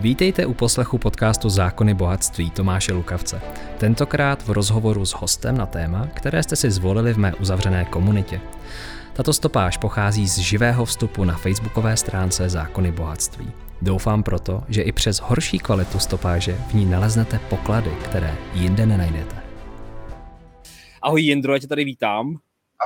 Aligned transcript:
Vítejte 0.00 0.46
u 0.46 0.54
poslechu 0.54 0.98
podcastu 0.98 1.48
Zákony 1.48 1.94
bohatství 1.94 2.50
Tomáše 2.50 2.92
Lukavce. 2.92 3.40
Tentokrát 3.78 4.42
v 4.42 4.50
rozhovoru 4.50 5.04
s 5.04 5.12
hostem 5.12 5.56
na 5.56 5.66
téma, 5.66 6.06
které 6.14 6.42
jste 6.42 6.56
si 6.56 6.70
zvolili 6.70 7.14
v 7.14 7.18
mé 7.18 7.34
uzavřené 7.34 7.84
komunitě. 7.84 8.40
Tato 9.12 9.32
stopáž 9.32 9.76
pochází 9.76 10.28
z 10.28 10.38
živého 10.38 10.84
vstupu 10.84 11.24
na 11.24 11.36
facebookové 11.36 11.96
stránce 11.96 12.48
Zákony 12.48 12.92
bohatství. 12.92 13.52
Doufám 13.82 14.22
proto, 14.22 14.62
že 14.68 14.82
i 14.82 14.92
přes 14.92 15.18
horší 15.18 15.58
kvalitu 15.58 15.98
stopáže 15.98 16.52
v 16.52 16.74
ní 16.74 16.86
naleznete 16.86 17.38
poklady, 17.38 17.90
které 18.04 18.34
jinde 18.54 18.86
nenajdete. 18.86 19.36
Ahoj 21.02 21.22
Jindro, 21.22 21.52
já 21.52 21.58
tě 21.58 21.66
tady 21.66 21.84
vítám. 21.84 22.36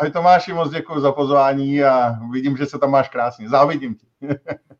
Ahoj 0.00 0.10
Tomáši, 0.10 0.52
moc 0.52 0.70
děkuji 0.70 1.00
za 1.00 1.12
pozvání 1.12 1.84
a 1.84 2.16
vidím, 2.32 2.56
že 2.56 2.66
se 2.66 2.78
tam 2.78 2.90
máš 2.90 3.08
krásně. 3.08 3.48
Závidím 3.48 3.94
ti. 3.94 4.06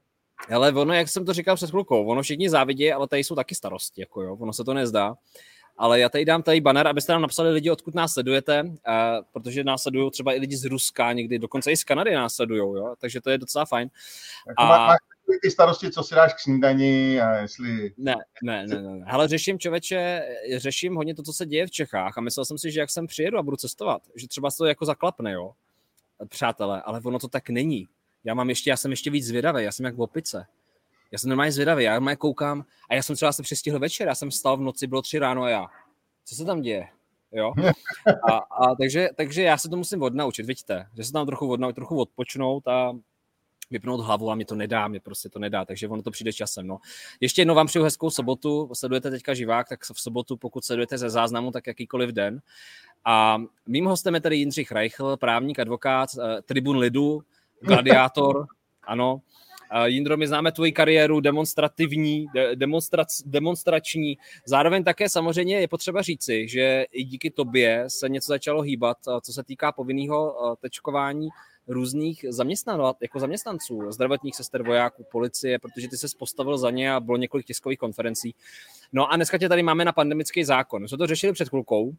Ale 0.55 0.73
ono, 0.73 0.95
jak 0.95 1.09
jsem 1.09 1.25
to 1.25 1.33
říkal 1.33 1.57
před 1.57 1.71
chvilkou, 1.71 2.07
ono 2.07 2.23
všichni 2.23 2.51
závidí, 2.51 2.93
ale 2.93 3.09
tady 3.09 3.25
jsou 3.25 3.35
taky 3.35 3.55
starosti, 3.55 4.01
jako 4.01 4.23
jo, 4.23 4.37
ono 4.41 4.53
se 4.53 4.65
to 4.65 4.75
nezdá. 4.75 5.15
Ale 5.77 6.01
já 6.01 6.09
tady 6.09 6.25
dám 6.25 6.43
tady 6.43 6.61
banner, 6.61 6.87
abyste 6.89 7.13
nám 7.13 7.23
napsali 7.23 7.51
lidi, 7.51 7.71
odkud 7.71 7.95
nás 7.95 8.13
sledujete, 8.13 8.63
uh, 8.63 8.75
protože 9.33 9.65
nás 9.65 9.83
sledují 9.83 10.11
třeba 10.11 10.35
i 10.35 10.39
lidi 10.39 10.57
z 10.57 10.65
Ruska, 10.65 11.13
někdy 11.13 11.39
dokonce 11.39 11.73
i 11.73 11.77
z 11.77 11.85
Kanady 11.85 12.15
nás 12.15 12.35
sledují, 12.35 12.61
jo, 12.61 12.95
takže 12.99 13.21
to 13.21 13.31
je 13.31 13.39
docela 13.39 13.65
fajn. 13.65 13.91
a... 14.57 14.67
Máš 14.67 14.99
ty 15.43 15.51
starosti, 15.51 15.91
co 15.91 16.03
si 16.03 16.15
dáš 16.15 16.35
k 16.35 16.39
snídani 16.39 17.21
a 17.21 17.37
jestli... 17.37 17.93
Ne, 17.99 18.15
ne, 18.43 18.67
ne, 18.67 18.83
ne. 18.83 19.05
Hele, 19.07 19.29
řeším, 19.29 19.59
čověče, 19.59 20.23
řeším 20.57 20.95
hodně 20.95 21.15
to, 21.15 21.23
co 21.23 21.33
se 21.33 21.47
děje 21.47 21.67
v 21.67 21.71
Čechách 21.71 22.19
a 22.19 22.21
myslel 22.21 22.45
jsem 22.45 22.59
si, 22.59 22.71
že 22.71 22.81
jak 22.81 22.91
sem 22.91 23.07
přijedu 23.07 23.39
a 23.39 23.43
budu 23.43 23.57
cestovat, 23.57 24.03
že 24.15 24.29
třeba 24.29 24.51
se 24.51 24.59
to 24.59 24.67
jako 24.67 24.85
zaklapne, 24.85 25.33
jo, 25.33 25.53
přátelé, 26.29 26.83
ale 26.83 27.01
ono 27.05 27.19
to 27.19 27.29
tak 27.29 27.51
není. 27.51 27.89
Já 28.25 28.35
mám 28.35 28.49
ještě, 28.49 28.71
já 28.71 28.77
jsem 28.77 28.91
ještě 28.91 29.11
víc 29.11 29.27
zvědavý, 29.27 29.65
já 29.65 29.73
jsem 29.73 29.87
jak 29.87 29.97
v 29.97 30.01
opice. 30.01 30.47
Já 31.13 31.19
jsem 31.19 31.31
normálně 31.31 31.53
zvědavý, 31.53 31.85
já 31.85 31.93
normálně 31.93 32.17
koukám 32.17 32.65
a 32.91 32.95
já 32.95 33.03
jsem 33.03 33.17
třeba 33.17 33.33
se 33.33 33.43
přestihl 33.43 33.79
večer, 33.79 34.09
já 34.09 34.15
jsem 34.15 34.31
stal 34.31 34.57
v 34.57 34.61
noci, 34.61 34.87
bylo 34.87 35.03
tři 35.03 35.19
ráno 35.19 35.43
a 35.43 35.49
já. 35.49 35.67
Co 36.25 36.35
se 36.35 36.45
tam 36.45 36.61
děje? 36.61 36.89
Jo? 37.33 37.53
A, 38.31 38.37
a 38.37 38.75
takže, 38.75 39.09
takže 39.17 39.43
já 39.43 39.59
se 39.59 39.69
to 39.69 39.77
musím 39.77 40.03
odnaučit, 40.03 40.47
vidíte, 40.47 40.87
že 40.97 41.05
se 41.05 41.13
tam 41.13 41.27
trochu 41.27 41.51
odnaučit, 41.51 41.75
trochu 41.75 42.01
odpočnout 42.01 42.69
a 42.69 42.93
vypnout 43.71 44.01
hlavu 44.01 44.31
a 44.31 44.35
mě 44.35 44.45
to 44.45 44.55
nedá, 44.55 44.89
mě 44.89 45.01
prostě 45.01 45.29
to 45.29 45.39
nedá, 45.39 45.65
takže 45.65 45.89
ono 45.89 46.03
to 46.03 46.11
přijde 46.11 46.33
časem. 46.33 46.67
No. 46.67 46.79
Ještě 47.21 47.41
jednou 47.41 47.55
vám 47.55 47.67
přeju 47.67 47.85
hezkou 47.85 48.11
sobotu, 48.11 48.71
sledujete 48.73 49.11
teďka 49.11 49.35
živák, 49.35 49.69
tak 49.69 49.85
v 49.85 50.01
sobotu, 50.01 50.37
pokud 50.37 50.65
sledujete 50.65 50.99
ze 50.99 51.11
záznamu, 51.11 51.51
tak 51.51 51.67
jakýkoliv 51.67 52.11
den. 52.11 52.41
A 53.05 53.43
mým 53.67 53.87
hostem 53.87 54.15
je 54.15 54.21
tady 54.21 54.37
Jindřich 54.37 54.73
Reichl, 54.73 55.17
právník, 55.17 55.59
advokát, 55.59 56.11
eh, 56.19 56.43
tribun 56.43 56.77
lidu, 56.77 57.23
gladiátor, 57.61 58.47
ano. 58.83 59.21
Jindro, 59.85 60.17
my 60.17 60.27
známe 60.27 60.53
tvoji 60.53 60.73
kariéru 60.73 61.21
demonstrativní, 61.21 62.27
demonstra, 62.55 63.05
demonstrační. 63.27 64.19
Zároveň 64.47 64.85
také 64.85 65.09
samozřejmě 65.09 65.61
je 65.61 65.69
potřeba 65.69 66.03
říci, 66.03 66.49
že 66.49 66.85
i 66.93 67.05
díky 67.05 67.31
tobě 67.31 67.85
se 67.89 68.09
něco 68.09 68.27
začalo 68.27 68.63
hýbat, 68.63 68.97
co 69.23 69.33
se 69.33 69.45
týká 69.45 69.73
povinného 69.73 70.35
tečkování 70.61 71.29
různých 71.69 72.25
zaměstnan, 72.29 72.95
jako 73.03 73.21
zaměstnanců, 73.21 73.93
zdravotních 73.93 74.37
sester, 74.37 74.63
vojáků, 74.63 75.07
policie, 75.13 75.59
protože 75.59 75.89
ty 75.89 75.97
se 75.97 76.07
postavil 76.19 76.59
za 76.59 76.71
ně 76.71 76.93
a 76.93 77.01
bylo 77.01 77.17
několik 77.17 77.47
tiskových 77.47 77.79
konferencí. 77.79 78.35
No 78.93 79.13
a 79.13 79.17
dneska 79.17 79.39
tě 79.39 79.49
tady 79.49 79.63
máme 79.63 79.85
na 79.85 79.93
pandemický 79.93 80.45
zákon. 80.45 80.83
My 80.83 80.89
jsme 80.89 80.99
to 80.99 81.07
řešili 81.07 81.33
před 81.33 81.49
chvilkou, 81.49 81.93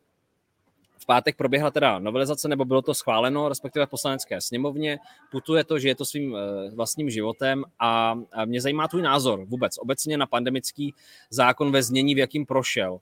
v 1.02 1.06
pátek 1.06 1.38
proběhla 1.38 1.72
teda 1.72 2.00
novelizace, 2.00 2.48
nebo 2.48 2.66
bylo 2.66 2.82
to 2.82 2.94
schváleno, 2.94 3.50
respektive 3.50 3.86
v 3.86 3.90
poslanecké 3.90 4.42
sněmovně. 4.42 5.00
Putuje 5.32 5.64
to, 5.64 5.80
že 5.80 5.88
je 5.88 5.96
to 5.96 6.06
svým 6.06 6.36
eh, 6.36 6.70
vlastním 6.76 7.10
životem 7.10 7.64
a 7.80 8.16
mě 8.46 8.62
zajímá 8.62 8.88
tvůj 8.88 9.02
názor 9.02 9.46
vůbec 9.46 9.78
obecně 9.78 10.18
na 10.18 10.28
pandemický 10.28 10.94
zákon 11.30 11.72
ve 11.72 11.84
znění, 11.84 12.16
v 12.16 12.18
jakým 12.18 12.46
prošel. 12.46 13.00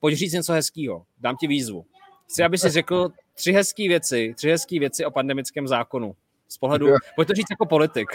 Pojď 0.00 0.16
říct 0.16 0.32
něco 0.32 0.52
hezkého, 0.52 1.04
dám 1.20 1.36
ti 1.36 1.46
výzvu. 1.46 1.84
Chci, 2.28 2.42
aby 2.42 2.58
si 2.58 2.70
řekl 2.70 3.10
tři 3.34 3.52
hezké 3.52 3.88
věci, 3.88 4.34
tři 4.36 4.50
hezké 4.50 4.78
věci 4.78 5.04
o 5.04 5.10
pandemickém 5.10 5.68
zákonu. 5.68 6.14
Z 6.48 6.58
pohledu, 6.58 6.86
pojď 7.16 7.28
to 7.28 7.34
říct 7.34 7.50
jako 7.50 7.66
politik. 7.66 8.08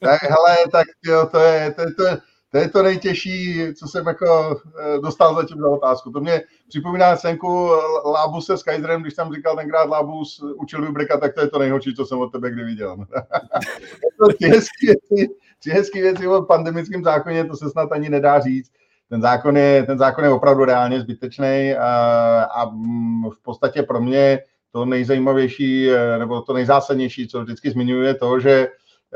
Tak, 0.00 0.22
hele, 0.22 0.56
tak 0.72 0.86
jo, 1.04 1.28
to 1.32 1.38
je, 1.38 1.74
to, 1.74 1.82
je, 1.82 1.94
to, 1.94 2.06
je, 2.06 2.16
to 2.56 2.60
je 2.60 2.68
to 2.68 2.82
nejtěžší, 2.82 3.60
co 3.74 3.86
jsem 3.86 4.06
jako 4.06 4.60
eh, 4.80 4.98
dostal 4.98 5.34
zatím 5.34 5.60
za 5.60 5.68
otázku. 5.68 6.10
To 6.10 6.20
mě 6.20 6.42
připomíná 6.68 7.16
scénku 7.16 7.70
Lábuse 8.04 8.58
s 8.58 8.62
Kaiserem, 8.62 9.02
když 9.02 9.14
tam 9.14 9.34
říkal 9.34 9.56
tenkrát 9.56 9.88
Lábus 9.88 10.44
učil 10.54 10.82
Vibreka, 10.86 11.20
tak 11.20 11.34
to 11.34 11.40
je 11.40 11.48
to 11.48 11.58
nejhorší, 11.58 11.94
co 11.94 12.06
jsem 12.06 12.18
od 12.18 12.32
tebe 12.32 12.50
kdy 12.50 12.64
viděl. 12.64 12.96
to 14.18 14.32
tři 14.34 14.48
hezký 14.48 14.86
věci, 14.86 15.34
tři 15.58 15.70
hezký 15.70 16.00
věci 16.00 16.26
o 16.26 16.42
pandemickém 16.42 17.04
zákoně, 17.04 17.44
to 17.44 17.56
se 17.56 17.70
snad 17.70 17.92
ani 17.92 18.08
nedá 18.08 18.40
říct. 18.40 18.70
Ten 19.08 19.22
zákon 19.22 19.56
je, 19.56 19.82
ten 19.82 19.98
zákon 19.98 20.24
je 20.24 20.30
opravdu 20.30 20.64
reálně 20.64 21.00
zbytečný 21.00 21.74
a, 21.74 21.88
a 22.42 22.66
v 23.30 23.42
podstatě 23.42 23.82
pro 23.82 24.00
mě 24.00 24.38
to 24.72 24.84
nejzajímavější 24.84 25.90
eh, 25.90 26.18
nebo 26.18 26.42
to 26.42 26.52
nejzásadnější, 26.52 27.28
co 27.28 27.42
vždycky 27.42 27.70
zmiňuje, 27.70 28.08
je 28.08 28.14
to, 28.14 28.40
že 28.40 28.68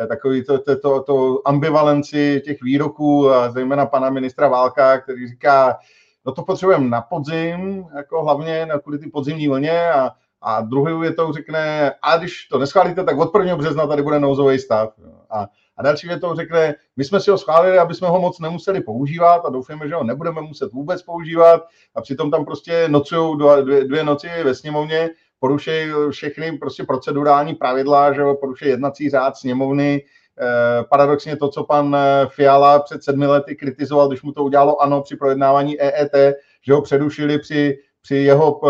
takový 0.06 0.44
to, 0.44 0.58
to, 0.58 0.76
to, 0.76 1.02
to 1.02 1.42
ambivalenci 1.44 2.42
těch 2.44 2.62
výroků, 2.62 3.28
zejména 3.48 3.86
pana 3.86 4.10
ministra 4.10 4.48
Válka, 4.48 5.00
který 5.00 5.28
říká, 5.28 5.78
no 6.26 6.32
to 6.32 6.42
potřebujeme 6.42 6.88
na 6.88 7.00
podzim, 7.00 7.84
jako 7.96 8.22
hlavně 8.22 8.66
na 8.66 8.78
kvůli 8.78 8.98
ty 8.98 9.10
podzimní 9.10 9.48
vlně 9.48 9.90
a, 9.90 10.10
a 10.42 10.60
druhý 10.60 11.00
větou 11.00 11.32
řekne, 11.32 11.92
a 12.02 12.16
když 12.16 12.46
to 12.46 12.58
neschválíte, 12.58 13.04
tak 13.04 13.18
od 13.18 13.30
1. 13.38 13.56
března 13.56 13.86
tady 13.86 14.02
bude 14.02 14.20
nouzový 14.20 14.58
stav. 14.58 14.92
A, 15.30 15.46
a 15.76 15.82
další 15.82 16.08
větou 16.08 16.34
řekne, 16.34 16.74
my 16.96 17.04
jsme 17.04 17.20
si 17.20 17.30
ho 17.30 17.38
schválili, 17.38 17.78
aby 17.78 17.94
jsme 17.94 18.08
ho 18.08 18.20
moc 18.20 18.38
nemuseli 18.38 18.80
používat 18.80 19.44
a 19.44 19.50
doufáme, 19.50 19.88
že 19.88 19.94
ho 19.94 20.04
nebudeme 20.04 20.40
muset 20.40 20.72
vůbec 20.72 21.02
používat 21.02 21.62
a 21.94 22.00
přitom 22.00 22.30
tam 22.30 22.44
prostě 22.44 22.88
nocují 22.88 23.38
dvě, 23.62 23.84
dvě 23.84 24.04
noci 24.04 24.28
ve 24.44 24.54
sněmovně 24.54 25.10
poruší 25.40 25.70
všechny 26.10 26.58
prostě 26.58 26.84
procedurální 26.84 27.54
pravidla, 27.54 28.12
že 28.12 28.20
jo, 28.20 28.34
poruší 28.34 28.66
jednací 28.66 29.10
řád 29.10 29.36
sněmovny, 29.36 30.02
eh, 30.40 30.84
paradoxně 30.90 31.36
to, 31.36 31.48
co 31.48 31.64
pan 31.64 31.96
eh, 31.96 32.26
Fiala 32.26 32.78
před 32.78 33.04
sedmi 33.04 33.26
lety 33.26 33.56
kritizoval, 33.56 34.08
když 34.08 34.22
mu 34.22 34.32
to 34.32 34.44
udělalo 34.44 34.82
ano 34.82 35.02
při 35.02 35.16
projednávání 35.16 35.80
EET, 35.80 36.36
že 36.62 36.72
ho 36.72 36.82
předušili 36.82 37.38
při, 37.38 37.78
při 38.02 38.16
jeho 38.16 38.60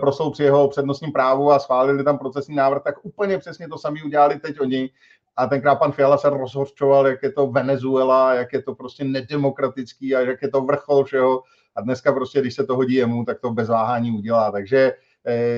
proslou 0.00 0.30
při 0.30 0.42
jeho 0.42 0.68
přednostním 0.68 1.12
právu 1.12 1.52
a 1.52 1.58
schválili 1.58 2.04
tam 2.04 2.18
procesní 2.18 2.56
návrh, 2.56 2.82
tak 2.82 2.94
úplně 3.02 3.38
přesně 3.38 3.68
to 3.68 3.78
sami 3.78 4.02
udělali 4.02 4.38
teď 4.38 4.60
oni. 4.60 4.90
A 5.36 5.46
tenkrát 5.46 5.74
pan 5.74 5.92
Fiala 5.92 6.18
se 6.18 6.30
rozhorčoval, 6.30 7.06
jak 7.06 7.22
je 7.22 7.32
to 7.32 7.46
Venezuela, 7.46 8.34
jak 8.34 8.52
je 8.52 8.62
to 8.62 8.74
prostě 8.74 9.04
nedemokratický 9.04 10.14
a 10.14 10.20
jak 10.20 10.42
je 10.42 10.48
to 10.48 10.60
vrchol 10.60 11.04
všeho. 11.04 11.42
A 11.76 11.80
dneska 11.80 12.12
prostě, 12.12 12.40
když 12.40 12.54
se 12.54 12.66
to 12.66 12.76
hodí 12.76 12.94
jemu, 12.94 13.24
tak 13.24 13.40
to 13.40 13.50
bez 13.50 13.68
váhání 13.68 14.10
udělá. 14.18 14.52
Takže 14.52 14.92
Eh, 14.92 15.07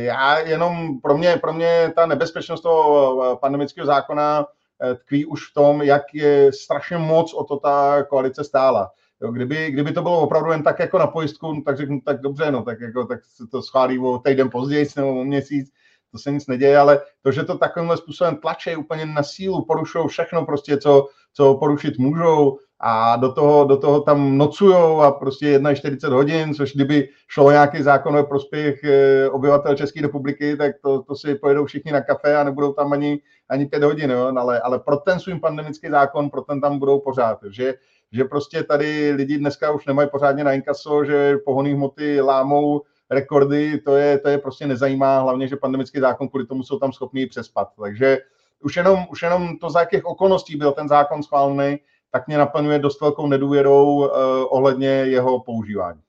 já 0.04 0.38
jenom, 0.38 1.00
pro 1.00 1.18
mě, 1.18 1.36
pro 1.36 1.52
mě 1.52 1.92
ta 1.96 2.06
nebezpečnost 2.06 2.60
toho 2.60 3.32
eh, 3.32 3.36
pandemického 3.36 3.86
zákona 3.86 4.46
eh, 4.82 4.94
tkví 4.94 5.26
už 5.26 5.50
v 5.50 5.54
tom, 5.54 5.82
jak 5.82 6.02
je 6.14 6.52
strašně 6.52 6.98
moc 6.98 7.34
o 7.34 7.44
to 7.44 7.56
ta 7.56 8.02
koalice 8.02 8.44
stála. 8.44 8.90
Jo, 9.22 9.32
kdyby, 9.32 9.70
kdyby 9.70 9.92
to 9.92 10.02
bylo 10.02 10.20
opravdu 10.20 10.52
jen 10.52 10.62
tak 10.62 10.78
jako 10.78 10.98
na 10.98 11.06
pojistku, 11.06 11.62
tak 11.64 11.76
řeknu, 11.76 12.00
tak 12.00 12.20
dobře, 12.20 12.50
no, 12.50 12.62
tak, 12.62 12.80
jako, 12.80 13.04
tak 13.04 13.24
se 13.24 13.46
to 13.46 13.62
schválí 13.62 13.98
o 13.98 14.18
týden 14.18 14.50
později 14.50 14.86
nebo 14.96 15.20
o 15.20 15.24
měsíc, 15.24 15.72
to 16.12 16.18
se 16.18 16.30
nic 16.30 16.46
neděje, 16.46 16.78
ale 16.78 17.00
to, 17.22 17.32
že 17.32 17.42
to 17.42 17.58
takovýmhle 17.58 17.96
způsobem 17.96 18.36
tlačí 18.36 18.76
úplně 18.76 19.06
na 19.06 19.22
sílu, 19.22 19.64
porušují 19.64 20.08
všechno 20.08 20.46
prostě, 20.46 20.76
co, 20.76 21.08
co 21.32 21.54
porušit 21.54 21.98
můžou, 21.98 22.58
a 22.80 23.16
do 23.16 23.32
toho, 23.32 23.64
do 23.64 23.76
toho 23.76 24.00
tam 24.00 24.38
nocujou 24.38 25.00
a 25.00 25.12
prostě 25.12 25.60
41 25.74 26.16
hodin, 26.16 26.54
což 26.54 26.74
kdyby 26.74 27.08
šlo 27.28 27.50
nějaký 27.50 27.82
zákon 27.82 28.14
ve 28.14 28.24
prospěch 28.24 28.84
eh, 28.84 29.28
obyvatel 29.28 29.76
České 29.76 30.02
republiky, 30.02 30.56
tak 30.56 30.72
to, 30.82 31.02
to 31.02 31.14
si 31.14 31.34
pojedou 31.34 31.64
všichni 31.64 31.92
na 31.92 32.00
kafe 32.00 32.36
a 32.36 32.44
nebudou 32.44 32.72
tam 32.72 32.92
ani, 32.92 33.20
ani 33.48 33.66
pět 33.66 33.82
hodin, 33.82 34.10
jo? 34.10 34.32
Ale, 34.36 34.60
ale 34.60 34.78
pro 34.78 34.96
ten 34.96 35.20
svým 35.20 35.40
pandemický 35.40 35.88
zákon, 35.90 36.30
pro 36.30 36.42
ten 36.42 36.60
tam 36.60 36.78
budou 36.78 37.00
pořád, 37.00 37.38
že, 37.50 37.74
že 38.12 38.24
prostě 38.24 38.62
tady 38.62 39.12
lidi 39.12 39.38
dneska 39.38 39.72
už 39.72 39.86
nemají 39.86 40.08
pořádně 40.12 40.44
na 40.44 40.52
inkaso, 40.52 41.04
že 41.04 41.36
pohonné 41.44 41.74
hmoty 41.74 42.20
lámou 42.20 42.82
rekordy, 43.10 43.78
to 43.78 43.96
je, 43.96 44.18
to 44.18 44.28
je 44.28 44.38
prostě 44.38 44.66
nezajímá, 44.66 45.20
hlavně, 45.20 45.48
že 45.48 45.56
pandemický 45.56 46.00
zákon 46.00 46.28
kvůli 46.28 46.46
tomu 46.46 46.62
jsou 46.62 46.78
tam 46.78 46.92
schopní 46.92 47.26
přespat. 47.26 47.68
Takže 47.82 48.18
už 48.64 48.76
jenom, 48.76 49.06
už 49.10 49.22
jenom 49.22 49.58
to, 49.58 49.70
za 49.70 49.80
jakých 49.80 50.06
okolností 50.06 50.56
byl 50.56 50.72
ten 50.72 50.88
zákon 50.88 51.22
schválený, 51.22 51.78
tak 52.12 52.26
mě 52.26 52.38
naplňuje 52.38 52.78
dost 52.78 53.00
velkou 53.00 53.26
nedůvěrou 53.26 53.86
uh, 53.86 54.06
ohledně 54.50 54.88
jeho 54.88 55.40
používání. 55.40 56.00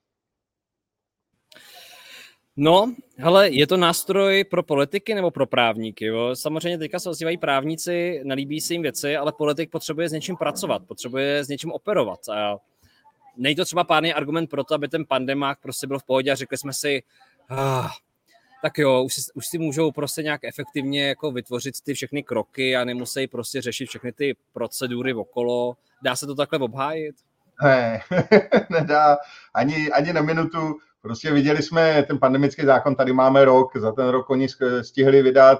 No, 2.58 2.94
hele, 3.18 3.50
je 3.50 3.68
to 3.68 3.78
nástroj 3.78 4.44
pro 4.44 4.64
politiky 4.64 5.16
nebo 5.16 5.32
pro 5.32 5.48
právníky? 5.48 6.06
Jo? 6.06 6.36
Samozřejmě 6.36 6.78
teďka 6.78 7.00
se 7.00 7.10
ozývají 7.10 7.38
právníci, 7.38 8.22
nelíbí 8.24 8.62
se 8.62 8.74
jim 8.74 8.82
věci, 8.82 9.18
ale 9.18 9.32
politik 9.38 9.72
potřebuje 9.72 10.10
s 10.10 10.12
něčím 10.12 10.38
pracovat, 10.38 10.82
potřebuje 10.88 11.44
s 11.44 11.48
něčím 11.48 11.72
operovat. 11.72 12.20
A 12.30 12.58
nejde 13.38 13.62
to 13.62 13.66
třeba 13.66 13.84
pádný 13.84 14.14
argument 14.14 14.50
pro 14.50 14.64
to, 14.64 14.76
aby 14.76 14.88
ten 14.88 15.06
pandemák 15.06 15.60
prostě 15.62 15.88
byl 15.88 16.00
v 16.00 16.04
pohodě 16.04 16.32
a 16.32 16.36
řekli 16.36 16.58
jsme 16.58 16.74
si, 16.74 17.04
ah, 17.50 17.90
tak 18.62 18.78
jo, 18.78 19.04
už 19.04 19.14
si, 19.14 19.22
už 19.34 19.48
si 19.48 19.58
můžou 19.58 19.92
prostě 19.92 20.24
nějak 20.24 20.44
efektivně 20.44 21.08
jako 21.08 21.32
vytvořit 21.32 21.82
ty 21.82 21.94
všechny 21.94 22.24
kroky 22.24 22.76
a 22.76 22.84
nemusí 22.84 23.28
prostě 23.28 23.62
řešit 23.62 23.86
všechny 23.86 24.12
ty 24.12 24.36
procedury 24.54 25.14
okolo. 25.14 25.76
Dá 26.02 26.16
se 26.16 26.28
to 26.28 26.36
takhle 26.36 26.60
obhájit? 26.60 27.16
Ne, 27.64 28.02
nedá 28.70 29.18
ani, 29.54 29.92
ani 29.92 30.14
na 30.14 30.22
minutu. 30.22 30.76
Prostě 31.02 31.32
viděli 31.32 31.64
jsme 31.64 32.04
ten 32.04 32.20
pandemický 32.20 32.66
zákon, 32.66 32.96
tady 32.96 33.14
máme 33.14 33.46
rok, 33.46 33.78
za 33.78 33.92
ten 33.92 34.08
rok 34.08 34.30
oni 34.30 34.48
stihli 34.82 35.22
vydat 35.22 35.60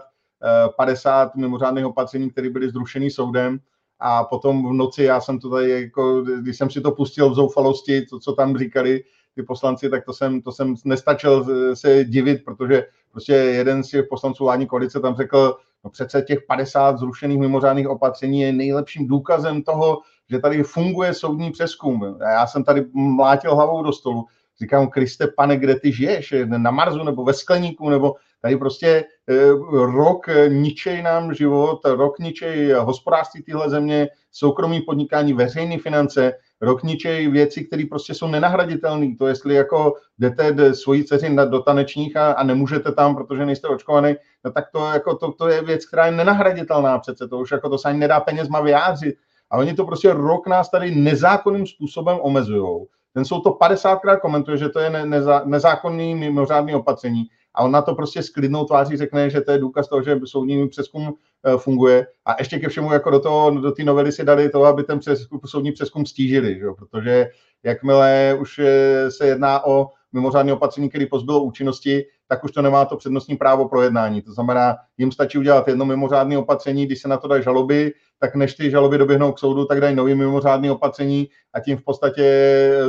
50 0.78 1.26
eh, 1.26 1.40
mimořádných 1.40 1.86
opatření, 1.86 2.32
které 2.32 2.50
byly 2.50 2.70
zrušeny 2.70 3.12
soudem 3.12 3.60
a 4.02 4.24
potom 4.24 4.70
v 4.70 4.74
noci, 4.74 5.04
já 5.04 5.22
jsem 5.22 5.40
to 5.40 5.50
tady, 5.50 5.82
jako, 5.82 6.22
když 6.22 6.58
jsem 6.58 6.70
si 6.70 6.82
to 6.82 6.92
pustil 6.92 7.30
v 7.30 7.36
zoufalosti, 7.36 8.02
to, 8.02 8.20
co 8.20 8.34
tam 8.34 8.58
říkali 8.58 9.04
ty 9.36 9.44
poslanci, 9.44 9.90
tak 9.90 10.06
to 10.06 10.14
jsem, 10.14 10.42
to 10.42 10.52
jsem 10.52 10.76
nestačil 10.86 11.46
se 11.76 12.06
divit, 12.06 12.46
protože 12.46 12.86
prostě 13.12 13.34
jeden 13.34 13.84
z 13.84 13.90
těch 13.90 14.06
poslanců 14.10 14.44
vládní 14.44 14.68
koalice 14.68 15.00
tam 15.00 15.16
řekl, 15.16 15.58
no 15.84 15.90
přece 15.90 16.22
těch 16.22 16.40
50 16.48 16.98
zrušených 16.98 17.40
mimořádných 17.40 17.88
opatření 17.88 18.42
je 18.42 18.54
nejlepším 18.54 19.08
důkazem 19.08 19.62
toho, 19.62 20.02
že 20.30 20.40
tady 20.40 20.64
funguje 20.64 21.14
soudní 21.14 21.52
přeskum. 21.52 22.18
A 22.26 22.30
já 22.30 22.48
jsem 22.48 22.64
tady 22.64 22.86
mlátil 22.94 23.56
hlavou 23.56 23.84
do 23.84 23.92
stolu. 23.92 24.26
Říkám, 24.62 24.88
Kriste, 24.88 25.28
pane, 25.28 25.58
kde 25.58 25.80
ty 25.80 25.92
žiješ? 25.92 26.34
Na 26.46 26.72
Marzu 26.72 27.04
nebo 27.04 27.24
ve 27.24 27.34
skleníku? 27.34 27.90
Nebo 27.90 28.16
tady 28.42 28.58
prostě 28.58 29.06
eh, 29.30 29.52
rok 29.72 30.26
ničej 30.48 31.02
nám 31.02 31.34
život, 31.34 31.80
rok 31.86 32.20
ničej 32.20 32.72
hospodářství 32.72 33.44
téhle 33.44 33.70
země, 33.70 34.08
soukromí 34.32 34.82
podnikání, 34.82 35.34
veřejné 35.34 35.78
finance, 35.78 36.34
rok 36.62 36.84
ničej 36.84 37.28
věci, 37.28 37.64
které 37.64 37.84
prostě 37.90 38.14
jsou 38.14 38.28
nenahraditelné. 38.28 39.16
To 39.20 39.28
jestli 39.28 39.56
jako 39.56 39.94
jdete 40.20 40.74
svoji 40.74 41.04
dceři 41.04 41.36
do 41.50 41.62
tanečních 41.62 42.18
a, 42.18 42.32
a 42.32 42.44
nemůžete 42.44 42.92
tam, 42.92 43.16
protože 43.16 43.46
nejste 43.46 43.68
očkovaný, 43.68 44.16
no 44.46 44.52
tak 44.52 44.66
to, 44.74 44.86
jako 44.86 45.16
to, 45.16 45.32
to 45.32 45.48
je 45.48 45.62
věc, 45.62 45.86
která 45.86 46.06
je 46.06 46.12
nenahraditelná 46.12 47.00
přece. 47.00 47.28
To 47.28 47.38
už 47.38 47.52
jako 47.52 47.70
to 47.70 47.78
se 47.78 47.90
ani 47.90 48.00
nedá 48.00 48.20
penězma 48.20 48.62
vyjádřit. 48.62 49.16
A 49.52 49.58
oni 49.58 49.74
to 49.74 49.86
prostě 49.86 50.14
rok 50.14 50.48
nás 50.48 50.70
tady 50.70 50.96
nezákonným 50.96 51.68
způsobem 51.68 52.18
omezují. 52.22 52.86
Ten 53.14 53.26
jsou 53.26 53.40
to 53.40 53.50
50krát 53.50 54.20
komentuje, 54.20 54.58
že 54.58 54.70
to 54.70 54.80
je 54.80 54.90
neza, 54.90 55.42
nezákonný 55.46 56.16
mimořádný 56.16 56.76
opatření 56.76 57.24
a 57.56 57.64
on 57.64 57.72
na 57.72 57.82
to 57.82 57.96
prostě 57.96 58.24
s 58.24 58.30
klidnou 58.30 58.66
tváří 58.66 58.98
řekne, 58.98 59.30
že 59.30 59.42
to 59.42 59.52
je 59.52 59.58
důkaz 59.58 59.88
toho, 59.88 60.04
že 60.04 60.20
soudní 60.26 60.70
přeskum 60.70 61.14
eh, 61.46 61.58
funguje 61.58 62.08
a 62.26 62.36
ještě 62.40 62.60
ke 62.60 62.70
všemu 62.70 62.94
jako 62.94 63.10
do 63.10 63.20
toho, 63.20 63.60
do 63.60 63.72
té 63.72 63.84
novely 63.84 64.12
si 64.12 64.24
dali 64.24 64.50
to, 64.50 64.64
aby 64.64 64.84
ten 64.84 65.00
přeskum, 65.00 65.40
soudní 65.46 65.72
přeskum 65.72 66.06
stížili, 66.06 66.60
že? 66.60 66.66
protože 66.78 67.30
jakmile 67.64 68.38
už 68.40 68.60
eh, 68.60 69.12
se 69.12 69.28
jedná 69.28 69.66
o 69.66 69.90
mimořádné 70.14 70.54
opatření, 70.54 70.90
které 70.90 71.06
pozbylo 71.06 71.44
účinnosti, 71.44 72.06
tak 72.32 72.44
už 72.44 72.52
to 72.52 72.62
nemá 72.62 72.86
to 72.86 72.98
přednostní 72.98 73.36
právo 73.36 73.68
pro 73.68 73.82
jednání. 73.82 74.22
To 74.22 74.34
znamená, 74.34 74.78
jim 74.98 75.12
stačí 75.12 75.38
udělat 75.38 75.68
jedno 75.68 75.86
mimořádné 75.86 76.38
opatření, 76.38 76.86
když 76.86 77.02
se 77.02 77.08
na 77.08 77.18
to 77.18 77.28
dají 77.28 77.44
žaloby, 77.44 77.94
tak 78.20 78.36
než 78.36 78.56
ty 78.56 78.72
žaloby 78.72 78.98
doběhnou 78.98 79.32
k 79.32 79.40
soudu, 79.40 79.66
tak 79.66 79.82
dají 79.82 79.96
nový 79.96 80.16
mimořádné 80.16 80.72
opatření 80.72 81.30
a 81.54 81.60
tím 81.60 81.78
v 81.78 81.84
podstatě 81.84 82.26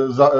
za, 0.07 0.31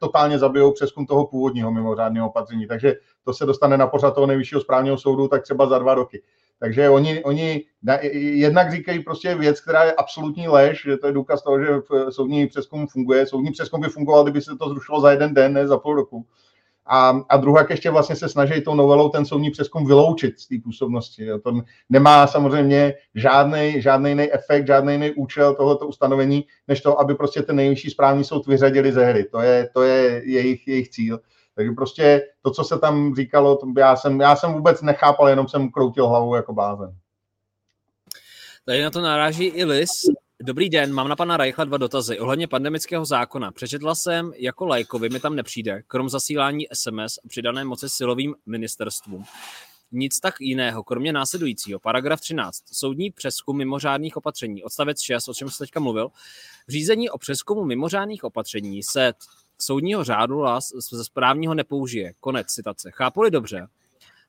totálně 0.00 0.38
zabijou 0.38 0.72
přeskum 0.72 1.06
toho 1.06 1.26
původního 1.26 1.72
mimořádného 1.72 2.28
opatření. 2.28 2.66
Takže 2.66 2.94
to 3.24 3.32
se 3.32 3.46
dostane 3.46 3.76
na 3.76 3.86
pořad 3.86 4.14
toho 4.14 4.26
nejvyššího 4.26 4.60
správního 4.60 4.98
soudu 4.98 5.28
tak 5.28 5.42
třeba 5.42 5.66
za 5.66 5.78
dva 5.78 5.94
roky. 5.94 6.22
Takže 6.58 6.88
oni, 6.88 7.24
oni 7.24 7.64
jednak 8.12 8.72
říkají 8.72 9.00
prostě 9.00 9.34
věc, 9.34 9.60
která 9.60 9.84
je 9.84 9.92
absolutní 9.92 10.48
lež, 10.48 10.82
že 10.86 10.96
to 10.96 11.06
je 11.06 11.12
důkaz 11.12 11.42
toho, 11.42 11.60
že 11.60 11.66
soudní 12.10 12.46
přeskum 12.46 12.86
funguje. 12.86 13.26
Soudní 13.26 13.50
přeskum 13.50 13.80
by 13.80 13.88
fungoval, 13.88 14.22
kdyby 14.22 14.40
se 14.40 14.56
to 14.56 14.68
zrušilo 14.68 15.00
za 15.00 15.10
jeden 15.10 15.34
den, 15.34 15.52
ne 15.52 15.68
za 15.68 15.78
půl 15.78 15.94
roku. 15.94 16.26
A, 16.86 17.20
a 17.28 17.36
druhá 17.36 17.66
ještě 17.70 17.90
vlastně 17.90 18.16
se 18.16 18.28
snaží 18.28 18.60
tou 18.60 18.74
novelou 18.74 19.08
ten 19.08 19.24
soudní 19.24 19.50
přeskum 19.50 19.86
vyloučit 19.86 20.40
z 20.40 20.48
té 20.48 20.54
působnosti. 20.64 21.24
Jo. 21.24 21.38
To 21.38 21.52
nemá 21.88 22.26
samozřejmě 22.26 22.94
žádný, 23.14 23.82
žádný 23.82 24.10
jiný 24.10 24.32
efekt, 24.32 24.66
žádný 24.66 24.92
jiný 24.92 25.10
účel 25.10 25.54
tohoto 25.54 25.86
ustanovení, 25.86 26.44
než 26.68 26.80
to, 26.80 27.00
aby 27.00 27.14
prostě 27.14 27.42
ten 27.42 27.56
nejvyšší 27.56 27.90
správní 27.90 28.24
soud 28.24 28.46
vyřadili 28.46 28.92
ze 28.92 29.04
hry. 29.04 29.24
To 29.24 29.40
je, 29.40 29.68
to 29.74 29.82
je 29.82 30.22
jejich, 30.24 30.68
jejich 30.68 30.88
cíl. 30.88 31.20
Takže 31.54 31.72
prostě 31.72 32.22
to, 32.42 32.50
co 32.50 32.64
se 32.64 32.78
tam 32.78 33.14
říkalo, 33.14 33.56
to 33.56 33.66
já, 33.78 33.96
jsem, 33.96 34.20
já 34.20 34.36
jsem 34.36 34.52
vůbec 34.52 34.82
nechápal, 34.82 35.28
jenom 35.28 35.48
jsem 35.48 35.70
kroutil 35.70 36.08
hlavou 36.08 36.34
jako 36.34 36.52
blázen. 36.52 36.96
Tady 38.64 38.82
na 38.82 38.90
to 38.90 39.00
naráží 39.00 39.44
i 39.44 39.64
Lis. 39.64 39.90
Dobrý 40.44 40.68
den, 40.68 40.92
mám 40.92 41.08
na 41.08 41.16
pana 41.16 41.36
Rajchla 41.36 41.64
dva 41.64 41.76
dotazy. 41.76 42.18
Ohledně 42.18 42.48
pandemického 42.48 43.04
zákona. 43.04 43.52
Přečetla 43.52 43.94
jsem, 43.94 44.32
jako 44.36 44.66
lajkovi 44.66 45.08
mi 45.08 45.20
tam 45.20 45.36
nepřijde, 45.36 45.82
krom 45.86 46.08
zasílání 46.08 46.66
SMS 46.72 47.18
a 47.24 47.28
přidané 47.28 47.64
moci 47.64 47.88
silovým 47.88 48.34
ministerstvům. 48.46 49.24
Nic 49.92 50.20
tak 50.20 50.34
jiného, 50.40 50.84
kromě 50.84 51.12
následujícího. 51.12 51.80
Paragraf 51.80 52.20
13. 52.20 52.62
Soudní 52.72 53.10
přeskum 53.10 53.56
mimořádných 53.56 54.16
opatření. 54.16 54.64
Odstavec 54.64 55.00
6, 55.00 55.28
o 55.28 55.34
čem 55.34 55.50
jsem 55.50 55.66
teďka 55.66 55.80
mluvil. 55.80 56.08
V 56.66 56.70
řízení 56.70 57.10
o 57.10 57.18
přeskumu 57.18 57.64
mimořádných 57.64 58.24
opatření 58.24 58.82
se 58.82 59.12
soudního 59.60 60.04
řádu 60.04 60.44
ze 60.92 61.04
správního 61.04 61.54
nepoužije. 61.54 62.12
Konec 62.20 62.46
citace. 62.46 62.90
Chápu-li 62.90 63.30
dobře, 63.30 63.66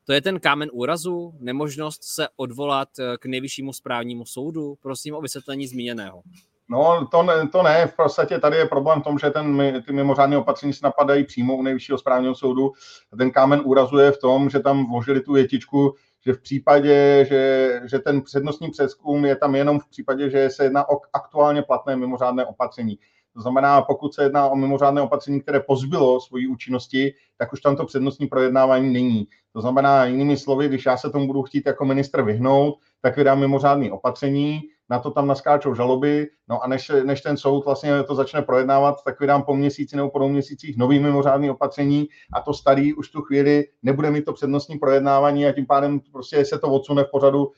to 0.06 0.14
je 0.14 0.22
ten 0.22 0.40
kámen 0.40 0.70
úrazu, 0.74 1.34
nemožnost 1.40 2.04
se 2.04 2.28
odvolat 2.36 2.90
eh, 3.00 3.18
k 3.20 3.26
nejvyššímu 3.26 3.74
správnímu 3.74 4.26
soudu. 4.26 4.76
Prosím 4.82 5.16
o 5.16 5.22
vysvětlení 5.22 5.68
zmíněného. 5.68 6.22
No, 6.70 7.08
to 7.12 7.24
ne, 7.24 7.48
to 7.48 7.64
ne. 7.64 7.88
V 7.88 7.96
podstatě 7.96 8.40
tady 8.40 8.58
je 8.58 8.66
problém 8.66 9.02
v 9.02 9.04
tom, 9.04 9.20
že 9.20 9.30
ten, 9.30 9.84
ty 9.88 9.94
mimořádné 9.94 10.38
opatření 10.38 10.74
se 10.74 10.80
napadají 10.84 11.24
přímo 11.24 11.56
u 11.58 11.62
nejvyššího 11.62 11.98
správního 11.98 12.36
soudu. 12.36 12.72
Ten 13.18 13.32
kámen 13.32 13.62
úrazu 13.66 13.98
je 13.98 14.12
v 14.12 14.18
tom, 14.18 14.50
že 14.50 14.60
tam 14.60 14.90
vložili 14.90 15.22
tu 15.22 15.34
větičku, 15.34 15.96
že 16.26 16.34
v 16.34 16.42
případě, 16.42 17.26
že, 17.30 17.82
že 17.86 18.00
ten 18.00 18.22
přednostní 18.22 18.70
přeskum 18.70 19.26
je 19.26 19.36
tam 19.36 19.56
jenom 19.56 19.80
v 19.80 19.90
případě, 19.90 20.30
že 20.30 20.50
se 20.50 20.64
jedná 20.64 20.90
o 20.90 21.00
aktuálně 21.14 21.62
platné 21.62 21.96
mimořádné 21.96 22.46
opatření. 22.46 22.98
To 23.36 23.42
znamená, 23.42 23.82
pokud 23.82 24.14
se 24.14 24.24
jedná 24.24 24.48
o 24.48 24.56
mimořádné 24.56 25.02
opatření, 25.02 25.42
které 25.42 25.60
pozbylo 25.60 26.22
svoji 26.22 26.48
účinnosti, 26.48 27.14
tak 27.38 27.54
už 27.54 27.62
tam 27.62 27.76
to 27.76 27.86
přednostní 27.86 28.28
projednávání 28.28 28.94
není. 28.94 29.28
To 29.54 29.62
znamená, 29.62 30.06
jinými 30.06 30.38
slovy, 30.38 30.68
když 30.68 30.86
já 30.86 30.98
se 30.98 31.10
tomu 31.10 31.28
budu 31.28 31.44
chtít 31.44 31.66
jako 31.66 31.86
ministr 31.86 32.22
vyhnout, 32.22 32.76
tak 33.02 33.18
vydám 33.18 33.40
mimořádné 33.40 33.92
opatření, 33.92 34.62
na 34.90 35.00
to 35.00 35.12
tam 35.12 35.28
naskáčou 35.28 35.76
žaloby, 35.76 36.28
no 36.50 36.64
a 36.64 36.68
než, 36.68 36.92
než 37.04 37.22
ten 37.22 37.38
soud 37.38 37.66
vlastně 37.66 38.04
to 38.04 38.16
začne 38.16 38.42
projednávat, 38.42 39.04
tak 39.06 39.20
vydám 39.20 39.44
po 39.44 39.56
měsíci 39.56 39.96
nebo 39.96 40.10
po 40.10 40.20
dvou 40.20 40.30
měsících 40.30 40.78
nový 40.78 41.00
mimořádný 41.00 41.50
opatření 41.50 42.08
a 42.34 42.42
to 42.42 42.54
starý 42.54 42.94
už 42.94 43.10
tu 43.10 43.22
chvíli 43.22 43.66
nebude 43.84 44.12
mít 44.12 44.26
to 44.26 44.34
přednostní 44.34 44.78
projednávání 44.78 45.46
a 45.46 45.52
tím 45.52 45.66
pádem 45.66 46.00
prostě 46.12 46.46
se 46.46 46.60
to 46.60 46.68
odsune 46.68 47.04
v 47.04 47.12
pořadu 47.12 47.52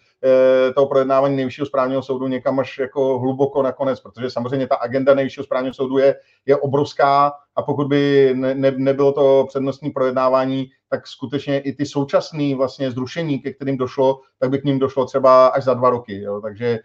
toho 0.76 0.88
projednávání 0.88 1.36
nejvyššího 1.36 1.66
správního 1.66 2.02
soudu 2.02 2.28
někam 2.28 2.60
až 2.60 2.78
jako 2.78 3.20
hluboko 3.20 3.64
nakonec, 3.64 4.00
protože 4.00 4.30
samozřejmě 4.30 4.68
ta 4.68 4.76
agenda 4.76 5.14
nejvyššího 5.14 5.44
správního 5.44 5.74
soudu 5.74 5.98
je, 5.98 6.16
je 6.46 6.58
obrovská 6.58 7.34
a 7.56 7.62
pokud 7.62 7.88
by 7.88 8.32
ne, 8.36 8.56
ne, 8.56 8.72
nebylo 8.78 9.12
to 9.12 9.46
přednostní 9.48 9.92
projednávání, 9.92 10.68
tak 10.90 11.08
skutečně 11.08 11.60
i 11.60 11.74
ty 11.74 11.86
současné 11.86 12.56
vlastně 12.56 12.92
zrušení, 12.92 13.40
ke 13.40 13.54
kterým 13.54 13.78
došlo, 13.78 14.20
tak 14.40 14.50
by 14.50 14.58
k 14.58 14.64
ním 14.64 14.80
došlo 14.80 15.06
třeba 15.06 15.48
až 15.48 15.64
za 15.64 15.74
dva 15.74 15.90
roky. 15.90 16.22
Jo. 16.22 16.42
Takže 16.42 16.66
e, 16.68 16.80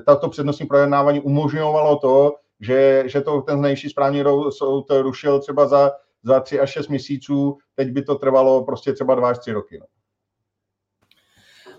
tato 0.00 0.28
přednostní 0.28 0.66
projednávání 0.66 1.20
umožňovalo 1.20 1.96
to, 1.96 2.34
že, 2.60 3.04
že 3.06 3.20
to 3.20 3.40
ten 3.40 3.60
nejvyšší 3.60 3.88
správní 3.88 4.24
soud 4.50 4.86
rušil 4.90 5.40
třeba 5.40 5.66
za, 5.66 5.92
za 6.22 6.40
tři 6.40 6.60
až 6.60 6.70
šest 6.70 6.88
měsíců, 6.88 7.56
teď 7.74 7.88
by 7.90 8.02
to 8.02 8.14
trvalo 8.14 8.64
prostě 8.64 8.92
třeba 8.92 9.14
dva 9.14 9.28
až 9.28 9.38
tři 9.38 9.52
roky. 9.52 9.78
No. 9.80 9.86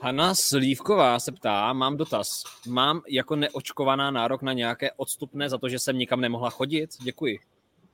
Hanna 0.03 0.35
Slívková 0.35 1.19
se 1.19 1.31
ptá, 1.31 1.73
mám 1.73 1.97
dotaz. 1.97 2.43
Mám 2.67 3.01
jako 3.07 3.35
neočkovaná 3.35 4.11
nárok 4.11 4.41
na 4.41 4.53
nějaké 4.53 4.91
odstupné 4.91 5.49
za 5.49 5.57
to, 5.57 5.69
že 5.69 5.79
jsem 5.79 5.97
nikam 5.97 6.21
nemohla 6.21 6.49
chodit? 6.49 6.89
Děkuji. 7.03 7.39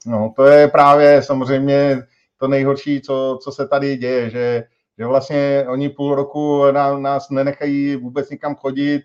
No, 0.05 0.33
to 0.35 0.45
je 0.45 0.67
právě 0.67 1.21
samozřejmě 1.21 2.03
to 2.37 2.47
nejhorší, 2.47 3.01
co, 3.01 3.39
co 3.43 3.51
se 3.51 3.67
tady 3.67 3.97
děje, 3.97 4.29
že, 4.29 4.63
že 4.97 5.05
vlastně 5.05 5.65
oni 5.69 5.89
půl 5.89 6.15
roku 6.15 6.71
na, 6.71 6.97
nás 6.97 7.29
nenechají 7.29 7.95
vůbec 7.95 8.29
nikam 8.29 8.55
chodit. 8.55 9.01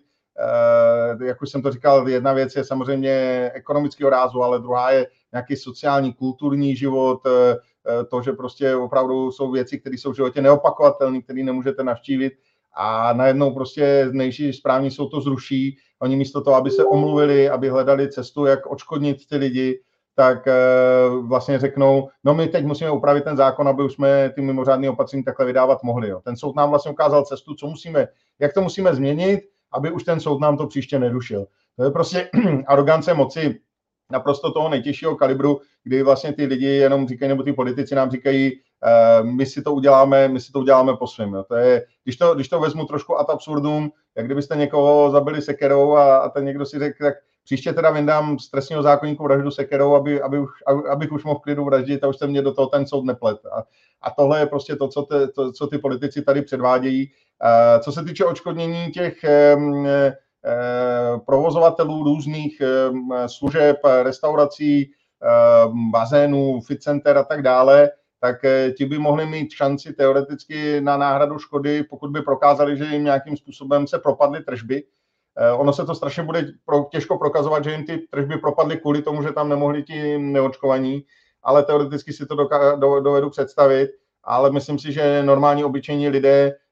E, 1.20 1.26
jak 1.26 1.42
už 1.42 1.50
jsem 1.50 1.62
to 1.62 1.72
říkal, 1.72 2.08
jedna 2.08 2.32
věc 2.32 2.56
je 2.56 2.64
samozřejmě 2.64 3.50
ekonomického 3.54 4.10
rázu, 4.10 4.42
ale 4.42 4.58
druhá 4.58 4.90
je 4.90 5.06
nějaký 5.32 5.56
sociální, 5.56 6.12
kulturní 6.12 6.76
život, 6.76 7.26
e, 7.26 7.56
to, 8.04 8.22
že 8.22 8.32
prostě 8.32 8.74
opravdu 8.74 9.32
jsou 9.32 9.50
věci, 9.50 9.80
které 9.80 9.96
jsou 9.98 10.12
v 10.12 10.16
životě 10.16 10.42
neopakovatelné, 10.42 11.22
které 11.22 11.42
nemůžete 11.42 11.84
navštívit 11.84 12.32
a 12.76 13.12
najednou 13.12 13.54
prostě 13.54 14.08
nejší 14.12 14.52
správní 14.52 14.90
jsou 14.90 15.08
to 15.08 15.20
zruší. 15.20 15.76
Oni 15.98 16.16
místo 16.16 16.40
toho, 16.40 16.56
aby 16.56 16.70
se 16.70 16.84
omluvili, 16.84 17.50
aby 17.50 17.68
hledali 17.68 18.10
cestu, 18.10 18.46
jak 18.46 18.66
odškodnit 18.66 19.28
ty 19.28 19.36
lidi, 19.36 19.80
tak 20.14 20.46
eh, 20.46 20.54
vlastně 21.22 21.58
řeknou, 21.58 22.08
no 22.24 22.34
my 22.34 22.46
teď 22.48 22.64
musíme 22.64 22.90
upravit 22.90 23.24
ten 23.24 23.36
zákon, 23.36 23.68
aby 23.68 23.82
už 23.82 23.92
jsme 23.92 24.30
ty 24.34 24.42
mimořádné 24.42 24.90
opatření 24.90 25.24
takhle 25.24 25.46
vydávat 25.46 25.82
mohli. 25.82 26.08
Jo. 26.08 26.20
Ten 26.24 26.36
soud 26.36 26.56
nám 26.56 26.70
vlastně 26.70 26.92
ukázal 26.92 27.24
cestu, 27.24 27.54
co 27.54 27.66
musíme, 27.66 28.08
jak 28.38 28.52
to 28.52 28.62
musíme 28.62 28.94
změnit, 28.94 29.40
aby 29.72 29.90
už 29.90 30.04
ten 30.04 30.20
soud 30.20 30.40
nám 30.40 30.56
to 30.56 30.66
příště 30.66 30.98
nerušil. 30.98 31.46
To 31.76 31.84
je 31.84 31.90
prostě 31.90 32.30
arogance 32.66 33.14
moci 33.14 33.60
naprosto 34.12 34.52
toho 34.52 34.68
nejtěžšího 34.68 35.16
kalibru, 35.16 35.60
kdy 35.84 36.02
vlastně 36.02 36.32
ty 36.32 36.44
lidi 36.44 36.66
jenom 36.66 37.08
říkají, 37.08 37.28
nebo 37.28 37.42
ty 37.42 37.52
politici 37.52 37.94
nám 37.94 38.10
říkají, 38.10 38.52
uh, 38.52 39.26
my 39.26 39.46
si 39.46 39.62
to 39.62 39.74
uděláme, 39.74 40.28
my 40.28 40.40
si 40.40 40.52
to 40.52 40.58
uděláme 40.60 40.96
po 40.96 41.06
svém. 41.06 41.44
To 41.48 41.54
je, 41.54 41.86
když 42.04 42.16
to, 42.16 42.34
když 42.34 42.48
to 42.48 42.60
vezmu 42.60 42.84
trošku 42.84 43.18
ad 43.18 43.30
absurdum, 43.30 43.90
jak 44.16 44.26
kdybyste 44.26 44.56
někoho 44.56 45.10
zabili 45.10 45.42
sekerou 45.42 45.94
a, 45.94 46.16
a 46.16 46.28
ten 46.28 46.44
někdo 46.44 46.66
si 46.66 46.78
řekl, 46.78 47.04
tak 47.04 47.14
Příště 47.44 47.72
teda 47.72 47.90
vyndám 47.90 48.38
z 48.38 48.50
trestního 48.50 48.82
zákonníku 48.82 49.24
vraždu 49.24 49.50
sekerou, 49.50 49.94
aby, 49.94 50.22
aby 50.22 50.38
už, 50.38 50.50
abych 50.90 51.12
už 51.12 51.24
mohl 51.24 51.40
klidu 51.40 51.64
vraždit 51.64 52.04
a 52.04 52.08
už 52.08 52.16
se 52.16 52.26
mě 52.26 52.42
do 52.42 52.54
toho 52.54 52.66
ten 52.66 52.86
soud 52.86 53.04
neplet. 53.04 53.38
A, 53.52 53.62
a 54.02 54.10
tohle 54.10 54.40
je 54.40 54.46
prostě 54.46 54.76
to 54.76 54.88
co, 54.88 55.02
te, 55.02 55.28
to, 55.28 55.52
co 55.52 55.66
ty 55.66 55.78
politici 55.78 56.22
tady 56.22 56.42
předvádějí. 56.42 57.10
Uh, 57.44 57.80
co 57.80 57.92
se 57.92 58.04
týče 58.04 58.24
očkodnění 58.24 58.90
těch 58.92 59.14
um, 59.56 59.86
provozovatelů 61.26 62.04
různých 62.04 62.62
um, 62.90 63.12
služeb, 63.26 63.76
restaurací, 64.02 64.90
um, 65.66 65.90
bazénů, 65.90 66.60
fit 66.60 66.82
center 66.82 67.18
a 67.18 67.24
tak 67.24 67.42
dále, 67.42 67.90
tak 68.20 68.36
ti 68.76 68.84
by 68.86 68.98
mohli 68.98 69.26
mít 69.26 69.52
šanci 69.52 69.92
teoreticky 69.92 70.80
na 70.80 70.96
náhradu 70.96 71.38
škody, 71.38 71.82
pokud 71.82 72.10
by 72.10 72.22
prokázali, 72.22 72.76
že 72.76 72.84
jim 72.84 73.04
nějakým 73.04 73.36
způsobem 73.36 73.86
se 73.86 73.98
propadly 73.98 74.40
tržby. 74.40 74.82
Ono 75.56 75.72
se 75.72 75.84
to 75.84 75.94
strašně 75.94 76.22
bude 76.22 76.46
těžko 76.90 77.18
prokazovat, 77.18 77.64
že 77.64 77.70
jim 77.70 77.84
ty 77.84 77.98
tržby 78.10 78.38
propadly 78.38 78.76
kvůli 78.76 79.02
tomu, 79.02 79.22
že 79.22 79.32
tam 79.32 79.48
nemohli 79.48 79.82
ti 79.82 80.18
neočkovaní, 80.18 81.04
ale 81.42 81.62
teoreticky 81.62 82.12
si 82.12 82.26
to 82.26 82.36
dovedu 83.00 83.30
představit, 83.30 83.90
ale 84.24 84.52
myslím 84.52 84.78
si, 84.78 84.92
že 84.92 85.22
normální 85.22 85.64
obyčejní 85.64 86.08
lidé 86.08 86.52
Eh, 86.52 86.63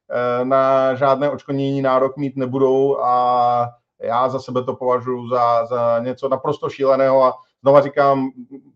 na 0.43 0.95
žádné 0.95 1.31
očkodnění 1.31 1.83
nárok 1.83 2.17
mít 2.17 2.37
nebudou 2.37 2.99
a 2.99 3.69
já 4.03 4.29
za 4.29 4.39
sebe 4.39 4.65
to 4.65 4.75
považuji 4.75 5.29
za, 5.29 5.67
za 5.67 5.99
něco 5.99 6.29
naprosto 6.29 6.71
šíleného 6.71 7.25
a 7.25 7.35
znova 7.63 7.81
říkám, 7.81 8.31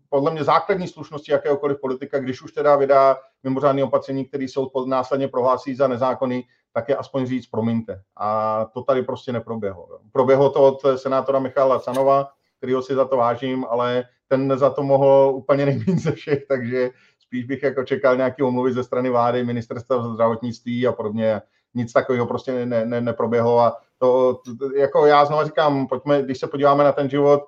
podle 0.09 0.31
mě 0.31 0.43
základní 0.43 0.87
slušnosti 0.87 1.31
jakéhokoliv 1.31 1.81
politika, 1.81 2.19
když 2.19 2.41
už 2.41 2.51
teda 2.51 2.75
vydá 2.75 3.17
mimořádné 3.43 3.83
opatření, 3.83 4.25
který 4.25 4.47
soud 4.47 4.87
následně 4.87 5.27
prohlásí 5.27 5.75
za 5.75 5.87
nezákonný, 5.87 6.43
tak 6.73 6.89
je 6.89 6.95
aspoň 6.95 7.25
říct 7.25 7.47
promiňte. 7.47 8.01
A 8.17 8.65
to 8.73 8.83
tady 8.83 9.03
prostě 9.03 9.33
neproběhlo. 9.33 9.87
Proběhlo 10.11 10.49
to 10.49 10.63
od 10.63 10.81
senátora 10.95 11.39
Michala 11.39 11.79
Canova, 11.79 12.27
kterýho 12.57 12.81
si 12.81 12.95
za 12.95 13.05
to 13.05 13.17
vážím, 13.17 13.65
ale 13.69 14.03
ten 14.27 14.57
za 14.57 14.69
to 14.69 14.83
mohl 14.83 15.31
úplně 15.35 15.65
nejméně 15.65 15.99
ze 15.99 16.11
všech, 16.11 16.47
takže 16.47 16.89
spíš 17.27 17.45
bych 17.45 17.63
jako 17.63 17.83
čekal 17.83 18.17
nějaký 18.17 18.43
omluvy 18.43 18.73
ze 18.73 18.83
strany 18.83 19.09
vlády, 19.09 19.43
ministerstva 19.43 20.13
zdravotnictví 20.13 20.87
a 20.87 20.91
podobně. 20.91 21.41
Nic 21.73 21.93
takového 21.93 22.25
prostě 22.25 22.65
ne, 22.65 22.85
ne, 22.85 23.01
neproběhlo 23.01 23.59
a 23.59 23.77
to, 23.97 24.41
jako 24.75 25.05
já 25.05 25.25
znovu 25.25 25.43
říkám, 25.43 25.87
pojďme, 25.87 26.21
když 26.21 26.39
se 26.39 26.47
podíváme 26.47 26.83
na 26.83 26.91
ten 26.91 27.09
život 27.09 27.41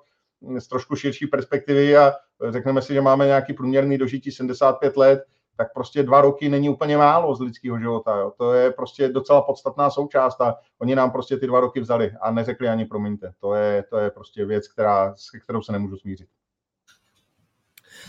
z 0.58 0.68
trošku 0.68 0.96
širší 0.96 1.26
perspektivy 1.26 1.96
a 1.96 2.12
řekneme 2.48 2.82
si, 2.82 2.94
že 2.94 3.00
máme 3.00 3.26
nějaký 3.26 3.52
průměrný 3.52 3.98
dožití 3.98 4.30
75 4.30 4.96
let, 4.96 5.24
tak 5.56 5.72
prostě 5.74 6.02
dva 6.02 6.20
roky 6.20 6.48
není 6.48 6.68
úplně 6.68 6.96
málo 6.96 7.34
z 7.34 7.40
lidského 7.40 7.78
života. 7.78 8.16
Jo. 8.16 8.32
To 8.36 8.52
je 8.52 8.70
prostě 8.70 9.08
docela 9.08 9.42
podstatná 9.42 9.90
součást 9.90 10.40
a 10.40 10.56
oni 10.78 10.94
nám 10.94 11.10
prostě 11.10 11.36
ty 11.36 11.46
dva 11.46 11.60
roky 11.60 11.80
vzali 11.80 12.12
a 12.20 12.30
neřekli 12.30 12.68
ani 12.68 12.84
promiňte. 12.84 13.32
To 13.40 13.54
je, 13.54 13.82
to 13.90 13.98
je 13.98 14.10
prostě 14.10 14.44
věc, 14.44 14.68
která, 14.68 15.14
s 15.16 15.30
kterou 15.44 15.62
se 15.62 15.72
nemůžu 15.72 15.96
smířit. 15.96 16.28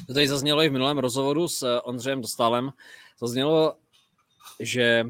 To 0.08 0.14
tady 0.14 0.28
zaznělo 0.28 0.62
i 0.62 0.70
v 0.70 0.72
minulém 0.72 0.98
rozhovoru 0.98 1.48
s 1.48 1.64
eh, 1.64 1.82
Ondřejem 1.82 2.22
Dostálem. 2.22 2.72
Zaznělo, 3.20 3.74
že 4.60 5.06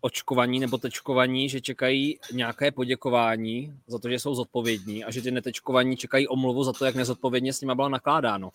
očkovaní 0.00 0.60
nebo 0.60 0.78
tečkovaní, 0.78 1.48
že 1.48 1.60
čekají 1.60 2.18
nějaké 2.32 2.70
poděkování 2.72 3.74
za 3.86 3.98
to, 3.98 4.08
že 4.08 4.18
jsou 4.18 4.34
zodpovědní 4.34 5.04
a 5.04 5.10
že 5.10 5.22
ty 5.22 5.30
netečkovaní 5.30 5.96
čekají 5.96 6.28
omluvu 6.28 6.64
za 6.64 6.72
to, 6.72 6.84
jak 6.84 6.94
nezodpovědně 6.94 7.52
s 7.52 7.60
nimi 7.60 7.74
bylo 7.74 7.88
nakládáno. 7.88 8.50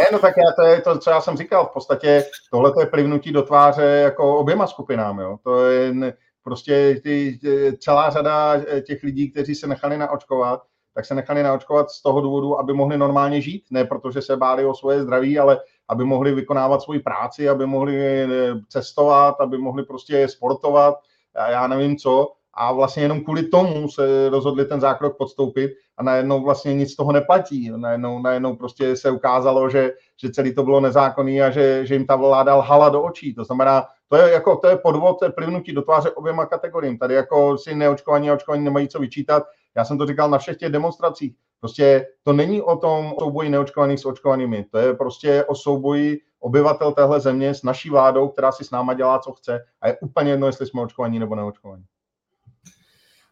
Ne, 0.00 0.06
no 0.12 0.18
tak 0.18 0.34
já, 0.36 0.52
to 0.56 0.62
je 0.62 0.80
to, 0.80 0.98
co 0.98 1.10
já 1.10 1.20
jsem 1.20 1.36
říkal. 1.36 1.66
V 1.66 1.72
podstatě 1.72 2.24
tohle 2.50 2.72
je 2.80 2.86
plivnutí 2.86 3.32
do 3.32 3.42
tváře 3.42 3.84
jako 3.84 4.38
oběma 4.38 4.66
skupinám. 4.66 5.18
Jo. 5.18 5.38
To 5.44 5.66
je 5.66 6.14
prostě 6.42 7.00
ty, 7.02 7.38
celá 7.78 8.10
řada 8.10 8.62
těch 8.86 9.02
lidí, 9.02 9.30
kteří 9.30 9.54
se 9.54 9.66
nechali 9.66 9.98
naočkovat, 9.98 10.62
tak 10.94 11.04
se 11.04 11.14
nechali 11.14 11.42
naočkovat 11.42 11.90
z 11.90 12.02
toho 12.02 12.20
důvodu, 12.20 12.58
aby 12.58 12.72
mohli 12.72 12.98
normálně 12.98 13.40
žít, 13.40 13.64
ne 13.70 13.84
protože 13.84 14.22
se 14.22 14.36
báli 14.36 14.64
o 14.64 14.74
svoje 14.74 15.02
zdraví, 15.02 15.38
ale 15.38 15.58
aby 15.88 16.04
mohli 16.04 16.34
vykonávat 16.34 16.82
svoji 16.82 17.00
práci, 17.00 17.48
aby 17.48 17.66
mohli 17.66 18.00
eh, 18.00 18.28
cestovat, 18.68 19.40
aby 19.40 19.58
mohli 19.58 19.82
prostě 19.82 20.28
sportovat, 20.28 20.94
a 21.34 21.50
já 21.50 21.66
nevím 21.66 21.96
co. 21.96 22.32
A 22.54 22.72
vlastně 22.72 23.02
jenom 23.02 23.20
kvůli 23.20 23.42
tomu 23.42 23.88
se 23.88 24.28
rozhodli 24.28 24.64
ten 24.64 24.80
zákrok 24.80 25.16
podstoupit 25.16 25.70
a 25.96 26.02
najednou 26.02 26.42
vlastně 26.42 26.74
nic 26.74 26.92
z 26.92 26.96
toho 26.96 27.12
neplatí. 27.12 27.72
Najednou, 27.76 28.22
najednou 28.22 28.56
prostě 28.56 28.96
se 28.96 29.10
ukázalo, 29.10 29.70
že, 29.70 29.92
že 30.16 30.30
celý 30.30 30.54
to 30.54 30.62
bylo 30.62 30.80
nezákonný 30.80 31.42
a 31.42 31.50
že, 31.50 31.86
že 31.86 31.94
jim 31.94 32.06
ta 32.06 32.16
vláda 32.16 32.54
lhala 32.54 32.88
do 32.88 33.02
očí. 33.02 33.34
To 33.34 33.44
znamená, 33.44 33.86
to 34.08 34.16
je, 34.16 34.32
jako, 34.32 34.56
to 34.56 34.68
je 34.68 34.76
podvod, 34.76 35.18
to 35.18 35.24
je 35.24 35.32
plivnutí 35.32 35.72
do 35.72 35.82
tváře 35.82 36.10
oběma 36.10 36.46
kategoriím. 36.46 36.98
Tady 36.98 37.14
jako 37.14 37.58
si 37.58 37.74
neočkovaní 37.74 38.30
a 38.30 38.34
očkovaní 38.34 38.64
nemají 38.64 38.88
co 38.88 38.98
vyčítat, 38.98 39.42
já 39.76 39.84
jsem 39.84 39.98
to 39.98 40.06
říkal 40.06 40.30
na 40.30 40.38
všech 40.38 40.56
těch 40.56 40.72
demonstracích. 40.72 41.34
Prostě 41.60 42.06
to 42.22 42.32
není 42.32 42.62
o 42.62 42.76
tom 42.76 43.14
souboji 43.18 43.48
neočkovaných 43.48 44.00
s 44.00 44.04
očkovanými. 44.04 44.64
To 44.70 44.78
je 44.78 44.94
prostě 44.94 45.44
o 45.44 45.54
souboji 45.54 46.20
obyvatel 46.38 46.92
téhle 46.92 47.20
země 47.20 47.54
s 47.54 47.62
naší 47.62 47.90
vládou, 47.90 48.28
která 48.28 48.52
si 48.52 48.64
s 48.64 48.70
náma 48.70 48.94
dělá, 48.94 49.18
co 49.18 49.32
chce. 49.32 49.66
A 49.80 49.88
je 49.88 49.98
úplně 49.98 50.30
jedno, 50.30 50.46
jestli 50.46 50.66
jsme 50.66 50.82
očkovaní 50.82 51.18
nebo 51.18 51.34
neočkovaní. 51.34 51.84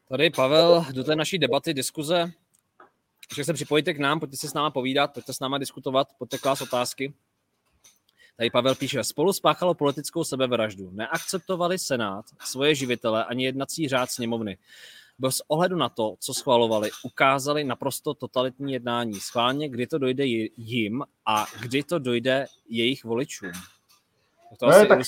Tady 0.08 0.30
Pavel, 0.30 0.84
do 0.92 1.04
té 1.04 1.16
naší 1.16 1.38
debaty, 1.38 1.74
diskuze, 1.74 2.30
že 3.36 3.44
se 3.44 3.52
připojíte 3.52 3.94
k 3.94 3.98
nám, 3.98 4.20
pojďte 4.20 4.36
si 4.36 4.48
s 4.48 4.54
náma 4.54 4.70
povídat, 4.70 5.12
pojďte 5.12 5.32
s 5.32 5.40
náma 5.40 5.58
diskutovat, 5.58 6.08
pojďte 6.18 6.38
klást 6.38 6.60
otázky. 6.60 7.14
Tady 8.36 8.50
Pavel 8.50 8.74
píše, 8.74 9.04
spolu 9.04 9.32
spáchalo 9.32 9.74
politickou 9.74 10.24
sebevraždu. 10.24 10.90
Neakceptovali 10.90 11.78
Senát, 11.78 12.24
svoje 12.44 12.74
živitele 12.74 13.24
ani 13.24 13.44
jednací 13.44 13.88
řád 13.88 14.10
sněmovny 14.10 14.58
bez 15.18 15.42
ohledu 15.48 15.76
na 15.76 15.88
to, 15.88 16.14
co 16.18 16.34
schvalovali, 16.34 16.90
ukázali 17.04 17.64
naprosto 17.64 18.14
totalitní 18.14 18.72
jednání. 18.72 19.14
Schválně, 19.14 19.68
kdy 19.68 19.86
to 19.86 19.98
dojde 19.98 20.24
jim 20.56 21.02
a 21.26 21.46
kdy 21.60 21.82
to 21.82 21.98
dojde 21.98 22.46
jejich 22.68 23.04
voličům. 23.04 23.52
To 24.58 24.66
no, 24.66 24.86
tak 24.86 25.00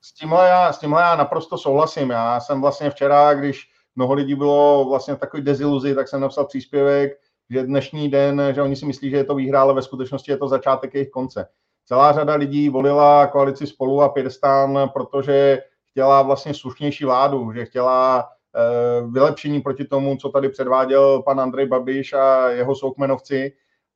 s, 0.00 0.12
tímhle 0.12 0.48
já, 0.48 0.72
s 0.72 0.78
tímhle 0.78 1.02
já 1.02 1.16
naprosto 1.16 1.58
souhlasím. 1.58 2.10
Já 2.10 2.40
jsem 2.40 2.60
vlastně 2.60 2.90
včera, 2.90 3.34
když 3.34 3.70
mnoho 3.96 4.14
lidí 4.14 4.34
bylo 4.34 4.84
vlastně 4.88 5.14
v 5.14 5.18
takové 5.18 5.42
deziluzi, 5.42 5.94
tak 5.94 6.08
jsem 6.08 6.20
napsal 6.20 6.46
příspěvek, 6.46 7.12
že 7.50 7.62
dnešní 7.62 8.10
den, 8.10 8.42
že 8.54 8.62
oni 8.62 8.76
si 8.76 8.86
myslí, 8.86 9.10
že 9.10 9.16
je 9.16 9.24
to 9.24 9.34
výhra, 9.34 9.60
ale 9.60 9.74
ve 9.74 9.82
skutečnosti 9.82 10.30
je 10.30 10.36
to 10.36 10.48
začátek 10.48 10.94
jejich 10.94 11.10
konce. 11.10 11.48
Celá 11.86 12.12
řada 12.12 12.34
lidí 12.34 12.68
volila 12.68 13.26
koalici 13.26 13.66
spolu 13.66 14.02
a 14.02 14.08
Pirstan, 14.08 14.88
protože 14.92 15.62
chtěla 15.90 16.22
vlastně 16.22 16.54
slušnější 16.54 17.04
vládu, 17.04 17.52
že 17.52 17.64
chtěla 17.64 18.28
vylepšení 19.10 19.60
proti 19.60 19.84
tomu, 19.84 20.16
co 20.16 20.28
tady 20.28 20.48
předváděl 20.48 21.22
pan 21.22 21.40
Andrej 21.40 21.66
Babiš 21.66 22.12
a 22.12 22.48
jeho 22.48 22.74
soukmenovci. 22.74 23.52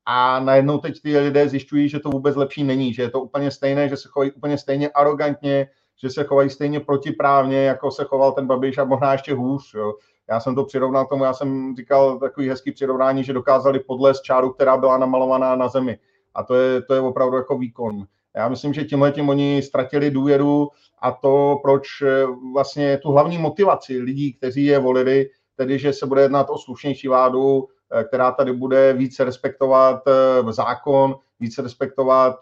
A 0.06 0.40
najednou 0.40 0.78
teď 0.78 1.02
ty 1.02 1.18
lidé 1.18 1.48
zjišťují, 1.48 1.88
že 1.88 2.00
to 2.00 2.10
vůbec 2.10 2.36
lepší 2.36 2.64
není, 2.64 2.94
že 2.94 3.02
je 3.02 3.10
to 3.10 3.20
úplně 3.20 3.50
stejné, 3.50 3.88
že 3.88 3.96
se 3.96 4.08
chovají 4.08 4.32
úplně 4.32 4.58
stejně 4.58 4.88
arrogantně, 4.88 5.68
že 6.02 6.10
se 6.10 6.24
chovají 6.24 6.50
stejně 6.50 6.80
protiprávně, 6.80 7.64
jako 7.64 7.90
se 7.90 8.04
choval 8.04 8.32
ten 8.32 8.46
Babiš 8.46 8.78
a 8.78 8.84
možná 8.84 9.12
ještě 9.12 9.34
hůř. 9.34 9.74
Jo. 9.74 9.94
Já 10.30 10.40
jsem 10.40 10.54
to 10.54 10.64
přirovnal 10.64 11.06
tomu, 11.06 11.24
já 11.24 11.34
jsem 11.34 11.74
říkal 11.76 12.18
takový 12.18 12.48
hezký 12.48 12.72
přirovnání, 12.72 13.24
že 13.24 13.32
dokázali 13.32 13.80
podlézt 13.80 14.22
čáru, 14.22 14.52
která 14.52 14.76
byla 14.76 14.98
namalovaná 14.98 15.56
na 15.56 15.68
zemi. 15.68 15.98
A 16.34 16.42
to 16.42 16.54
je, 16.54 16.82
to 16.82 16.94
je 16.94 17.00
opravdu 17.00 17.36
jako 17.36 17.58
výkon. 17.58 18.04
Já 18.36 18.48
myslím, 18.48 18.74
že 18.74 18.84
tímhle 18.84 19.12
tím 19.12 19.28
oni 19.28 19.62
ztratili 19.62 20.10
důvěru 20.10 20.68
a 21.02 21.12
to, 21.12 21.58
proč 21.62 21.88
eh, 22.02 22.26
vlastně 22.54 22.98
tu 22.98 23.10
hlavní 23.10 23.38
motivaci 23.38 23.98
lidí, 23.98 24.32
kteří 24.32 24.64
je 24.64 24.78
volili, 24.78 25.30
tedy 25.56 25.78
že 25.78 25.92
se 25.92 26.06
bude 26.06 26.22
jednat 26.22 26.50
o 26.50 26.58
slušnější 26.58 27.08
vládu, 27.08 27.68
eh, 27.92 28.04
která 28.04 28.32
tady 28.32 28.52
bude 28.52 28.92
více 28.92 29.24
respektovat 29.24 30.02
eh, 30.08 30.52
zákon, 30.52 31.16
více 31.40 31.62
respektovat 31.62 32.36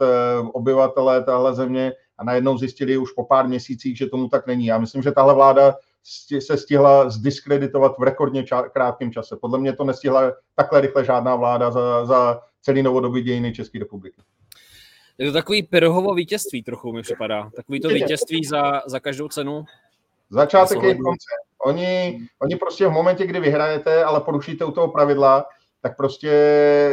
obyvatele 0.53 1.23
téhle 1.23 1.55
země 1.55 1.93
a 2.19 2.25
najednou 2.25 2.59
zjistili 2.59 2.97
už 2.97 3.13
po 3.13 3.25
pár 3.25 3.49
měsících, 3.49 3.99
že 3.99 4.07
tomu 4.07 4.29
tak 4.29 4.47
není. 4.47 4.67
Já 4.67 4.79
myslím, 4.79 5.03
že 5.03 5.13
tahle 5.13 5.35
vláda 5.35 5.75
se 6.41 6.57
stihla 6.57 7.11
zdiskreditovat 7.11 7.99
v 7.99 8.03
rekordně 8.03 8.45
krátkém 8.73 9.13
čase. 9.13 9.37
Podle 9.41 9.59
mě 9.59 9.73
to 9.73 9.85
nestihla 9.85 10.33
takhle 10.55 10.81
rychle 10.81 11.05
žádná 11.05 11.37
vláda 11.37 11.71
za, 11.71 12.07
za 12.07 12.41
celý 12.63 12.83
novodobý 12.83 13.23
dějiny 13.23 13.53
České 13.53 13.79
republiky. 13.79 14.21
Je 15.19 15.27
to 15.27 15.33
takový 15.33 15.63
Pirhovo 15.63 16.15
vítězství 16.15 16.63
trochu 16.63 16.93
mi 16.93 17.03
připadá. 17.03 17.51
Takový 17.57 17.81
to 17.81 17.89
vítězství 17.89 18.45
za, 18.45 18.83
za 18.87 19.01
každou 19.01 19.29
cenu. 19.29 19.65
Začátek 20.31 20.83
je 20.83 20.95
konce. 20.95 21.27
Oni, 21.59 22.21
oni 22.43 22.57
prostě 22.57 22.87
v 22.87 22.91
momentě, 22.91 23.27
kdy 23.27 23.41
vyhrajete, 23.41 24.05
ale 24.05 24.21
porušíte 24.21 24.65
u 24.65 24.71
toho 24.71 24.89
pravidla, 24.89 25.47
tak 25.83 25.97
prostě 25.97 26.33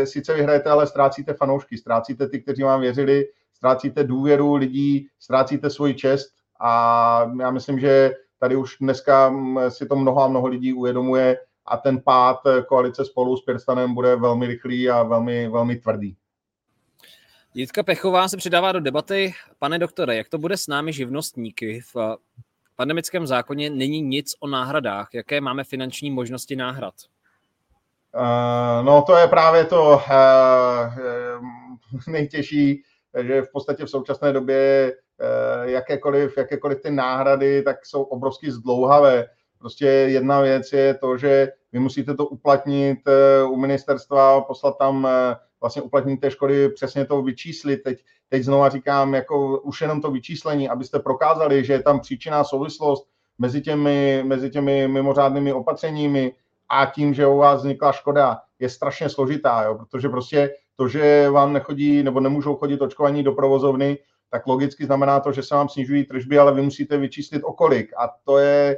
sice 0.04 0.34
vyhrajete, 0.34 0.70
ale 0.70 0.88
ztrácíte 0.88 1.34
fanoušky, 1.34 1.78
ztrácíte 1.78 2.30
ty, 2.30 2.42
kteří 2.42 2.64
vám 2.64 2.82
věřili, 2.82 3.26
ztrácíte 3.54 4.04
důvěru 4.04 4.56
lidí, 4.56 5.08
ztrácíte 5.20 5.70
svoji 5.70 5.94
čest 5.94 6.30
a 6.60 7.32
já 7.40 7.52
myslím, 7.52 7.80
že 7.80 8.12
tady 8.40 8.56
už 8.56 8.78
dneska 8.82 9.34
si 9.70 9.86
to 9.86 9.96
mnoho 9.96 10.24
a 10.24 10.28
mnoho 10.28 10.48
lidí 10.48 10.74
uvědomuje 10.74 11.38
a 11.66 11.78
ten 11.78 12.02
pád 12.02 12.38
koalice 12.68 13.06
spolu 13.06 13.38
s 13.38 13.46
Pirstanem 13.46 13.94
bude 13.94 14.16
velmi 14.16 14.48
rychlý 14.48 14.90
a 14.90 15.04
velmi, 15.04 15.50
velmi 15.50 15.76
tvrdý. 15.76 16.16
Jitka 17.56 17.84
Pechová 17.84 18.28
se 18.28 18.38
přidává 18.38 18.72
do 18.72 18.80
debaty. 18.80 19.34
Pane 19.60 19.80
doktore, 19.80 20.16
jak 20.16 20.30
to 20.30 20.38
bude 20.38 20.58
s 20.58 20.68
námi 20.68 20.94
živnostníky? 20.94 21.80
V 21.94 22.18
pandemickém 22.76 23.28
zákoně 23.28 23.70
není 23.70 24.02
nic 24.02 24.36
o 24.40 24.48
náhradách. 24.48 25.10
Jaké 25.14 25.42
máme 25.42 25.64
finanční 25.64 26.12
možnosti 26.12 26.56
náhrad? 26.56 26.94
Uh, 28.16 28.86
no 28.86 29.02
to 29.02 29.18
je 29.18 29.28
právě 29.28 29.66
to 29.66 29.84
uh, 29.84 30.02
nejtěžší, 32.08 32.84
že 33.22 33.42
v 33.42 33.52
podstatě 33.52 33.86
v 33.86 33.90
současné 33.90 34.34
době 34.34 34.94
jakékoliv, 35.64 36.38
jakékoliv 36.38 36.82
ty 36.82 36.92
náhrady 36.92 37.62
tak 37.62 37.86
jsou 37.86 38.04
obrovsky 38.04 38.52
zdlouhavé. 38.52 39.26
Prostě 39.60 39.86
jedna 39.86 40.42
věc 40.42 40.74
je 40.74 40.94
to, 40.94 41.18
že 41.18 41.52
vy 41.72 41.80
musíte 41.80 42.14
to 42.14 42.26
uplatnit 42.26 43.00
u 43.50 43.56
ministerstva, 43.56 44.42
poslat 44.42 44.78
tam 44.78 45.08
vlastně 45.64 45.82
uplatnění 45.82 46.18
té 46.18 46.32
škody, 46.32 46.70
přesně 46.70 47.06
to 47.06 47.22
vyčíslit. 47.22 47.84
Teď, 47.84 48.04
teď 48.30 48.44
znova 48.44 48.70
říkám, 48.70 49.14
jako 49.14 49.60
už 49.62 49.82
jenom 49.82 50.02
to 50.02 50.12
vyčíslení, 50.12 50.70
abyste 50.70 51.00
prokázali, 51.00 51.66
že 51.66 51.74
je 51.74 51.84
tam 51.84 52.00
příčinná 52.00 52.44
souvislost 52.44 53.08
mezi 53.38 53.62
těmi, 53.62 54.24
mezi 54.26 54.50
těmi 54.50 54.88
mimořádnými 54.88 55.54
opatřeními 55.54 56.34
a 56.70 56.86
tím, 56.86 57.14
že 57.14 57.28
u 57.28 57.38
vás 57.38 57.60
vznikla 57.60 57.92
škoda, 57.92 58.40
je 58.60 58.70
strašně 58.70 59.10
složitá, 59.10 59.64
jo? 59.64 59.76
protože 59.76 60.10
prostě 60.10 60.50
to, 60.76 60.88
že 60.88 61.30
vám 61.30 61.54
nechodí 61.54 62.04
nebo 62.04 62.20
nemůžou 62.20 62.56
chodit 62.56 62.82
očkovaní 62.82 63.24
do 63.24 63.32
provozovny, 63.32 63.98
tak 64.30 64.48
logicky 64.48 64.86
znamená 64.86 65.20
to, 65.20 65.32
že 65.32 65.44
se 65.44 65.56
vám 65.56 65.70
snižují 65.70 66.04
tržby, 66.04 66.40
ale 66.40 66.54
vy 66.54 66.62
musíte 66.62 66.98
vyčíslit 66.98 67.42
okolik. 67.46 67.94
A 67.98 68.10
to 68.24 68.38
je 68.38 68.78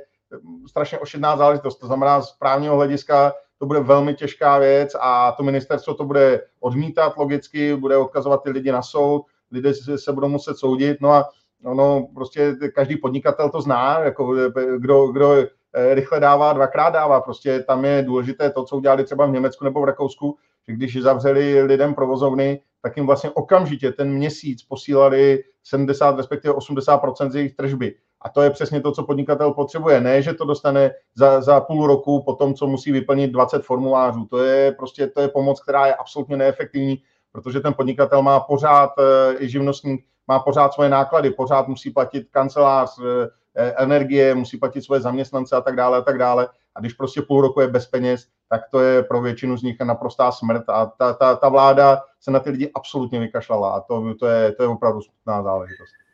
strašně 0.67 0.99
ošidná 0.99 1.37
záležitost. 1.37 1.77
To 1.77 1.87
znamená, 1.87 2.21
z 2.21 2.31
právního 2.31 2.75
hlediska 2.75 3.33
to 3.59 3.65
bude 3.65 3.79
velmi 3.79 4.13
těžká 4.13 4.57
věc 4.57 4.95
a 4.99 5.31
to 5.31 5.43
ministerstvo 5.43 5.93
to 5.93 6.05
bude 6.05 6.41
odmítat 6.59 7.17
logicky, 7.17 7.75
bude 7.75 7.97
odkazovat 7.97 8.43
ty 8.43 8.49
lidi 8.49 8.71
na 8.71 8.81
soud, 8.81 9.25
lidé 9.51 9.73
se 9.95 10.11
budou 10.13 10.27
muset 10.27 10.57
soudit, 10.57 10.97
no 11.01 11.11
a 11.11 11.29
ono 11.65 12.07
prostě 12.15 12.55
každý 12.75 12.97
podnikatel 12.97 13.49
to 13.49 13.61
zná, 13.61 13.99
jako 13.99 14.35
kdo, 14.77 15.07
kdo 15.07 15.33
eh, 15.33 15.95
rychle 15.95 16.19
dává, 16.19 16.53
dvakrát 16.53 16.89
dává. 16.89 17.21
Prostě 17.21 17.59
tam 17.59 17.85
je 17.85 18.01
důležité 18.01 18.49
to, 18.49 18.63
co 18.63 18.77
udělali 18.77 19.03
třeba 19.03 19.25
v 19.25 19.31
Německu 19.31 19.63
nebo 19.63 19.81
v 19.81 19.85
Rakousku, 19.85 20.37
že 20.67 20.73
když 20.73 21.01
zavřeli 21.01 21.61
lidem 21.61 21.95
provozovny, 21.95 22.61
tak 22.81 22.97
jim 22.97 23.05
vlastně 23.05 23.29
okamžitě 23.29 23.91
ten 23.91 24.13
měsíc 24.13 24.63
posílali 24.63 25.43
70, 25.63 26.17
respektive 26.17 26.53
80 26.53 27.01
z 27.27 27.35
jejich 27.35 27.55
tržby. 27.55 27.95
A 28.25 28.29
to 28.29 28.41
je 28.41 28.49
přesně 28.49 28.81
to, 28.81 28.91
co 28.91 29.03
podnikatel 29.03 29.53
potřebuje. 29.53 30.01
Ne, 30.01 30.21
že 30.21 30.33
to 30.33 30.45
dostane 30.45 30.91
za, 31.15 31.41
za 31.41 31.61
půl 31.61 31.87
roku 31.87 32.23
po 32.23 32.33
tom, 32.33 32.53
co 32.53 32.67
musí 32.67 32.91
vyplnit 32.91 33.31
20 33.31 33.63
formulářů. 33.63 34.25
To 34.25 34.43
je 34.43 34.71
prostě 34.71 35.07
to 35.07 35.21
je 35.21 35.27
pomoc, 35.27 35.61
která 35.61 35.87
je 35.87 35.95
absolutně 35.95 36.37
neefektivní, 36.37 37.01
protože 37.31 37.59
ten 37.59 37.73
podnikatel 37.73 38.21
má 38.21 38.39
pořád, 38.39 38.89
eh, 38.99 39.35
i 39.39 39.49
živnostník, 39.49 40.05
má 40.27 40.39
pořád 40.39 40.73
svoje 40.73 40.89
náklady, 40.89 41.31
pořád 41.31 41.67
musí 41.67 41.89
platit 41.89 42.27
kancelář, 42.31 42.99
eh, 42.99 43.27
eh, 43.55 43.73
energie, 43.77 44.35
musí 44.35 44.57
platit 44.57 44.81
svoje 44.81 45.01
zaměstnance 45.01 45.55
a 45.55 45.61
tak 45.61 45.75
dále 45.75 45.97
a 45.97 46.01
tak 46.01 46.17
dále. 46.17 46.47
A 46.75 46.79
když 46.79 46.93
prostě 46.93 47.21
půl 47.21 47.41
roku 47.41 47.61
je 47.61 47.67
bez 47.67 47.85
peněz, 47.85 48.27
tak 48.49 48.61
to 48.71 48.79
je 48.79 49.03
pro 49.03 49.21
většinu 49.21 49.57
z 49.57 49.63
nich 49.63 49.79
naprostá 49.83 50.31
smrt 50.31 50.63
a 50.67 50.85
ta, 50.85 51.13
ta, 51.13 51.35
ta 51.35 51.49
vláda 51.49 52.01
se 52.19 52.31
na 52.31 52.39
ty 52.39 52.49
lidi 52.49 52.71
absolutně 52.75 53.19
vykašlala 53.19 53.75
a 53.75 53.81
to, 53.81 54.13
to, 54.19 54.27
je, 54.27 54.51
to 54.51 54.63
je 54.63 54.69
opravdu 54.69 55.01
smutná 55.01 55.43
záležitost. 55.43 56.04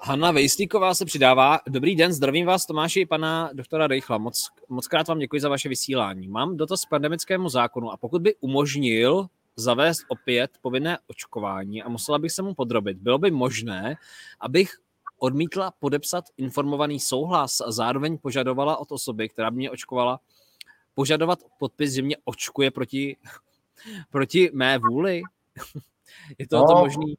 Hanna 0.00 0.30
Vejstíková 0.32 0.94
se 0.94 1.04
přidává. 1.04 1.60
Dobrý 1.68 1.96
den, 1.96 2.12
zdravím 2.12 2.46
vás 2.46 2.66
Tomáši 2.66 3.00
i 3.00 3.06
pana 3.06 3.50
doktora 3.52 3.86
Rejchla. 3.86 4.18
Moc, 4.18 4.48
moc 4.68 4.88
krát 4.88 5.08
vám 5.08 5.18
děkuji 5.18 5.40
za 5.40 5.48
vaše 5.48 5.68
vysílání. 5.68 6.28
Mám 6.28 6.56
dotaz 6.56 6.84
k 6.84 6.88
pandemickému 6.88 7.48
zákonu 7.48 7.90
a 7.90 7.96
pokud 7.96 8.22
by 8.22 8.34
umožnil 8.40 9.26
zavést 9.56 10.04
opět 10.08 10.50
povinné 10.60 10.98
očkování 11.06 11.82
a 11.82 11.88
musela 11.88 12.18
bych 12.18 12.32
se 12.32 12.42
mu 12.42 12.54
podrobit, 12.54 12.96
bylo 12.96 13.18
by 13.18 13.30
možné, 13.30 13.96
abych 14.40 14.70
odmítla 15.18 15.72
podepsat 15.78 16.24
informovaný 16.36 17.00
souhlas 17.00 17.60
a 17.60 17.70
zároveň 17.70 18.18
požadovala 18.18 18.76
od 18.76 18.92
osoby, 18.92 19.28
která 19.28 19.50
mě 19.50 19.70
očkovala, 19.70 20.20
požadovat 20.94 21.38
podpis, 21.58 21.92
že 21.92 22.02
mě 22.02 22.16
očkuje 22.24 22.70
proti, 22.70 23.16
proti 24.10 24.50
mé 24.52 24.78
vůli? 24.78 25.22
Je 26.38 26.48
to, 26.48 26.56
no, 26.56 26.66
to 26.66 26.74
možný? 26.74 27.14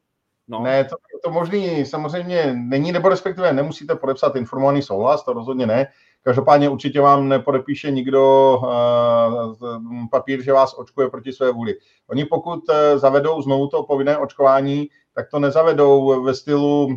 No. 0.49 0.61
Ne, 0.63 0.83
to, 0.83 0.95
to 1.23 1.31
možný 1.31 1.85
samozřejmě 1.85 2.53
není, 2.55 2.91
nebo 2.91 3.09
respektive 3.09 3.53
nemusíte 3.53 3.95
podepsat 3.95 4.35
informovaný 4.35 4.81
souhlas, 4.81 5.25
to 5.25 5.33
rozhodně 5.33 5.65
ne. 5.65 5.87
Každopádně 6.23 6.69
určitě 6.69 7.01
vám 7.01 7.29
nepodepíše 7.29 7.91
nikdo 7.91 8.57
uh, 8.63 10.07
papír, 10.11 10.43
že 10.43 10.53
vás 10.53 10.75
očkuje 10.77 11.09
proti 11.09 11.33
své 11.33 11.51
vůli. 11.51 11.75
Oni 12.09 12.25
pokud 12.25 12.59
uh, 12.69 12.99
zavedou 12.99 13.41
znovu 13.41 13.67
to 13.67 13.83
povinné 13.83 14.17
očkování, 14.17 14.87
tak 15.15 15.29
to 15.29 15.39
nezavedou 15.39 16.23
ve 16.23 16.33
stylu, 16.33 16.85
uh, 16.85 16.93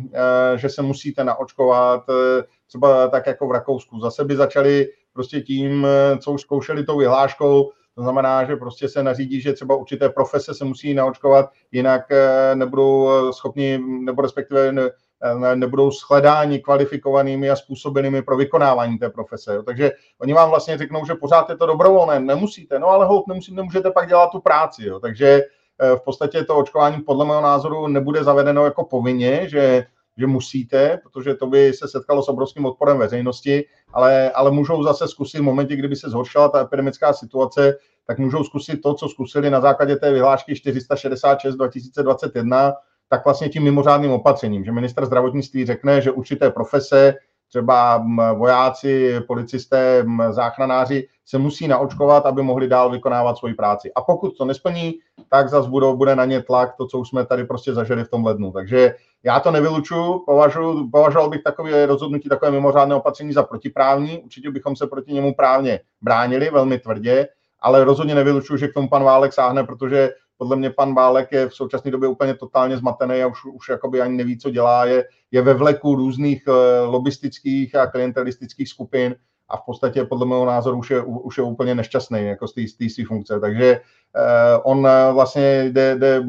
že 0.55 0.69
se 0.69 0.81
musíte 0.81 1.23
naočkovat, 1.23 2.09
uh, 2.09 2.15
třeba 2.67 3.07
tak 3.07 3.27
jako 3.27 3.47
v 3.47 3.51
Rakousku. 3.51 3.99
Zase 3.99 4.25
by 4.25 4.35
začali 4.35 4.87
prostě 5.13 5.41
tím, 5.41 5.87
co 6.19 6.31
už 6.31 6.41
zkoušeli 6.41 6.83
tou 6.83 6.97
vyhláškou, 6.97 7.71
to 7.95 8.01
znamená, 8.01 8.43
že 8.45 8.55
prostě 8.55 8.89
se 8.89 9.03
nařídí, 9.03 9.41
že 9.41 9.53
třeba 9.53 9.75
určité 9.75 10.09
profese 10.09 10.53
se 10.53 10.65
musí 10.65 10.93
naočkovat, 10.93 11.49
jinak 11.71 12.11
eh, 12.11 12.55
nebudou 12.55 13.09
eh, 13.09 13.33
schopni, 13.33 13.77
nebo 13.77 14.21
respektive 14.21 14.71
ne, 14.71 14.89
eh, 15.23 15.55
nebudou 15.55 15.91
shledáni 15.91 16.59
kvalifikovanými 16.59 17.49
a 17.49 17.55
způsobenými 17.55 18.21
pro 18.21 18.37
vykonávání 18.37 18.97
té 18.97 19.09
profese. 19.09 19.55
Jo. 19.55 19.63
Takže 19.63 19.91
oni 20.21 20.33
vám 20.33 20.49
vlastně 20.49 20.77
řeknou, 20.77 21.05
že 21.05 21.15
pořád 21.15 21.49
je 21.49 21.57
to 21.57 21.65
dobrovolné, 21.65 22.19
nemusíte, 22.19 22.79
no 22.79 22.87
ale 22.87 23.05
hold, 23.05 23.27
nemusíte, 23.27 23.55
nemůžete 23.55 23.91
pak 23.91 24.07
dělat 24.07 24.29
tu 24.31 24.39
práci. 24.39 24.85
Jo. 24.85 24.99
Takže 24.99 25.41
v 25.95 25.99
podstatě 26.05 26.43
to 26.43 26.57
očkování 26.57 27.01
podle 27.01 27.25
mého 27.25 27.41
názoru 27.41 27.87
nebude 27.87 28.23
zavedeno 28.23 28.65
jako 28.65 28.83
povinně, 28.83 29.49
že 29.49 29.85
že 30.17 30.27
musíte, 30.27 30.99
protože 31.03 31.35
to 31.35 31.47
by 31.47 31.73
se 31.73 31.87
setkalo 31.87 32.23
s 32.23 32.29
obrovským 32.29 32.65
odporem 32.65 32.97
veřejnosti, 32.97 33.65
ale, 33.93 34.31
ale 34.31 34.51
můžou 34.51 34.83
zase 34.83 35.07
zkusit 35.07 35.39
v 35.39 35.43
momentě, 35.43 35.75
kdyby 35.75 35.95
se 35.95 36.09
zhoršila 36.09 36.49
ta 36.49 36.61
epidemická 36.61 37.13
situace, 37.13 37.77
tak 38.07 38.19
můžou 38.19 38.43
zkusit 38.43 38.81
to, 38.81 38.93
co 38.93 39.09
zkusili 39.09 39.49
na 39.49 39.61
základě 39.61 39.95
té 39.95 40.13
vyhlášky 40.13 40.55
466 40.55 41.55
2021, 41.55 42.73
tak 43.09 43.25
vlastně 43.25 43.49
tím 43.49 43.63
mimořádným 43.63 44.11
opatřením, 44.11 44.65
že 44.65 44.71
minister 44.71 45.05
zdravotnictví 45.05 45.65
řekne, 45.65 46.01
že 46.01 46.11
určité 46.11 46.51
profese, 46.51 47.13
třeba 47.49 48.05
vojáci, 48.37 49.19
policisté, 49.27 50.05
záchranáři 50.29 51.07
se 51.25 51.37
musí 51.37 51.67
naočkovat, 51.67 52.25
aby 52.25 52.41
mohli 52.41 52.67
dál 52.67 52.91
vykonávat 52.91 53.37
svoji 53.37 53.53
práci. 53.53 53.93
A 53.93 54.01
pokud 54.01 54.37
to 54.37 54.45
nesplní, 54.45 54.93
tak 55.33 55.49
zase 55.49 55.69
budou, 55.69 55.97
bude 55.97 56.15
na 56.15 56.25
ně 56.25 56.41
tlak, 56.41 56.75
to, 56.77 56.87
co 56.87 56.99
už 56.99 57.09
jsme 57.09 57.25
tady 57.25 57.43
prostě 57.43 57.73
zažili 57.73 58.03
v 58.03 58.09
tom 58.09 58.25
lednu. 58.25 58.51
Takže 58.51 58.95
já 59.23 59.39
to 59.39 59.51
nevylučuju, 59.51 60.23
považoval 60.91 61.29
bych 61.29 61.43
takové 61.43 61.85
rozhodnutí, 61.85 62.29
takové 62.29 62.51
mimořádné 62.51 62.95
opatření 62.95 63.33
za 63.33 63.43
protiprávní. 63.43 64.19
Určitě 64.23 64.51
bychom 64.51 64.75
se 64.75 64.87
proti 64.87 65.13
němu 65.13 65.33
právně 65.33 65.79
bránili 66.01 66.49
velmi 66.49 66.79
tvrdě, 66.79 67.27
ale 67.61 67.83
rozhodně 67.83 68.15
nevylučuju, 68.15 68.57
že 68.57 68.67
k 68.67 68.73
tomu 68.73 68.89
pan 68.89 69.03
Válek 69.03 69.33
sáhne, 69.33 69.63
protože 69.63 70.09
podle 70.37 70.55
mě 70.55 70.69
pan 70.69 70.95
Válek 70.95 71.31
je 71.31 71.49
v 71.49 71.55
současné 71.55 71.91
době 71.91 72.09
úplně 72.09 72.33
totálně 72.33 72.77
zmatený 72.77 73.23
a 73.23 73.27
už, 73.27 73.45
už 73.45 73.69
jakoby 73.69 74.01
ani 74.01 74.17
neví, 74.17 74.37
co 74.37 74.49
dělá. 74.49 74.85
Je, 74.85 75.03
je 75.31 75.41
ve 75.41 75.53
vleku 75.53 75.95
různých 75.95 76.43
uh, 76.47 76.53
lobistických 76.93 77.75
a 77.75 77.87
klientelistických 77.87 78.69
skupin 78.69 79.15
a 79.53 79.57
v 79.57 79.61
podstatě 79.65 80.05
podle 80.05 80.25
mého 80.25 80.45
názoru 80.45 80.77
už 80.77 80.91
je, 80.91 81.01
už 81.01 81.37
je 81.37 81.43
úplně 81.43 81.75
nešťastný 81.75 82.25
jako 82.25 82.47
z 82.47 82.53
té 82.53 82.89
své 82.89 83.05
funkce. 83.07 83.39
Takže 83.39 83.79
uh, 83.79 84.71
on 84.71 84.87
vlastně 85.13 85.63
jde, 85.63 85.95
jde 85.95 86.23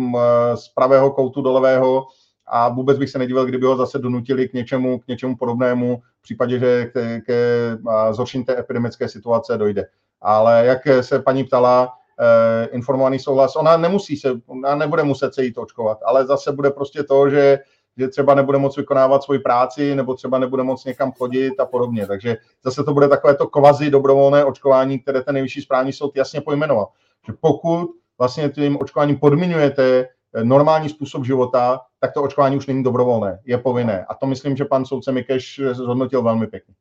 z 0.55 0.69
pravého 0.69 1.11
koutu 1.11 1.43
do 1.43 1.53
levého 1.53 2.07
a 2.47 2.69
vůbec 2.69 2.99
bych 2.99 3.11
se 3.11 3.19
nedivil, 3.19 3.47
kdyby 3.47 3.67
ho 3.67 3.77
zase 3.77 3.99
donutili 3.99 4.49
k 4.49 4.53
něčemu, 4.53 4.99
k 4.99 5.09
něčemu 5.09 5.37
podobnému 5.37 6.03
v 6.19 6.23
případě, 6.23 6.59
že 6.59 6.85
ke, 6.85 7.21
ke 7.21 7.71
zhoršení 8.11 8.45
té 8.45 8.59
epidemické 8.59 9.09
situace 9.09 9.59
dojde. 9.59 9.87
Ale 10.21 10.67
jak 10.67 10.81
se 11.01 11.19
paní 11.19 11.45
ptala, 11.45 11.93
eh, 12.21 12.69
informovaný 12.73 13.19
souhlas, 13.19 13.57
ona 13.57 13.77
nemusí 13.77 14.17
se, 14.17 14.33
ona 14.47 14.75
nebude 14.75 15.03
muset 15.03 15.35
se 15.35 15.45
jít 15.45 15.59
očkovat, 15.59 15.99
ale 16.05 16.27
zase 16.27 16.53
bude 16.53 16.71
prostě 16.71 17.03
to, 17.03 17.31
že 17.31 17.59
že 17.99 18.09
třeba 18.09 18.35
nebude 18.35 18.59
moct 18.59 18.77
vykonávat 18.77 19.23
svoji 19.23 19.39
práci, 19.39 19.95
nebo 19.95 20.15
třeba 20.15 20.39
nebude 20.39 20.63
moct 20.63 20.85
někam 20.85 21.13
chodit 21.13 21.61
a 21.61 21.67
podobně. 21.67 22.07
Takže 22.07 22.37
zase 22.65 22.85
to 22.85 22.95
bude 22.95 23.09
takové 23.09 23.35
to 23.35 23.47
kvazi 23.47 23.91
dobrovolné 23.91 24.45
očkování, 24.45 24.99
které 24.99 25.23
ten 25.23 25.35
nejvyšší 25.35 25.63
správní 25.63 25.93
soud 25.93 26.17
jasně 26.17 26.41
pojmenoval. 26.41 26.89
Že 27.27 27.33
pokud 27.41 27.91
vlastně 28.19 28.49
tím 28.49 28.79
očkováním 28.81 29.19
podmiňujete 29.19 30.09
normální 30.43 30.89
způsob 30.89 31.25
života, 31.25 31.81
tak 32.01 32.13
to 32.13 32.23
očkování 32.23 32.57
už 32.57 32.67
není 32.67 32.83
dobrovolné, 32.83 33.41
je 33.45 33.59
povinné. 33.59 34.05
A 34.09 34.15
to 34.15 34.27
myslím, 34.27 34.57
že 34.57 34.65
pan 34.65 34.85
soudce 34.85 35.13
Mikeš 35.13 35.61
zhodnotil 35.73 36.23
velmi 36.23 36.47
pěkně. 36.47 36.75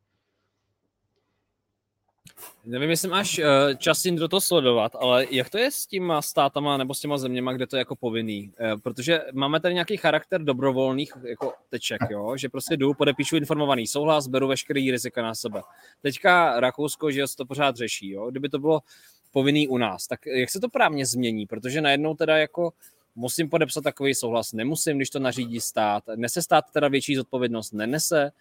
Nevím, 2.65 2.89
jestli 2.89 3.07
máš 3.07 3.39
uh, 3.39 3.45
čas 3.77 4.03
do 4.03 4.27
toho 4.27 4.41
sledovat, 4.41 4.95
ale 4.99 5.27
jak 5.29 5.49
to 5.49 5.57
je 5.57 5.71
s 5.71 5.85
těma 5.85 6.21
státama 6.21 6.77
nebo 6.77 6.93
s 6.93 6.99
těma 6.99 7.17
zeměma, 7.17 7.53
kde 7.53 7.67
to 7.67 7.75
je 7.75 7.79
jako 7.79 7.95
povinný? 7.95 8.51
Uh, 8.73 8.79
protože 8.81 9.21
máme 9.33 9.59
tady 9.59 9.73
nějaký 9.73 9.97
charakter 9.97 10.43
dobrovolných 10.43 11.13
jako 11.23 11.53
teček, 11.69 12.01
jo? 12.09 12.37
že 12.37 12.49
prostě 12.49 12.77
jdu, 12.77 12.93
podepíšu 12.93 13.35
informovaný 13.35 13.87
souhlas, 13.87 14.27
beru 14.27 14.47
veškerý 14.47 14.91
rizika 14.91 15.21
na 15.21 15.35
sebe. 15.35 15.61
Teďka 16.01 16.59
Rakousko, 16.59 17.11
že 17.11 17.27
se 17.27 17.35
to 17.35 17.45
pořád 17.45 17.75
řeší, 17.75 18.11
jo? 18.11 18.31
kdyby 18.31 18.49
to 18.49 18.59
bylo 18.59 18.81
povinný 19.31 19.67
u 19.67 19.77
nás, 19.77 20.07
tak 20.07 20.25
jak 20.25 20.49
se 20.49 20.59
to 20.59 20.69
právně 20.69 21.05
změní? 21.05 21.45
Protože 21.45 21.81
najednou 21.81 22.15
teda 22.15 22.37
jako 22.37 22.73
musím 23.15 23.49
podepsat 23.49 23.83
takový 23.83 24.15
souhlas, 24.15 24.53
nemusím, 24.53 24.97
když 24.97 25.09
to 25.09 25.19
nařídí 25.19 25.59
stát. 25.59 26.03
Nese 26.15 26.41
stát 26.41 26.65
teda 26.73 26.87
větší 26.87 27.15
zodpovědnost? 27.15 27.71
Nenese? 27.71 28.31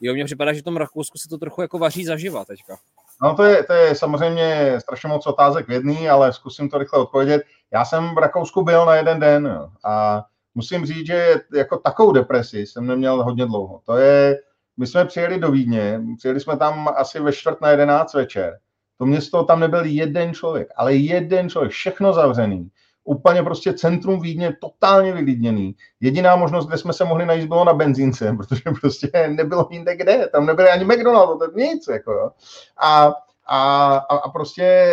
Jo, 0.00 0.14
mně 0.14 0.24
připadá, 0.24 0.52
že 0.52 0.60
v 0.60 0.64
tom 0.64 0.76
Rakousku 0.76 1.18
se 1.18 1.28
to 1.28 1.38
trochu 1.38 1.62
jako 1.62 1.78
vaří 1.78 2.04
zaživa 2.04 2.44
teďka. 2.44 2.78
No 3.22 3.34
to 3.34 3.44
je, 3.44 3.64
to 3.64 3.72
je 3.72 3.94
samozřejmě 3.94 4.76
strašně 4.80 5.08
moc 5.08 5.26
otázek 5.26 5.68
v 5.68 5.72
jedný, 5.72 6.08
ale 6.08 6.32
zkusím 6.32 6.68
to 6.68 6.78
rychle 6.78 6.98
odpovědět. 7.00 7.42
Já 7.72 7.84
jsem 7.84 8.14
v 8.14 8.18
Rakousku 8.18 8.62
byl 8.62 8.86
na 8.86 8.94
jeden 8.94 9.20
den 9.20 9.46
jo, 9.46 9.68
a 9.84 10.24
musím 10.54 10.86
říct, 10.86 11.06
že 11.06 11.40
jako 11.54 11.76
takovou 11.76 12.12
depresi 12.12 12.66
jsem 12.66 12.86
neměl 12.86 13.24
hodně 13.24 13.46
dlouho. 13.46 13.80
To 13.86 13.96
je, 13.96 14.38
my 14.76 14.86
jsme 14.86 15.04
přijeli 15.04 15.38
do 15.38 15.50
Vídně, 15.50 16.00
přijeli 16.18 16.40
jsme 16.40 16.56
tam 16.56 16.88
asi 16.96 17.20
ve 17.20 17.32
čtvrt 17.32 17.60
na 17.60 17.70
jedenáct 17.70 18.14
večer. 18.14 18.58
To 18.98 19.06
město, 19.06 19.44
tam 19.44 19.60
nebyl 19.60 19.84
jeden 19.84 20.34
člověk, 20.34 20.68
ale 20.76 20.94
jeden 20.94 21.48
člověk, 21.48 21.72
všechno 21.72 22.12
zavřený 22.12 22.70
úplně 23.04 23.42
prostě 23.42 23.72
centrum 23.72 24.20
Vídně 24.20 24.56
totálně 24.60 25.12
vylidněný. 25.12 25.76
Jediná 26.00 26.36
možnost, 26.36 26.66
kde 26.66 26.78
jsme 26.78 26.92
se 26.92 27.04
mohli 27.04 27.26
najít, 27.26 27.48
bylo 27.48 27.64
na 27.64 27.72
benzínce, 27.72 28.32
protože 28.36 28.62
prostě 28.80 29.10
nebylo 29.28 29.68
jinde 29.70 29.96
kde, 29.96 30.28
tam 30.32 30.46
nebyly 30.46 30.68
ani 30.68 30.84
McDonald's, 30.84 31.38
to 31.38 31.58
nic, 31.58 31.88
jako 31.88 32.12
jo. 32.12 32.30
A, 32.76 33.12
a, 33.46 33.96
a 33.96 34.28
prostě 34.28 34.92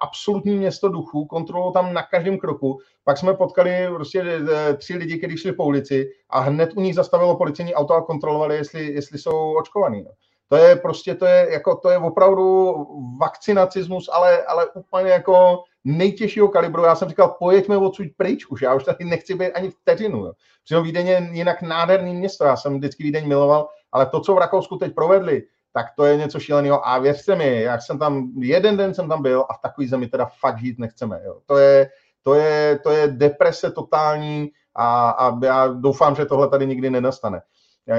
absolutní 0.00 0.56
město 0.56 0.88
duchu, 0.88 1.24
kontrolou 1.24 1.72
tam 1.72 1.94
na 1.94 2.02
každém 2.02 2.38
kroku. 2.38 2.78
Pak 3.04 3.18
jsme 3.18 3.34
potkali 3.34 3.88
prostě 3.94 4.20
e, 4.20 4.74
tři 4.74 4.96
lidi, 4.96 5.18
kteří 5.18 5.36
šli 5.36 5.52
po 5.52 5.64
ulici 5.64 6.10
a 6.30 6.40
hned 6.40 6.70
u 6.76 6.80
nich 6.80 6.94
zastavilo 6.94 7.36
policejní 7.36 7.74
auto 7.74 7.94
a 7.94 8.02
kontrolovali, 8.02 8.56
jestli, 8.56 8.92
jestli 8.92 9.18
jsou 9.18 9.58
očkovaní. 9.58 10.04
To 10.50 10.56
je 10.56 10.76
prostě, 10.76 11.14
to 11.14 11.26
je, 11.26 11.48
jako, 11.50 11.76
to 11.76 11.90
je 11.90 11.98
opravdu 11.98 12.74
vakcinacismus, 13.20 14.10
ale, 14.12 14.42
ale 14.42 14.66
úplně 14.66 15.10
jako 15.10 15.62
nejtěžšího 15.84 16.48
kalibru. 16.48 16.84
Já 16.84 16.94
jsem 16.94 17.08
říkal, 17.08 17.36
pojeďme 17.38 17.76
odsud 17.76 18.06
pryč 18.16 18.46
už, 18.46 18.62
já 18.62 18.74
už 18.74 18.84
tady 18.84 19.04
nechci 19.04 19.34
být 19.34 19.52
ani 19.52 19.70
vteřinu. 19.70 20.18
Jo. 20.18 20.32
Přitom 20.64 20.84
Vídeň 20.84 21.06
je 21.06 21.28
jinak 21.32 21.62
nádherný 21.62 22.14
město, 22.14 22.44
já 22.44 22.56
jsem 22.56 22.76
vždycky 22.76 23.02
Vídeň 23.02 23.28
miloval, 23.28 23.68
ale 23.92 24.06
to, 24.06 24.20
co 24.20 24.34
v 24.34 24.38
Rakousku 24.38 24.76
teď 24.76 24.94
provedli, 24.94 25.42
tak 25.72 25.86
to 25.96 26.04
je 26.04 26.16
něco 26.16 26.40
šíleného. 26.40 26.88
A 26.88 26.98
věřte 26.98 27.36
mi, 27.36 27.62
jak 27.62 27.82
jsem 27.82 27.98
tam, 27.98 28.30
jeden 28.38 28.76
den 28.76 28.94
jsem 28.94 29.08
tam 29.08 29.22
byl 29.22 29.46
a 29.50 29.54
v 29.54 29.60
takové 29.62 29.88
zemi 29.88 30.08
teda 30.08 30.30
fakt 30.40 30.58
žít 30.58 30.78
nechceme. 30.78 31.20
Jo. 31.24 31.40
To, 31.46 31.58
je, 31.58 31.90
to, 32.22 32.34
je, 32.34 32.78
to 32.78 32.90
je 32.90 33.08
deprese 33.08 33.70
totální 33.70 34.50
a, 34.74 35.10
a 35.10 35.38
já 35.44 35.66
doufám, 35.66 36.14
že 36.14 36.26
tohle 36.26 36.48
tady 36.48 36.66
nikdy 36.66 36.90
nenastane. 36.90 37.42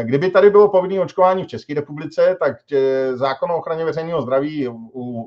Kdyby 0.03 0.31
tady 0.31 0.49
bylo 0.49 0.69
povinné 0.69 1.01
očkování 1.01 1.43
v 1.43 1.47
České 1.47 1.73
republice, 1.73 2.37
tak 2.39 2.57
eh, 2.71 3.17
zákon 3.17 3.51
o 3.51 3.57
ochraně 3.57 3.85
veřejného 3.85 4.21
zdraví 4.21 4.67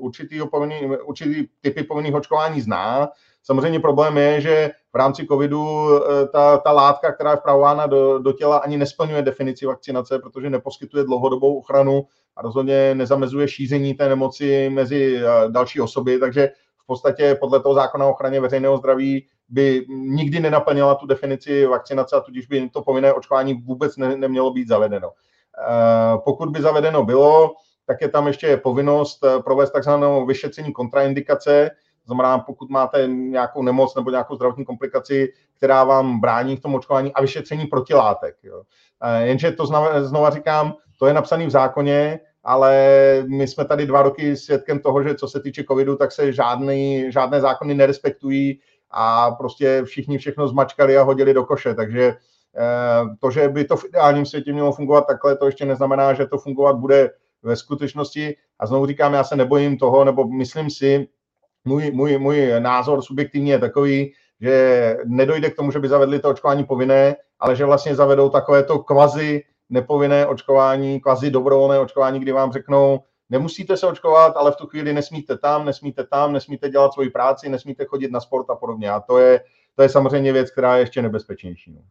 určitý, 0.01 0.39
povinný, 0.51 0.75
určitý 1.05 1.47
typy 1.61 1.83
povinných 1.83 2.15
očkování 2.15 2.61
zná. 2.61 3.09
Samozřejmě 3.43 3.79
problém 3.79 4.17
je, 4.17 4.41
že 4.41 4.71
v 4.93 4.95
rámci 4.95 5.27
covidu 5.27 5.89
eh, 5.95 6.27
ta, 6.27 6.57
ta 6.57 6.71
látka, 6.71 7.11
která 7.11 7.31
je 7.31 7.37
vpravována 7.37 7.87
do, 7.87 8.19
do 8.19 8.33
těla, 8.33 8.57
ani 8.57 8.77
nesplňuje 8.77 9.21
definici 9.21 9.65
vakcinace, 9.65 10.19
protože 10.19 10.49
neposkytuje 10.49 11.03
dlouhodobou 11.03 11.57
ochranu 11.57 12.07
a 12.35 12.41
rozhodně 12.41 12.95
nezamezuje 12.95 13.47
šíření 13.47 13.93
té 13.93 14.09
nemoci 14.09 14.69
mezi 14.69 15.17
eh, 15.17 15.49
další 15.49 15.81
osoby, 15.81 16.19
takže 16.19 16.49
v 16.85 16.87
podstatě 16.87 17.35
podle 17.35 17.59
toho 17.59 17.75
zákona 17.75 18.05
o 18.05 18.11
ochraně 18.11 18.41
veřejného 18.41 18.77
zdraví 18.77 19.27
by 19.49 19.85
nikdy 19.89 20.39
nenaplnila 20.39 20.95
tu 20.95 21.05
definici 21.05 21.65
vakcinace 21.65 22.15
a 22.15 22.19
tudíž 22.19 22.47
by 22.47 22.69
to 22.69 22.81
povinné 22.81 23.13
očkování 23.13 23.53
vůbec 23.53 23.97
ne, 23.97 24.17
nemělo 24.17 24.53
být 24.53 24.67
zavedeno. 24.67 25.11
Eh, 25.11 26.17
pokud 26.25 26.49
by 26.49 26.61
zavedeno 26.61 27.03
bylo, 27.03 27.53
tak 27.87 28.01
je 28.01 28.09
tam 28.09 28.27
ještě 28.27 28.57
povinnost 28.57 29.23
eh, 29.23 29.43
provést 29.43 29.71
takzvanou 29.71 30.25
vyšetření 30.25 30.73
kontraindikace, 30.73 31.71
znamená, 32.05 32.39
pokud 32.39 32.69
máte 32.69 33.07
nějakou 33.07 33.63
nemoc 33.63 33.95
nebo 33.95 34.09
nějakou 34.09 34.35
zdravotní 34.35 34.65
komplikaci, 34.65 35.33
která 35.57 35.83
vám 35.83 36.19
brání 36.19 36.55
v 36.55 36.59
tom 36.61 36.75
očkování 36.75 37.13
a 37.13 37.21
vyšetření 37.21 37.65
protilátek. 37.65 38.35
Jo. 38.43 38.63
Eh, 39.03 39.27
jenže 39.27 39.51
to 39.51 39.65
znova, 39.65 40.03
znova 40.03 40.29
říkám, 40.29 40.73
to 40.99 41.07
je 41.07 41.13
napsané 41.13 41.47
v 41.47 41.49
zákoně, 41.49 42.19
ale 42.45 42.73
my 43.27 43.47
jsme 43.47 43.65
tady 43.65 43.85
dva 43.85 44.01
roky 44.01 44.37
svědkem 44.37 44.79
toho, 44.79 45.03
že 45.03 45.15
co 45.15 45.27
se 45.27 45.39
týče 45.39 45.63
covidu, 45.63 45.95
tak 45.95 46.11
se 46.11 46.33
žádný, 46.33 47.11
žádné 47.11 47.41
zákony 47.41 47.73
nerespektují, 47.73 48.59
a 48.97 49.31
prostě 49.31 49.83
všichni 49.83 50.17
všechno 50.17 50.47
zmačkali 50.47 50.97
a 50.97 51.03
hodili 51.03 51.33
do 51.33 51.43
koše, 51.43 51.73
takže 51.73 52.01
eh, 52.03 53.15
to, 53.19 53.31
že 53.31 53.49
by 53.49 53.65
to 53.65 53.77
v 53.77 53.85
ideálním 53.85 54.25
světě 54.25 54.53
mělo 54.53 54.71
fungovat 54.71 55.07
takhle, 55.07 55.37
to 55.37 55.45
ještě 55.45 55.65
neznamená, 55.65 56.13
že 56.13 56.25
to 56.25 56.37
fungovat 56.37 56.75
bude 56.75 57.11
ve 57.43 57.55
skutečnosti. 57.55 58.35
A 58.59 58.65
znovu 58.65 58.85
říkám, 58.85 59.13
já 59.13 59.23
se 59.23 59.35
nebojím 59.35 59.77
toho, 59.77 60.05
nebo 60.05 60.27
myslím 60.27 60.69
si, 60.69 61.07
můj, 61.65 61.91
můj, 61.91 62.17
můj 62.17 62.53
názor 62.59 63.01
subjektivní 63.01 63.49
je 63.49 63.59
takový, 63.59 64.13
že 64.41 64.97
nedojde 65.05 65.49
k 65.49 65.55
tomu, 65.55 65.71
že 65.71 65.79
by 65.79 65.87
zavedli 65.87 66.19
to 66.19 66.29
očkování 66.29 66.63
povinné, 66.63 67.15
ale 67.39 67.55
že 67.55 67.65
vlastně 67.65 67.95
zavedou 67.95 68.29
takové 68.29 68.63
to 68.63 68.79
kvazi 68.79 69.43
nepovinné 69.69 70.25
očkování, 70.27 71.01
kvazi 71.01 71.31
dobrovolné 71.31 71.79
očkování, 71.79 72.19
kdy 72.19 72.31
vám 72.31 72.51
řeknou, 72.51 73.03
nemusíte 73.29 73.77
se 73.77 73.87
očkovat, 73.87 74.37
ale 74.37 74.51
v 74.51 74.55
tu 74.55 74.67
chvíli 74.67 74.93
nesmíte 74.93 75.37
tam, 75.37 75.65
nesmíte 75.65 76.03
tam, 76.03 76.33
nesmíte 76.33 76.69
dělat 76.69 76.93
svoji 76.93 77.09
práci, 77.09 77.49
nesmíte 77.49 77.85
chodit 77.85 78.11
na 78.11 78.19
sport 78.19 78.49
a 78.49 78.55
podobně. 78.55 78.89
A 78.89 78.99
to 78.99 79.17
je, 79.17 79.43
to 79.75 79.81
je 79.81 79.89
samozřejmě 79.89 80.33
věc, 80.33 80.51
která 80.51 80.75
je 80.75 80.81
ještě 80.81 81.01
nebezpečnější. 81.01 81.71
No. 81.71 81.81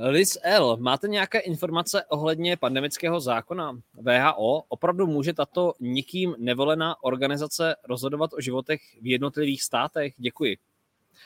Liz 0.00 0.38
L., 0.42 0.76
máte 0.76 1.08
nějaké 1.08 1.38
informace 1.38 2.04
ohledně 2.04 2.56
pandemického 2.56 3.20
zákona 3.20 3.80
VHO? 3.94 4.62
Opravdu 4.68 5.06
může 5.06 5.32
tato 5.32 5.72
nikým 5.80 6.34
nevolená 6.38 7.02
organizace 7.02 7.76
rozhodovat 7.88 8.30
o 8.32 8.40
životech 8.40 8.80
v 9.02 9.06
jednotlivých 9.06 9.62
státech? 9.62 10.14
Děkuji. 10.16 10.56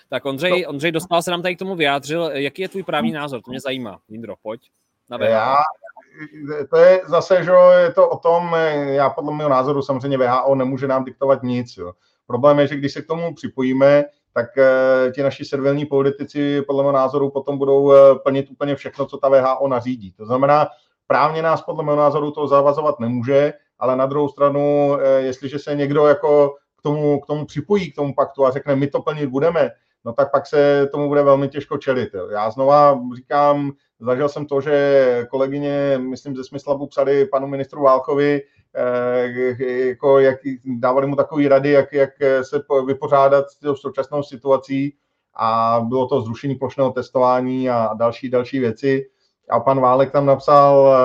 Tak 0.09 0.25
Ondřej, 0.25 0.67
Ondřej 0.69 0.93
Dostal 0.93 1.23
se 1.23 1.31
nám 1.31 1.43
tady 1.43 1.57
k 1.57 1.59
tomu 1.59 1.75
vyjádřil. 1.75 2.31
Jaký 2.33 2.63
je 2.63 2.69
tvůj 2.69 2.83
právní 2.83 3.13
názor? 3.13 3.41
To 3.45 3.51
mě 3.51 3.61
zajímá. 3.61 3.99
Jindro, 4.09 4.35
pojď. 4.43 4.71
Já, 5.21 5.57
to 6.71 6.77
je 6.77 7.01
zase, 7.07 7.45
že 7.45 7.53
je 7.81 7.93
to 7.93 8.09
o 8.09 8.19
tom, 8.19 8.57
já 8.87 9.11
podle 9.11 9.35
mého 9.35 9.51
názoru 9.51 9.83
samozřejmě 9.83 10.19
VHO 10.19 10.55
nemůže 10.55 10.89
nám 10.89 11.05
diktovat 11.05 11.43
nic. 11.43 11.77
Jo. 11.77 11.93
Problém 12.27 12.59
je, 12.59 12.67
že 12.67 12.77
když 12.77 12.93
se 12.93 13.03
k 13.03 13.07
tomu 13.07 13.35
připojíme, 13.35 14.05
tak 14.35 14.47
uh, 14.57 15.13
ti 15.13 15.23
naši 15.23 15.45
servilní 15.45 15.87
politici 15.87 16.63
podle 16.63 16.83
mého 16.83 16.93
názoru 16.93 17.31
potom 17.31 17.59
budou 17.59 17.83
uh, 17.83 17.95
plnit 18.25 18.51
úplně 18.51 18.77
všechno, 18.77 19.07
co 19.07 19.17
ta 19.17 19.29
VHO 19.29 19.69
nařídí. 19.69 20.13
To 20.13 20.27
znamená, 20.27 20.69
právně 21.07 21.43
nás 21.43 21.63
podle 21.63 21.85
mého 21.85 21.97
názoru 21.97 22.31
to 22.31 22.47
zavazovat 22.49 23.01
nemůže, 23.01 23.53
ale 23.79 23.97
na 23.97 24.07
druhou 24.07 24.29
stranu, 24.29 24.97
jestliže 25.19 25.59
se 25.59 25.75
někdo 25.75 26.07
jako 26.07 26.55
k 26.83 26.89
tomu, 26.89 27.21
k 27.21 27.27
tomu 27.27 27.47
připojí, 27.47 27.93
k 27.93 27.97
tomu 27.97 28.15
paktu 28.15 28.47
a 28.47 28.51
řekne, 28.51 28.77
my 28.77 28.87
to 28.87 29.03
plnit 29.03 29.27
budeme, 29.27 29.71
no 30.05 30.13
tak 30.13 30.33
pak 30.33 30.47
se 30.47 30.89
tomu 30.93 31.09
bude 31.09 31.23
velmi 31.23 31.49
těžko 31.49 31.79
čelit. 31.79 32.11
Já 32.31 32.51
znova 32.51 33.01
říkám, 33.17 33.73
Zažil 34.03 34.29
jsem 34.29 34.47
to, 34.47 34.61
že 34.61 35.27
kolegyně, 35.31 35.99
myslím, 35.99 36.37
ze 36.37 36.45
Smyslabu 36.45 36.87
psali 36.87 37.27
panu 37.27 37.47
ministru 37.47 37.83
Válkovi, 37.83 38.43
eh, 38.75 39.65
jako 39.89 40.19
jak 40.19 40.39
dávali 40.65 41.07
mu 41.07 41.17
takové 41.17 41.49
rady, 41.49 41.71
jak, 41.71 41.93
jak 41.93 42.11
se 42.43 42.63
vypořádat 42.87 43.51
s 43.51 43.59
tou 43.59 43.77
současnou 43.77 44.23
situací 44.23 44.97
a 45.35 45.81
bylo 45.89 46.07
to 46.07 46.21
zrušení 46.21 46.55
plošného 46.55 46.91
testování 46.91 47.71
a 47.71 47.95
další, 47.95 48.31
další 48.31 48.59
věci. 48.59 49.07
A 49.51 49.61
pan 49.61 49.81
Válek 49.81 50.11
tam 50.11 50.27
napsal, 50.27 50.97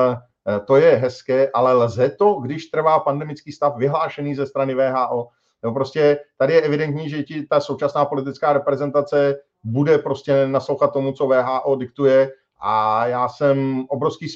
eh, 0.47 0.59
to 0.59 0.75
je 0.75 0.95
hezké, 0.95 1.49
ale 1.53 1.73
lze 1.73 2.09
to, 2.09 2.33
když 2.33 2.65
trvá 2.65 2.99
pandemický 2.99 3.51
stav 3.51 3.77
vyhlášený 3.77 4.35
ze 4.35 4.45
strany 4.45 4.75
VHO. 4.75 5.27
No 5.63 5.73
prostě 5.73 6.19
tady 6.37 6.53
je 6.53 6.61
evidentní, 6.61 7.09
že 7.09 7.23
ti, 7.23 7.45
ta 7.45 7.59
současná 7.59 8.05
politická 8.05 8.53
reprezentace 8.53 9.35
bude 9.63 9.97
prostě 9.97 10.47
naslouchat 10.47 10.93
tomu, 10.93 11.11
co 11.11 11.27
VHO 11.27 11.75
diktuje 11.75 12.31
a 12.59 13.07
já 13.07 13.29
jsem 13.29 13.85
obrovský 13.89 14.27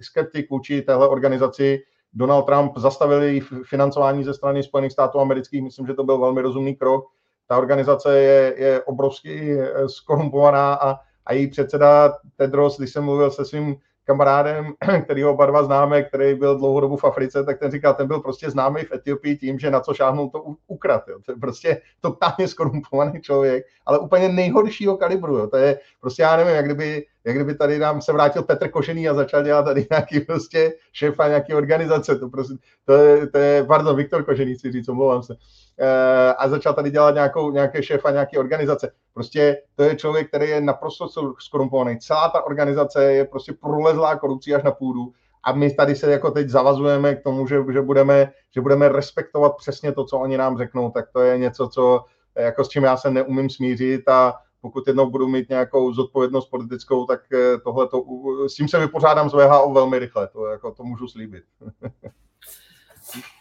skeptik 0.00 0.50
vůči 0.50 0.82
téhle 0.82 1.08
organizaci. 1.08 1.82
Donald 2.12 2.42
Trump 2.42 2.72
zastavil 2.76 3.22
její 3.22 3.40
financování 3.40 4.24
ze 4.24 4.34
strany 4.34 4.62
Spojených 4.62 4.92
států 4.92 5.20
amerických, 5.20 5.62
myslím, 5.62 5.86
že 5.86 5.94
to 5.94 6.04
byl 6.04 6.18
velmi 6.18 6.40
rozumný 6.40 6.76
krok. 6.76 7.04
Ta 7.48 7.58
organizace 7.58 8.18
je, 8.18 8.54
je 8.56 8.84
obrovsky 8.84 9.60
eh, 9.60 9.88
skorumpovaná 9.88 10.74
a, 10.74 10.96
a 11.26 11.32
její 11.32 11.50
předseda 11.50 12.12
Tedros, 12.36 12.78
když 12.78 12.92
jsem 12.92 13.04
mluvil 13.04 13.30
se 13.30 13.44
svým 13.44 13.76
kamarádem, 14.06 14.72
který 15.04 15.22
ho 15.22 15.32
oba 15.32 15.46
dva 15.46 15.62
známe, 15.62 16.02
který 16.02 16.34
byl 16.34 16.58
dlouhodobu 16.58 16.96
v 16.96 17.04
Africe, 17.04 17.44
tak 17.44 17.58
ten 17.58 17.70
říkal, 17.70 17.94
ten 17.94 18.06
byl 18.06 18.20
prostě 18.20 18.50
známý 18.50 18.82
v 18.82 18.92
Etiopii 18.92 19.36
tím, 19.36 19.58
že 19.58 19.70
na 19.70 19.80
co 19.80 19.94
šáhnul 19.94 20.30
to 20.30 20.44
ukrat. 20.66 21.08
Jo. 21.08 21.18
To 21.26 21.32
je 21.32 21.36
prostě 21.36 21.80
totálně 22.00 22.48
skorumpovaný 22.48 23.20
člověk, 23.20 23.64
ale 23.86 23.98
úplně 23.98 24.28
nejhoršího 24.28 24.96
kalibru. 24.96 25.36
Jo. 25.36 25.46
To 25.46 25.56
je 25.56 25.80
prostě, 26.00 26.22
já 26.22 26.36
nevím, 26.36 26.54
jak 26.54 26.64
kdyby 26.64 27.06
jak 27.26 27.36
kdyby 27.36 27.54
tady 27.54 27.78
nám 27.78 28.02
se 28.02 28.12
vrátil 28.12 28.42
Petr 28.42 28.68
Košený 28.68 29.08
a 29.08 29.14
začal 29.14 29.42
dělat 29.42 29.62
tady 29.62 29.86
nějaký 29.90 30.20
prostě 30.20 30.74
šéfa 30.92 31.28
nějaké 31.28 31.54
organizace, 31.54 32.16
to 32.18 32.28
prostě, 32.28 32.54
to 32.84 32.92
je, 32.92 33.26
to 33.26 33.38
je 33.38 33.64
pardon, 33.64 33.96
Viktor 33.96 34.24
Košený, 34.24 34.56
si 34.56 34.72
říct, 34.72 34.88
omlouvám 34.88 35.22
se, 35.22 35.36
e, 35.78 36.34
a 36.34 36.48
začal 36.48 36.74
tady 36.74 36.90
dělat 36.90 37.14
nějakou, 37.14 37.50
nějaké 37.50 37.82
šéfa 37.82 38.10
nějaké 38.10 38.38
organizace. 38.38 38.92
Prostě 39.14 39.62
to 39.74 39.82
je 39.82 39.96
člověk, 39.96 40.28
který 40.28 40.48
je 40.48 40.60
naprosto 40.60 41.08
skorumpovaný. 41.38 41.98
Celá 41.98 42.28
ta 42.28 42.46
organizace 42.46 43.12
je 43.12 43.24
prostě 43.24 43.52
prolezlá 43.52 44.16
korupcí 44.16 44.54
až 44.54 44.62
na 44.62 44.70
půdu 44.70 45.12
a 45.44 45.52
my 45.52 45.74
tady 45.74 45.96
se 45.96 46.12
jako 46.12 46.30
teď 46.30 46.48
zavazujeme 46.48 47.14
k 47.14 47.22
tomu, 47.22 47.46
že, 47.46 47.56
že, 47.72 47.82
budeme, 47.82 48.32
že 48.54 48.60
budeme 48.60 48.88
respektovat 48.88 49.56
přesně 49.56 49.92
to, 49.92 50.04
co 50.04 50.18
oni 50.18 50.36
nám 50.36 50.58
řeknou, 50.58 50.90
tak 50.90 51.04
to 51.12 51.20
je 51.20 51.38
něco, 51.38 51.68
co 51.68 52.04
jako 52.36 52.64
s 52.64 52.68
čím 52.68 52.84
já 52.84 52.96
se 52.96 53.10
neumím 53.10 53.50
smířit 53.50 54.08
a 54.08 54.34
pokud 54.60 54.86
jednou 54.86 55.10
budu 55.10 55.28
mít 55.28 55.48
nějakou 55.48 55.92
zodpovědnost 55.92 56.46
politickou, 56.46 57.06
tak 57.06 57.20
tohle 57.64 57.88
to, 57.88 58.04
s 58.48 58.54
tím 58.54 58.68
se 58.68 58.78
vypořádám 58.78 59.30
z 59.30 59.32
VHO 59.32 59.72
velmi 59.72 59.98
rychle, 59.98 60.28
to, 60.28 60.46
jako, 60.46 60.74
to 60.74 60.84
můžu 60.84 61.08
slíbit. 61.08 61.44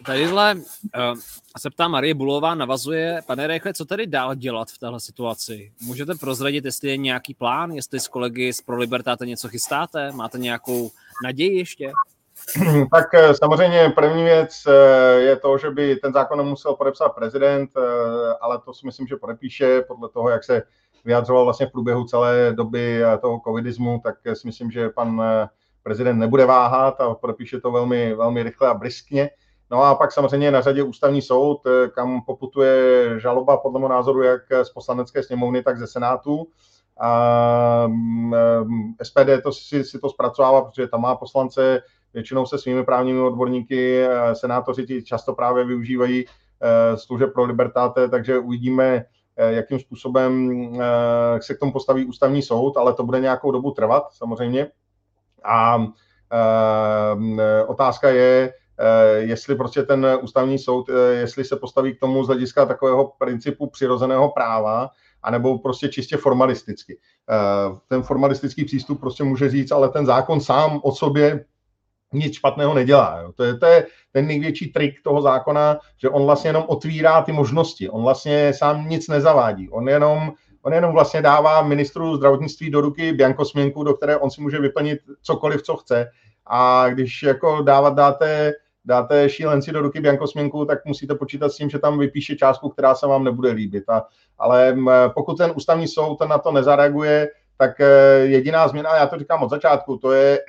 Tadyhle 0.05 0.55
uh, 0.55 1.19
se 1.57 1.69
ptá 1.69 1.87
Marie 1.87 2.13
Bulová, 2.13 2.55
navazuje, 2.55 3.21
pane 3.27 3.47
Rechle, 3.47 3.73
co 3.73 3.85
tedy 3.85 4.07
dál 4.07 4.35
dělat 4.35 4.71
v 4.71 4.77
téhle 4.77 4.99
situaci? 4.99 5.71
Můžete 5.81 6.15
prozradit, 6.15 6.65
jestli 6.65 6.89
je 6.89 6.97
nějaký 6.97 7.33
plán, 7.33 7.71
jestli 7.71 7.99
s 7.99 8.07
kolegy 8.07 8.53
z 8.53 8.61
Pro 8.61 8.77
Libertáte 8.77 9.25
něco 9.25 9.49
chystáte? 9.49 10.11
Máte 10.11 10.37
nějakou 10.37 10.91
naději 11.23 11.57
ještě? 11.57 11.91
Tak 12.91 13.13
eh, 13.13 13.33
samozřejmě 13.33 13.89
první 13.95 14.23
věc 14.23 14.63
eh, 14.67 15.21
je 15.21 15.35
to, 15.35 15.57
že 15.57 15.69
by 15.69 15.95
ten 15.95 16.13
zákon 16.13 16.45
musel 16.45 16.73
podepsat 16.75 17.09
prezident, 17.09 17.69
ale 18.41 18.59
to 18.65 18.73
si 18.73 18.85
myslím, 18.85 19.07
že 19.07 19.15
podepíše 19.15 19.81
podle 19.81 20.09
toho, 20.09 20.29
jak 20.29 20.43
se 20.43 20.63
vyjadřoval 21.05 21.43
vlastně 21.43 21.65
v 21.65 21.71
průběhu 21.71 22.03
celé 22.03 22.53
doby 22.53 23.01
toho 23.21 23.41
covidismu, 23.47 24.01
tak 24.03 24.15
si 24.33 24.47
myslím, 24.47 24.71
že 24.71 24.89
pan 24.89 25.21
prezident 25.83 26.19
nebude 26.19 26.45
váhat 26.45 27.01
a 27.01 27.15
podepíše 27.15 27.61
to 27.61 27.71
velmi, 27.71 28.15
velmi 28.15 28.43
rychle 28.43 28.67
a 28.67 28.73
briskně. 28.73 29.29
No 29.71 29.83
a 29.83 29.95
pak 29.95 30.11
samozřejmě 30.11 30.51
na 30.51 30.61
řadě 30.61 30.83
ústavní 30.83 31.21
soud, 31.21 31.61
eh, 31.67 31.87
kam 31.87 32.21
poputuje 32.21 33.19
žaloba 33.19 33.57
podle 33.57 33.79
mého 33.79 33.89
názoru 33.89 34.23
jak 34.23 34.41
z 34.63 34.69
poslanecké 34.69 35.23
sněmovny, 35.23 35.63
tak 35.63 35.77
ze 35.77 35.87
Senátu. 35.87 36.47
A 36.99 37.87
mm, 37.87 38.33
eh, 38.33 39.03
SPD 39.03 39.41
to 39.43 39.51
si, 39.51 39.83
si 39.83 39.99
to 39.99 40.09
zpracovává, 40.09 40.61
protože 40.61 40.87
tam 40.87 41.01
má 41.01 41.15
poslance 41.15 41.81
většinou 42.13 42.45
se 42.45 42.57
svými 42.57 42.83
právními 42.83 43.19
odborníky, 43.19 44.01
eh, 44.01 44.35
senátoři 44.35 44.85
ti 44.85 45.03
často 45.03 45.33
právě 45.33 45.65
využívají 45.65 46.25
služeb 46.95 47.33
pro 47.33 47.43
libertáte, 47.43 48.09
takže 48.09 48.39
uvidíme, 48.39 49.05
jakým 49.37 49.79
způsobem 49.79 50.51
se 51.39 51.55
k 51.55 51.59
tomu 51.59 51.71
postaví 51.71 52.05
ústavní 52.05 52.41
soud, 52.41 52.77
ale 52.77 52.93
to 52.93 53.03
bude 53.03 53.19
nějakou 53.19 53.51
dobu 53.51 53.71
trvat 53.71 54.03
samozřejmě. 54.11 54.67
A 55.43 55.85
otázka 57.67 58.09
je, 58.09 58.53
Eh, 58.79 59.17
jestli 59.17 59.55
prostě 59.55 59.83
ten 59.83 60.07
ústavní 60.21 60.59
soud, 60.59 60.89
eh, 60.89 61.13
jestli 61.13 61.43
se 61.43 61.55
postaví 61.55 61.95
k 61.95 61.99
tomu 61.99 62.23
z 62.23 62.27
hlediska 62.27 62.65
takového 62.65 63.13
principu 63.17 63.69
přirozeného 63.69 64.29
práva, 64.31 64.89
anebo 65.23 65.59
prostě 65.59 65.89
čistě 65.89 66.17
formalisticky. 66.17 66.99
Eh, 67.29 67.79
ten 67.87 68.03
formalistický 68.03 68.65
přístup 68.65 68.99
prostě 68.99 69.23
může 69.23 69.49
říct, 69.49 69.71
ale 69.71 69.89
ten 69.89 70.05
zákon 70.05 70.41
sám 70.41 70.79
o 70.83 70.91
sobě 70.91 71.45
nic 72.13 72.33
špatného 72.33 72.73
nedělá. 72.73 73.19
Jo. 73.21 73.31
To, 73.31 73.43
je, 73.43 73.57
to 73.57 73.65
je 73.65 73.87
ten 74.11 74.27
největší 74.27 74.71
trik 74.71 74.95
toho 75.03 75.21
zákona, 75.21 75.79
že 75.97 76.09
on 76.09 76.25
vlastně 76.25 76.49
jenom 76.49 76.63
otvírá 76.67 77.21
ty 77.21 77.31
možnosti. 77.31 77.89
On 77.89 78.03
vlastně 78.03 78.53
sám 78.53 78.89
nic 78.89 79.07
nezavádí. 79.07 79.69
On 79.69 79.89
jenom, 79.89 80.31
on 80.61 80.73
jenom 80.73 80.93
vlastně 80.93 81.21
dává 81.21 81.61
ministru 81.61 82.15
zdravotnictví 82.15 82.69
do 82.69 82.81
ruky 82.81 83.13
biankosměnku, 83.13 83.83
do 83.83 83.93
které 83.93 84.17
on 84.17 84.31
si 84.31 84.41
může 84.41 84.59
vyplnit 84.59 84.99
cokoliv, 85.21 85.61
co 85.61 85.75
chce. 85.75 86.09
A 86.45 86.89
když 86.89 87.23
jako 87.23 87.61
dávat 87.61 87.93
dáte 87.93 88.53
dáte 88.85 89.29
šílenci 89.29 89.71
do 89.71 89.81
ruky 89.81 89.99
Biankosměnku, 89.99 90.65
tak 90.65 90.85
musíte 90.85 91.15
počítat 91.15 91.49
s 91.49 91.55
tím, 91.55 91.69
že 91.69 91.79
tam 91.79 91.99
vypíše 91.99 92.35
částku, 92.35 92.69
která 92.69 92.95
se 92.95 93.07
vám 93.07 93.23
nebude 93.23 93.51
líbit. 93.51 93.89
A, 93.89 94.05
ale 94.37 94.77
pokud 95.13 95.37
ten 95.37 95.53
ústavní 95.55 95.87
soud 95.87 96.21
na 96.29 96.37
to 96.37 96.51
nezareaguje, 96.51 97.29
tak 97.57 97.79
e, 97.79 97.85
jediná 98.17 98.67
změna, 98.67 98.95
já 98.95 99.07
to 99.07 99.19
říkám 99.19 99.43
od 99.43 99.49
začátku, 99.49 99.97
to 99.97 100.11
je, 100.11 100.39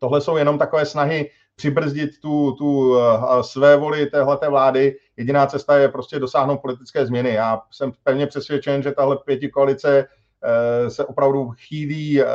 tohle 0.00 0.20
jsou 0.20 0.36
jenom 0.36 0.58
takové 0.58 0.86
snahy 0.86 1.30
přibrzdit 1.56 2.10
tu, 2.22 2.52
tu 2.52 2.98
e, 2.98 3.02
své 3.42 3.76
voli 3.76 4.06
téhleté 4.06 4.48
vlády. 4.48 4.96
Jediná 5.16 5.46
cesta 5.46 5.78
je 5.78 5.88
prostě 5.88 6.18
dosáhnout 6.18 6.60
politické 6.60 7.06
změny. 7.06 7.34
Já 7.34 7.60
jsem 7.70 7.92
pevně 8.04 8.26
přesvědčen, 8.26 8.82
že 8.82 8.92
tahle 8.92 9.16
pěti 9.24 9.48
koalice 9.48 10.08
Eh, 10.44 10.90
se 10.90 11.06
opravdu 11.06 11.50
chýlí 11.50 12.22
eh, 12.22 12.26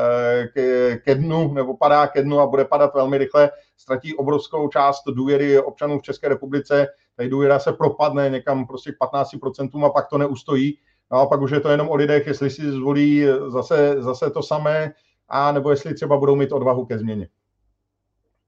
ke, 0.54 0.98
ke 0.98 1.16
dnu 1.16 1.54
nebo 1.54 1.78
padá 1.78 2.08
ke 2.08 2.22
dnu 2.22 2.40
a 2.40 2.48
bude 2.48 2.66
padat 2.66 2.94
velmi 2.94 3.18
rychle, 3.18 3.52
ztratí 3.78 4.16
obrovskou 4.16 4.68
část 4.68 5.04
důvěry 5.08 5.60
občanů 5.60 6.00
v 6.00 6.02
České 6.02 6.30
republice, 6.30 6.88
tady 7.16 7.30
důvěra 7.30 7.60
se 7.60 7.74
propadne 7.74 8.30
někam 8.30 8.68
prostě 8.68 8.92
k 8.92 8.96
15% 9.02 9.86
a 9.86 9.90
pak 9.90 10.08
to 10.08 10.18
neustojí. 10.18 10.78
No 11.12 11.20
a 11.20 11.26
pak 11.26 11.42
už 11.42 11.52
je 11.52 11.60
to 11.60 11.70
jenom 11.70 11.90
o 11.90 11.96
lidech, 11.96 12.28
jestli 12.28 12.50
si 12.50 12.72
zvolí 12.72 13.26
zase, 13.48 13.96
zase 14.00 14.30
to 14.30 14.44
samé, 14.44 14.94
a 15.30 15.52
nebo 15.52 15.72
jestli 15.72 15.94
třeba 15.94 16.18
budou 16.18 16.36
mít 16.36 16.52
odvahu 16.52 16.86
ke 16.86 16.98
změně. 16.98 17.28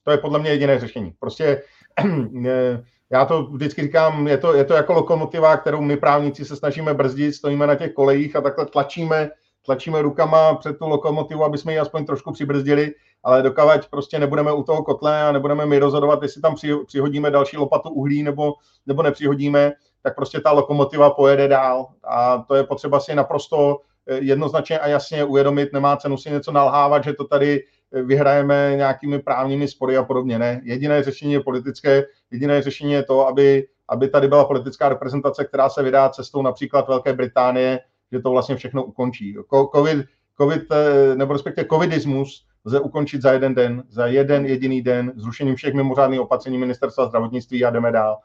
To 0.08 0.12
je 0.12 0.17
podle 0.17 0.39
mě 0.39 0.50
jediné 0.50 0.80
řešení. 0.80 1.13
Prostě 1.20 1.62
já 3.12 3.26
to 3.26 3.43
vždycky 3.43 3.82
říkám, 3.82 4.28
je 4.28 4.38
to, 4.38 4.54
je 4.54 4.63
to 4.63 4.74
jako 4.74 4.93
lokomotiva, 4.93 5.58
kterou 5.58 5.82
my 5.82 5.98
právníci 5.98 6.46
se 6.46 6.56
snažíme 6.56 6.93
brzdit, 6.93 7.36
stojíme 7.36 7.67
na 7.67 7.76
těch 7.76 7.93
kolejích 7.93 8.36
a 8.36 8.41
takhle 8.41 8.65
tlačíme 8.65 9.30
tlačíme 9.65 10.02
rukama 10.02 10.56
před 10.56 10.78
tu 10.80 10.88
lokomotivu, 10.88 11.43
aby 11.43 11.58
jsme 11.58 11.74
ji 11.74 11.80
aspoň 11.80 12.06
trošku 12.06 12.32
přibrzdili, 12.32 12.91
ale 13.24 13.41
dokavať 13.41 13.89
prostě 13.89 14.20
nebudeme 14.20 14.52
u 14.52 14.63
toho 14.63 14.84
kotle 14.84 15.24
a 15.24 15.32
nebudeme 15.32 15.65
my 15.65 15.80
rozhodovat, 15.80 16.24
jestli 16.24 16.41
tam 16.41 16.56
přihodíme 16.86 17.32
další 17.32 17.58
lopatu 17.58 17.89
uhlí 17.89 18.24
nebo, 18.24 18.54
nebo 18.86 19.04
nepřihodíme, 19.04 19.74
tak 20.04 20.15
prostě 20.15 20.39
ta 20.39 20.52
lokomotiva 20.52 21.10
pojede 21.10 21.48
dál. 21.48 21.88
A 22.04 22.38
to 22.48 22.56
je 22.56 22.63
potřeba 22.63 23.00
si 23.00 23.15
naprosto 23.15 23.82
eh, 24.08 24.17
jednoznačně 24.17 24.80
a 24.80 24.88
jasně 24.88 25.24
uvědomit, 25.24 25.74
nemá 25.74 25.98
cenu 25.98 26.17
si 26.17 26.32
něco 26.32 26.52
nalhávat, 26.52 27.04
že 27.04 27.13
to 27.13 27.28
tady 27.28 27.63
vyhrajeme 27.91 28.73
nějakými 28.76 29.19
právními 29.19 29.67
spory 29.67 29.97
a 29.97 30.04
podobně. 30.04 30.39
Ne, 30.39 30.62
jediné 30.63 31.04
řešení 31.04 31.34
je 31.34 31.39
politické, 31.39 32.04
jediné 32.32 32.62
řešení 32.62 32.91
je 32.91 33.04
to, 33.04 33.28
aby, 33.28 33.67
aby 33.89 34.10
tady 34.10 34.28
byla 34.28 34.45
politická 34.45 34.89
reprezentace, 34.89 35.45
která 35.45 35.69
se 35.69 35.84
vydá 35.84 36.10
cestou 36.10 36.41
například 36.41 36.88
Velké 36.88 37.13
Británie, 37.13 37.80
že 38.12 38.19
to 38.19 38.32
vlastně 38.32 38.56
všechno 38.56 38.84
ukončí. 38.84 39.36
COVID, 39.76 40.06
COVID 40.41 40.62
eh, 40.71 41.15
nebo 41.15 41.34
respektive 41.34 41.67
covidismus 41.67 42.47
lze 42.65 42.80
ukončit 42.80 43.21
za 43.21 43.32
jeden 43.32 43.56
den, 43.56 43.84
za 43.89 44.08
jeden 44.08 44.45
jediný 44.45 44.82
den, 44.82 45.13
zrušením 45.15 45.56
všech 45.56 45.73
mimořádných 45.73 46.19
opatření 46.19 46.58
ministerstva 46.58 47.08
zdravotnictví 47.08 47.65
a 47.65 47.69
jdeme 47.69 47.91
dál. 47.91 48.17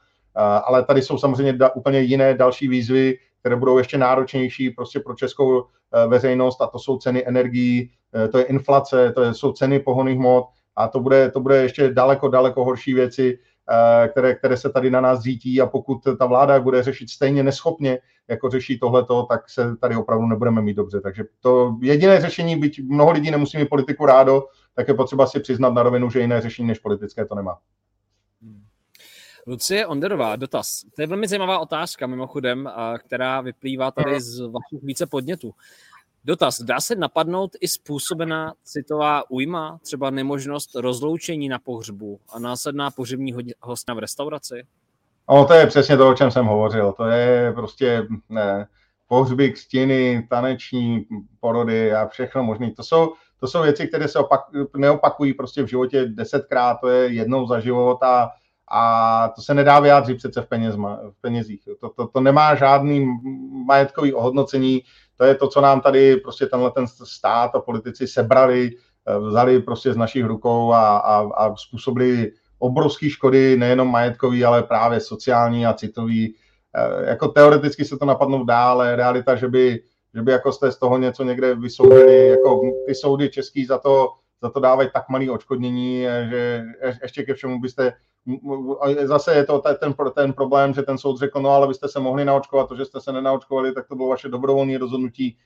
Ale 0.65 0.85
tady 0.85 1.03
jsou 1.03 1.19
samozřejmě 1.19 1.53
da, 1.53 1.71
úplně 1.71 2.01
jiné 2.01 2.35
další 2.35 2.69
výzvy, 2.69 3.19
které 3.41 3.57
budou 3.57 3.79
ještě 3.79 3.99
náročnější 3.99 4.71
prostě 4.71 5.01
pro 5.01 5.15
českou 5.15 5.63
eh, 5.63 6.07
veřejnost 6.07 6.61
a 6.61 6.67
to 6.67 6.79
jsou 6.79 6.99
ceny 6.99 7.29
energií, 7.29 7.91
to 8.31 8.39
je 8.39 8.45
inflace, 8.45 9.13
to 9.13 9.35
jsou 9.35 9.53
ceny 9.53 9.81
pohonných 9.81 10.19
hmot 10.19 10.45
a 10.77 10.89
to 10.89 11.01
bude, 11.01 11.31
to 11.31 11.41
bude 11.41 11.63
ještě 11.63 11.93
daleko, 11.93 12.29
daleko 12.29 12.65
horší 12.65 12.95
věci, 12.95 13.39
které, 14.11 14.35
které 14.35 14.57
se 14.57 14.71
tady 14.71 14.91
na 14.91 15.01
nás 15.01 15.21
řítí 15.21 15.61
a 15.61 15.67
pokud 15.67 15.99
ta 16.19 16.27
vláda 16.27 16.61
bude 16.61 16.83
řešit 16.83 17.11
stejně 17.11 17.43
neschopně, 17.43 17.99
jako 18.29 18.51
řeší 18.51 18.79
tohleto, 18.79 19.23
tak 19.23 19.51
se 19.51 19.77
tady 19.77 19.97
opravdu 19.97 20.27
nebudeme 20.27 20.63
mít 20.63 20.75
dobře. 20.75 21.01
Takže 21.01 21.25
to 21.41 21.77
jediné 21.83 22.21
řešení, 22.21 22.57
byť 22.57 22.83
mnoho 22.83 23.11
lidí 23.11 23.31
nemusí 23.31 23.59
mít 23.59 23.69
politiku 23.69 24.07
rádo, 24.07 24.47
tak 24.75 24.89
je 24.89 24.95
potřeba 24.95 25.27
si 25.27 25.41
přiznat 25.41 25.75
na 25.75 25.83
rovinu, 25.83 26.11
že 26.11 26.21
jiné 26.21 26.41
řešení 26.41 26.69
než 26.69 26.79
politické 26.79 27.27
to 27.27 27.35
nemá. 27.35 27.59
Lucie 29.47 29.87
Onderová, 29.87 30.37
dotaz. 30.37 30.83
To 30.97 31.03
je 31.03 31.07
velmi 31.07 31.29
zajímavá 31.29 31.59
otázka, 31.59 32.07
mimochodem, 32.07 32.71
která 32.99 33.41
vyplývá 33.41 33.91
tady 33.91 34.21
z 34.21 34.41
vašich 34.41 34.83
více 34.83 35.07
podnětů. 35.07 35.53
Dotaz. 36.25 36.61
Dá 36.63 36.81
se 36.81 36.95
napadnout 36.95 37.51
i 37.61 37.69
způsobená 37.69 38.55
citová 38.65 39.31
újma, 39.31 39.79
třeba 39.83 40.11
nemožnost 40.11 40.75
rozloučení 40.75 41.49
na 41.49 41.59
pohřbu 41.59 42.21
a 42.33 42.39
následná 42.39 42.91
pohřební 42.91 43.35
hostina 43.61 43.95
v 43.95 43.99
restauraci? 43.99 44.67
No, 45.31 45.47
to 45.47 45.55
je 45.55 45.67
přesně 45.67 45.97
to, 45.97 46.09
o 46.09 46.15
čem 46.15 46.31
jsem 46.31 46.47
hovořil. 46.47 46.93
To 46.93 47.05
je 47.05 47.53
prostě 47.53 48.07
ne, 48.29 48.67
pohřby, 49.09 49.53
kstiny, 49.53 50.27
taneční 50.31 51.07
porody 51.41 51.95
a 51.95 52.09
všechno 52.09 52.43
možné. 52.43 52.71
To 52.71 52.83
jsou, 52.83 53.13
to 53.41 53.47
jsou 53.47 53.63
věci, 53.63 53.89
které 53.89 54.09
se 54.09 54.19
opak, 54.19 54.41
neopakují 54.77 55.35
prostě 55.35 55.63
v 55.63 55.67
životě 55.67 56.05
desetkrát, 56.05 56.81
to 56.81 56.89
je 56.89 57.13
jednou 57.13 57.47
za 57.47 57.61
život 57.61 58.03
a, 58.03 58.31
a 58.75 59.29
to 59.37 59.43
se 59.43 59.55
nedá 59.55 59.81
vyjádřit 59.81 60.17
přece 60.17 60.43
v, 60.43 60.47
penězma, 60.47 61.01
v 61.11 61.21
penězích. 61.21 61.63
To, 61.81 61.89
to, 61.89 62.07
to 62.07 62.21
nemá 62.21 62.55
žádný 62.55 63.07
majetkový 63.67 64.15
ohodnocení, 64.15 64.83
to 65.17 65.25
je 65.25 65.35
to, 65.35 65.49
co 65.49 65.61
nám 65.61 65.81
tady 65.81 66.17
prostě 66.17 66.47
tenhle 66.47 66.71
ten 66.71 66.87
stát 66.87 67.55
a 67.55 67.61
politici 67.61 68.07
sebrali, 68.07 68.71
vzali 69.29 69.61
prostě 69.61 69.93
z 69.93 69.97
našich 69.97 70.25
rukou 70.25 70.73
a, 70.73 70.97
a, 70.97 71.29
a 71.35 71.57
způsobili 71.57 72.33
obrovské 72.59 73.11
škody, 73.11 73.57
nejenom 73.57 73.91
majetkový, 73.91 74.45
ale 74.45 74.63
právě 74.63 75.01
sociální 75.01 75.67
a 75.67 75.73
citový. 75.73 76.35
Eh, 76.77 77.11
jako 77.11 77.29
teoreticky 77.29 77.85
se 77.85 77.97
to 77.99 78.05
napadnout 78.05 78.45
dá, 78.45 78.71
ale 78.71 78.97
realita, 78.97 79.35
že 79.37 79.49
by, 79.49 79.83
že 80.15 80.23
by 80.23 80.33
jako 80.33 80.53
jste 80.53 80.73
z 80.73 80.79
toho 80.79 80.99
něco 80.99 81.25
někde 81.25 81.55
vysoudili, 81.55 82.29
jako 82.29 82.61
ty 82.87 82.95
soudy 82.95 83.29
český 83.29 83.65
za 83.65 83.79
to, 83.79 84.09
za 84.43 84.51
to 84.51 84.61
dávají 84.61 84.89
tak 84.95 85.09
malý 85.09 85.31
odškodnění, 85.31 86.07
eh, 86.07 86.27
že 86.31 86.63
ještě 87.03 87.23
ke 87.23 87.35
všemu 87.35 87.61
byste 87.61 87.93
zase 89.05 89.35
je 89.35 89.45
to 89.45 89.59
ten, 89.59 89.95
ten 90.15 90.33
problém, 90.33 90.75
že 90.75 90.83
ten 90.83 90.99
soud 90.99 91.19
řekl, 91.19 91.41
no 91.41 91.51
ale 91.51 91.69
vy 91.69 91.75
jste 91.75 91.89
se 91.89 92.01
mohli 92.01 92.25
naočkovat, 92.25 92.69
to, 92.69 92.77
že 92.77 92.85
jste 92.85 93.01
se 93.01 93.13
nenaočkovali, 93.13 93.73
tak 93.73 93.89
to 93.89 93.97
bylo 93.97 94.09
vaše 94.09 94.29
dobrovolné 94.29 94.79
rozhodnutí, 94.79 95.37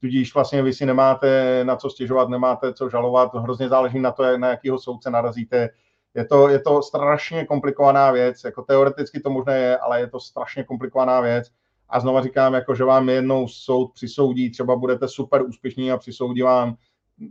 tudíž 0.00 0.34
vlastně 0.34 0.62
vy 0.62 0.72
si 0.72 0.86
nemáte 0.86 1.60
na 1.64 1.76
co 1.76 1.90
stěžovat, 1.90 2.28
nemáte 2.28 2.74
co 2.74 2.88
žalovat, 2.88 3.34
hrozně 3.34 3.68
záleží 3.68 3.98
na 3.98 4.12
to, 4.12 4.38
na 4.38 4.48
jakýho 4.48 4.78
soudce 4.78 5.10
narazíte, 5.10 5.68
je 6.14 6.24
to, 6.24 6.48
je 6.48 6.60
to 6.60 6.82
strašně 6.82 7.46
komplikovaná 7.46 8.10
věc, 8.10 8.44
jako 8.44 8.62
teoreticky 8.62 9.20
to 9.20 9.30
možné 9.30 9.58
je, 9.58 9.78
ale 9.78 10.00
je 10.00 10.06
to 10.06 10.20
strašně 10.20 10.64
komplikovaná 10.64 11.20
věc. 11.20 11.50
A 11.88 12.00
znova 12.00 12.22
říkám, 12.22 12.54
jako, 12.54 12.74
že 12.74 12.84
vám 12.84 13.08
jednou 13.08 13.48
soud 13.48 13.92
přisoudí, 13.92 14.50
třeba 14.50 14.76
budete 14.76 15.08
super 15.08 15.42
úspěšní 15.42 15.92
a 15.92 15.96
přisoudí 15.96 16.42
vám 16.42 16.76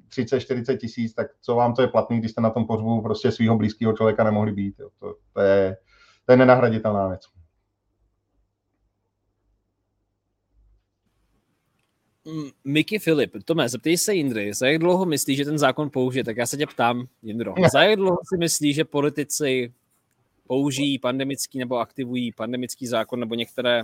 30-40 0.10 0.78
tisíc, 0.78 1.14
tak 1.14 1.28
co 1.42 1.56
vám 1.56 1.74
to 1.74 1.82
je 1.82 1.88
platný, 1.88 2.20
když 2.20 2.32
jste 2.32 2.42
na 2.42 2.50
tom 2.50 2.68
pohřbu 2.68 3.02
prostě 3.02 3.32
svého 3.32 3.58
blízkého 3.58 3.94
člověka 3.94 4.24
nemohli 4.24 4.52
být. 4.52 4.80
Jo. 4.80 4.90
To, 5.00 5.16
to, 5.34 5.42
je, 5.42 5.78
to 6.26 6.32
je 6.32 6.38
nenahraditelná 6.38 7.08
věc. 7.08 7.22
Mickey 12.64 13.00
Filip, 13.00 13.32
Tome, 13.46 13.70
zeptej 13.70 13.98
se 13.98 14.14
Jindry, 14.14 14.54
za 14.54 14.68
jak 14.68 14.78
dlouho 14.78 15.06
myslí, 15.06 15.36
že 15.36 15.46
ten 15.46 15.58
zákon 15.58 15.90
použije? 15.90 16.24
Tak 16.24 16.38
já 16.38 16.46
se 16.46 16.58
tě 16.58 16.66
ptám, 16.68 17.08
Jindro, 17.22 17.54
za 17.72 17.84
jak 17.84 17.96
dlouho 17.96 18.18
si 18.34 18.38
myslí, 18.38 18.74
že 18.74 18.86
politici 18.86 19.74
použijí 20.48 21.00
pandemický 21.00 21.60
nebo 21.60 21.78
aktivují 21.78 22.32
pandemický 22.32 22.88
zákon 22.88 23.20
nebo 23.20 23.36
některé 23.36 23.84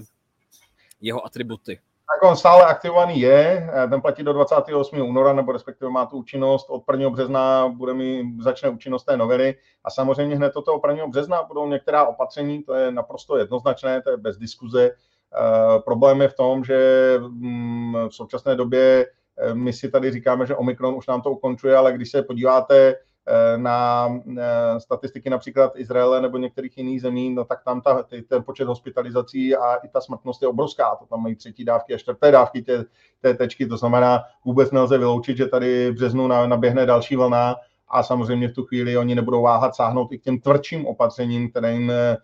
jeho 1.02 1.26
atributy? 1.26 1.80
Tak 2.10 2.30
on 2.30 2.36
stále 2.36 2.66
aktivovaný 2.66 3.20
je, 3.20 3.70
eh, 3.74 3.88
ten 3.88 4.02
platí 4.02 4.24
do 4.24 4.34
28. 4.34 5.02
února, 5.02 5.34
nebo 5.34 5.52
respektive 5.52 5.92
má 5.92 6.06
tu 6.06 6.18
účinnost, 6.18 6.70
od 6.70 6.84
1. 6.86 7.10
března 7.10 7.68
bude 7.68 7.94
mi, 7.94 8.24
začne 8.42 8.70
účinnost 8.70 9.04
té 9.04 9.18
novely 9.18 9.56
a 9.84 9.90
samozřejmě 9.90 10.36
hned 10.36 10.56
od 10.56 10.66
toho 10.66 10.80
1. 10.80 11.08
března 11.08 11.44
budou 11.44 11.68
některá 11.68 12.06
opatření, 12.06 12.64
to 12.64 12.74
je 12.74 12.92
naprosto 12.92 13.38
jednoznačné, 13.38 14.02
to 14.02 14.10
je 14.10 14.18
bez 14.18 14.38
diskuze. 14.38 14.92
Uh, 14.92 15.82
problém 15.82 16.22
je 16.22 16.28
v 16.28 16.34
tom, 16.34 16.64
že 16.64 16.78
um, 17.20 17.98
v 18.10 18.16
současné 18.16 18.56
době 18.56 19.08
eh, 19.38 19.54
my 19.54 19.74
si 19.74 19.92
tady 19.92 20.12
říkáme, 20.12 20.46
že 20.46 20.56
Omikron 20.56 20.96
už 20.96 21.08
nám 21.08 21.22
to 21.22 21.32
ukončuje, 21.32 21.76
ale 21.76 21.94
když 21.94 22.12
se 22.12 22.24
podíváte 22.24 22.96
Eh, 22.96 23.13
na 23.58 24.10
eh, 24.38 24.80
statistiky 24.80 25.30
například 25.30 25.72
Izraele 25.76 26.22
nebo 26.22 26.38
některých 26.38 26.78
jiných 26.78 27.02
zemí, 27.02 27.30
no 27.30 27.46
tak 27.46 27.64
tam 27.64 27.82
ta, 27.82 28.04
ten 28.28 28.44
počet 28.44 28.68
hospitalizací 28.68 29.56
a 29.56 29.76
i 29.76 29.88
ta 29.88 30.02
smrtnost 30.02 30.42
je 30.42 30.48
obrovská. 30.48 30.96
To 30.96 31.06
tam 31.06 31.24
mají 31.24 31.36
třetí 31.36 31.66
dávky 31.66 31.94
a 31.94 31.98
čtvrté 31.98 32.32
dávky 32.32 32.62
té, 32.62 32.86
té 33.22 33.34
tečky, 33.34 33.66
to 33.66 33.78
znamená, 33.78 34.24
vůbec 34.46 34.72
nelze 34.72 34.98
vyloučit, 34.98 35.38
že 35.38 35.48
tady 35.48 35.92
v 35.92 35.94
březnu 35.94 36.28
naběhne 36.28 36.86
další 36.86 37.16
vlna 37.16 37.56
a 37.90 38.04
samozřejmě 38.04 38.48
v 38.48 38.54
tu 38.54 38.64
chvíli 38.64 38.98
oni 38.98 39.16
nebudou 39.16 39.42
váhat 39.42 39.76
sáhnout 39.76 40.12
i 40.12 40.20
k 40.20 40.24
těm 40.24 40.40
tvrdším 40.40 40.86
opatřením, 40.86 41.50
které 41.50 41.74
jim 41.74 41.92
eh, 41.92 42.18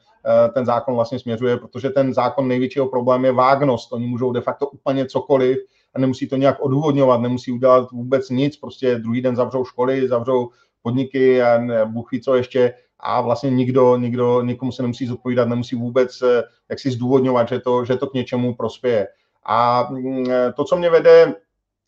ten 0.54 0.66
zákon 0.66 0.96
vlastně 0.96 1.20
směřuje, 1.20 1.58
protože 1.58 1.90
ten 1.90 2.14
zákon 2.14 2.48
největšího 2.48 2.88
problém 2.88 3.26
je 3.26 3.32
vágnost. 3.32 3.94
Oni 3.94 4.08
můžou 4.08 4.32
de 4.32 4.42
facto 4.42 4.68
úplně 4.68 5.06
cokoliv 5.06 5.58
a 5.94 6.00
nemusí 6.00 6.28
to 6.28 6.36
nějak 6.36 6.58
odůvodňovat, 6.60 7.22
nemusí 7.22 7.52
udělat 7.52 7.92
vůbec 7.92 8.30
nic, 8.30 8.58
prostě 8.58 8.96
druhý 8.96 9.22
den 9.22 9.36
zavřou 9.36 9.66
školy, 9.66 10.08
zavřou 10.08 10.50
podniky 10.82 11.42
a 11.42 11.58
ví 12.12 12.22
co 12.22 12.36
ještě 12.36 12.74
a 13.00 13.22
vlastně 13.22 13.50
nikdo, 13.50 13.98
nikdo, 13.98 14.42
nikomu 14.42 14.72
se 14.72 14.82
nemusí 14.82 15.06
zodpovídat, 15.06 15.48
nemusí 15.48 15.76
vůbec 15.76 16.22
eh, 16.22 16.44
jak 16.70 16.80
si 16.80 16.92
zdůvodňovat, 16.92 17.50
že 17.50 17.60
to, 17.60 17.86
že 17.86 17.96
to 17.98 18.08
k 18.08 18.14
něčemu 18.14 18.56
prospěje. 18.56 19.08
A 19.46 19.88
mm, 19.92 20.26
to, 20.56 20.64
co 20.64 20.78
mě 20.78 20.90
vede, 20.90 21.34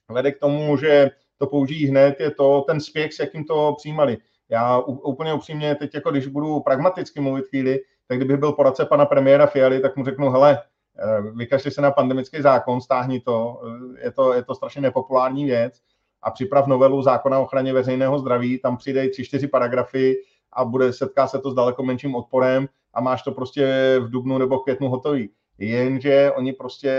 vede 0.09 0.31
k 0.31 0.39
tomu, 0.39 0.77
že 0.77 1.11
to 1.37 1.47
použijí 1.47 1.87
hned, 1.87 2.19
je 2.19 2.31
to 2.31 2.61
ten 2.67 2.79
spěch, 2.79 3.13
s 3.13 3.19
jakým 3.19 3.45
to 3.45 3.73
přijímali. 3.77 4.17
Já 4.49 4.79
úplně 4.79 5.33
upřímně 5.33 5.75
teď, 5.75 5.95
jako 5.95 6.11
když 6.11 6.27
budu 6.27 6.59
pragmaticky 6.59 7.19
mluvit 7.19 7.45
chvíli, 7.47 7.79
tak 8.07 8.17
kdybych 8.17 8.37
byl 8.37 8.51
poradce 8.51 8.85
pana 8.85 9.05
premiéra 9.05 9.47
Fialy, 9.47 9.79
tak 9.79 9.97
mu 9.97 10.05
řeknu, 10.05 10.29
hele, 10.29 10.59
eh, 10.99 11.21
vykašli 11.35 11.71
se 11.71 11.81
na 11.81 11.91
pandemický 11.91 12.41
zákon, 12.41 12.81
stáhni 12.81 13.19
to, 13.19 13.61
eh, 13.97 14.05
je 14.05 14.11
to, 14.11 14.33
je 14.33 14.43
to 14.43 14.55
strašně 14.55 14.81
nepopulární 14.81 15.45
věc, 15.45 15.81
a 16.23 16.31
připrav 16.31 16.67
novelu 16.67 17.01
zákona 17.01 17.39
o 17.39 17.43
ochraně 17.43 17.73
veřejného 17.73 18.19
zdraví, 18.19 18.59
tam 18.59 18.77
přidej 18.77 19.09
tři, 19.09 19.23
čtyři 19.23 19.47
paragrafy 19.47 20.15
a 20.53 20.65
bude 20.65 20.93
setká 20.93 21.27
se 21.27 21.39
to 21.39 21.51
s 21.51 21.55
daleko 21.55 21.83
menším 21.83 22.15
odporem 22.15 22.67
a 22.93 23.01
máš 23.01 23.21
to 23.21 23.31
prostě 23.31 23.95
v 23.99 24.09
dubnu 24.09 24.37
nebo 24.37 24.59
v 24.59 24.63
květnu 24.63 24.89
hotový. 24.89 25.29
Jenže 25.57 26.31
oni 26.31 26.53
prostě 26.53 26.91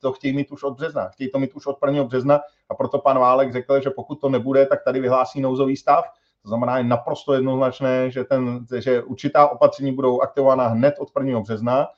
to 0.00 0.12
chtějí 0.12 0.36
mít 0.36 0.50
už 0.50 0.62
od 0.62 0.76
března, 0.76 1.08
chtějí 1.08 1.30
to 1.30 1.38
mít 1.38 1.54
už 1.54 1.66
od 1.66 1.76
1. 1.86 2.04
března 2.04 2.40
a 2.68 2.74
proto 2.74 2.98
pan 2.98 3.18
Válek 3.18 3.52
řekl, 3.52 3.80
že 3.80 3.90
pokud 3.90 4.20
to 4.20 4.28
nebude, 4.28 4.66
tak 4.66 4.84
tady 4.84 5.00
vyhlásí 5.00 5.40
nouzový 5.40 5.76
stav. 5.76 6.04
To 6.42 6.48
znamená, 6.48 6.78
je 6.78 6.84
naprosto 6.84 7.34
jednoznačné, 7.34 8.10
že, 8.10 8.24
ten, 8.24 8.66
že 8.78 9.02
určitá 9.02 9.48
opatření 9.48 9.92
budou 9.92 10.20
aktivována 10.20 10.66
hned 10.66 10.94
od 10.98 11.08
1. 11.18 11.40
března 11.40 11.88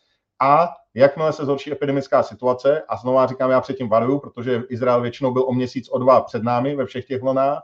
a 0.40 0.74
jakmile 0.98 1.32
se 1.32 1.44
zhorší 1.44 1.72
epidemická 1.72 2.22
situace, 2.22 2.82
a 2.88 2.96
znova 2.96 3.26
říkám, 3.26 3.50
já 3.50 3.60
předtím 3.60 3.88
varuju, 3.88 4.18
protože 4.18 4.62
Izrael 4.68 5.00
většinou 5.00 5.32
byl 5.32 5.44
o 5.48 5.52
měsíc, 5.52 5.88
o 5.88 5.98
dva 5.98 6.20
před 6.20 6.42
námi 6.42 6.76
ve 6.76 6.86
všech 6.86 7.04
těch 7.04 7.22
vlnách, 7.22 7.62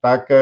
tak 0.00 0.30
e, 0.30 0.36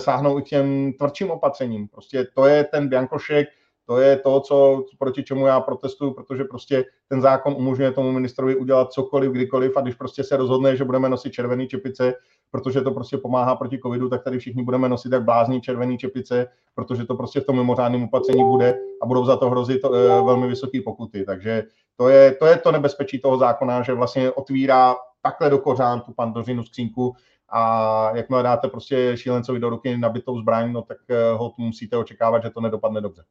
sáhnou 0.00 0.38
i 0.38 0.42
těm 0.42 0.92
tvrdším 0.92 1.30
opatřením. 1.30 1.88
Prostě 1.88 2.26
to 2.34 2.46
je 2.46 2.64
ten 2.64 2.88
biankošek, 2.88 3.48
to 3.86 4.00
je 4.00 4.16
to, 4.16 4.40
co, 4.40 4.84
proti 4.98 5.22
čemu 5.22 5.46
já 5.46 5.60
protestuju, 5.60 6.14
protože 6.14 6.44
prostě 6.44 6.84
ten 7.08 7.20
zákon 7.20 7.54
umožňuje 7.56 7.92
tomu 7.92 8.12
ministrovi 8.12 8.56
udělat 8.56 8.92
cokoliv, 8.92 9.32
kdykoliv 9.32 9.76
a 9.76 9.80
když 9.80 9.94
prostě 9.94 10.24
se 10.24 10.36
rozhodne, 10.36 10.76
že 10.76 10.84
budeme 10.84 11.08
nosit 11.08 11.32
červený 11.32 11.68
čepice, 11.68 12.14
protože 12.50 12.80
to 12.80 12.90
prostě 12.90 13.18
pomáhá 13.18 13.56
proti 13.56 13.78
covidu, 13.78 14.08
tak 14.08 14.24
tady 14.24 14.38
všichni 14.38 14.62
budeme 14.62 14.88
nosit 14.88 15.12
jak 15.12 15.24
blázní 15.24 15.60
červený 15.60 15.98
čepice, 15.98 16.46
protože 16.74 17.04
to 17.04 17.14
prostě 17.14 17.40
v 17.40 17.44
tom 17.44 17.56
mimořádném 17.56 18.04
opatření 18.04 18.44
bude 18.44 18.78
a 19.02 19.06
budou 19.06 19.24
za 19.24 19.36
to 19.36 19.50
hrozit 19.50 19.84
uh, 19.84 19.96
velmi 20.26 20.48
vysoké 20.48 20.80
pokuty. 20.84 21.24
Takže 21.24 21.62
to 21.96 22.08
je, 22.08 22.34
to 22.34 22.46
je 22.46 22.58
to 22.58 22.72
nebezpečí 22.72 23.18
toho 23.18 23.38
zákona, 23.38 23.82
že 23.82 23.92
vlastně 23.92 24.30
otvírá 24.30 24.96
takhle 25.22 25.50
do 25.50 25.58
kořán 25.58 26.00
tu 26.00 26.12
pandořinu 26.12 26.64
skřínku 26.64 27.16
a 27.48 28.10
jakmile 28.16 28.42
dáte 28.42 28.68
prostě 28.68 29.16
šílencovi 29.16 29.60
do 29.60 29.70
ruky 29.70 29.96
nabitou 29.96 30.40
zbraň, 30.40 30.72
no 30.72 30.82
tak 30.82 30.98
uh, 31.10 31.38
ho 31.40 31.54
musíte 31.58 31.96
očekávat, 31.96 32.42
že 32.42 32.50
to 32.50 32.60
nedopadne 32.60 33.00
dobře. 33.00 33.24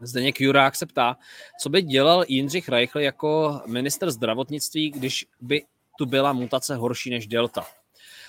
Zdeněk 0.00 0.40
Jurák 0.40 0.76
se 0.76 0.86
ptá, 0.86 1.16
co 1.60 1.68
by 1.70 1.82
dělal 1.82 2.24
Jindřich 2.28 2.68
Reichl 2.68 3.00
jako 3.00 3.60
minister 3.66 4.10
zdravotnictví, 4.10 4.90
když 4.90 5.26
by 5.40 5.64
tu 5.98 6.06
byla 6.06 6.32
mutace 6.32 6.76
horší 6.76 7.10
než 7.10 7.26
delta. 7.26 7.64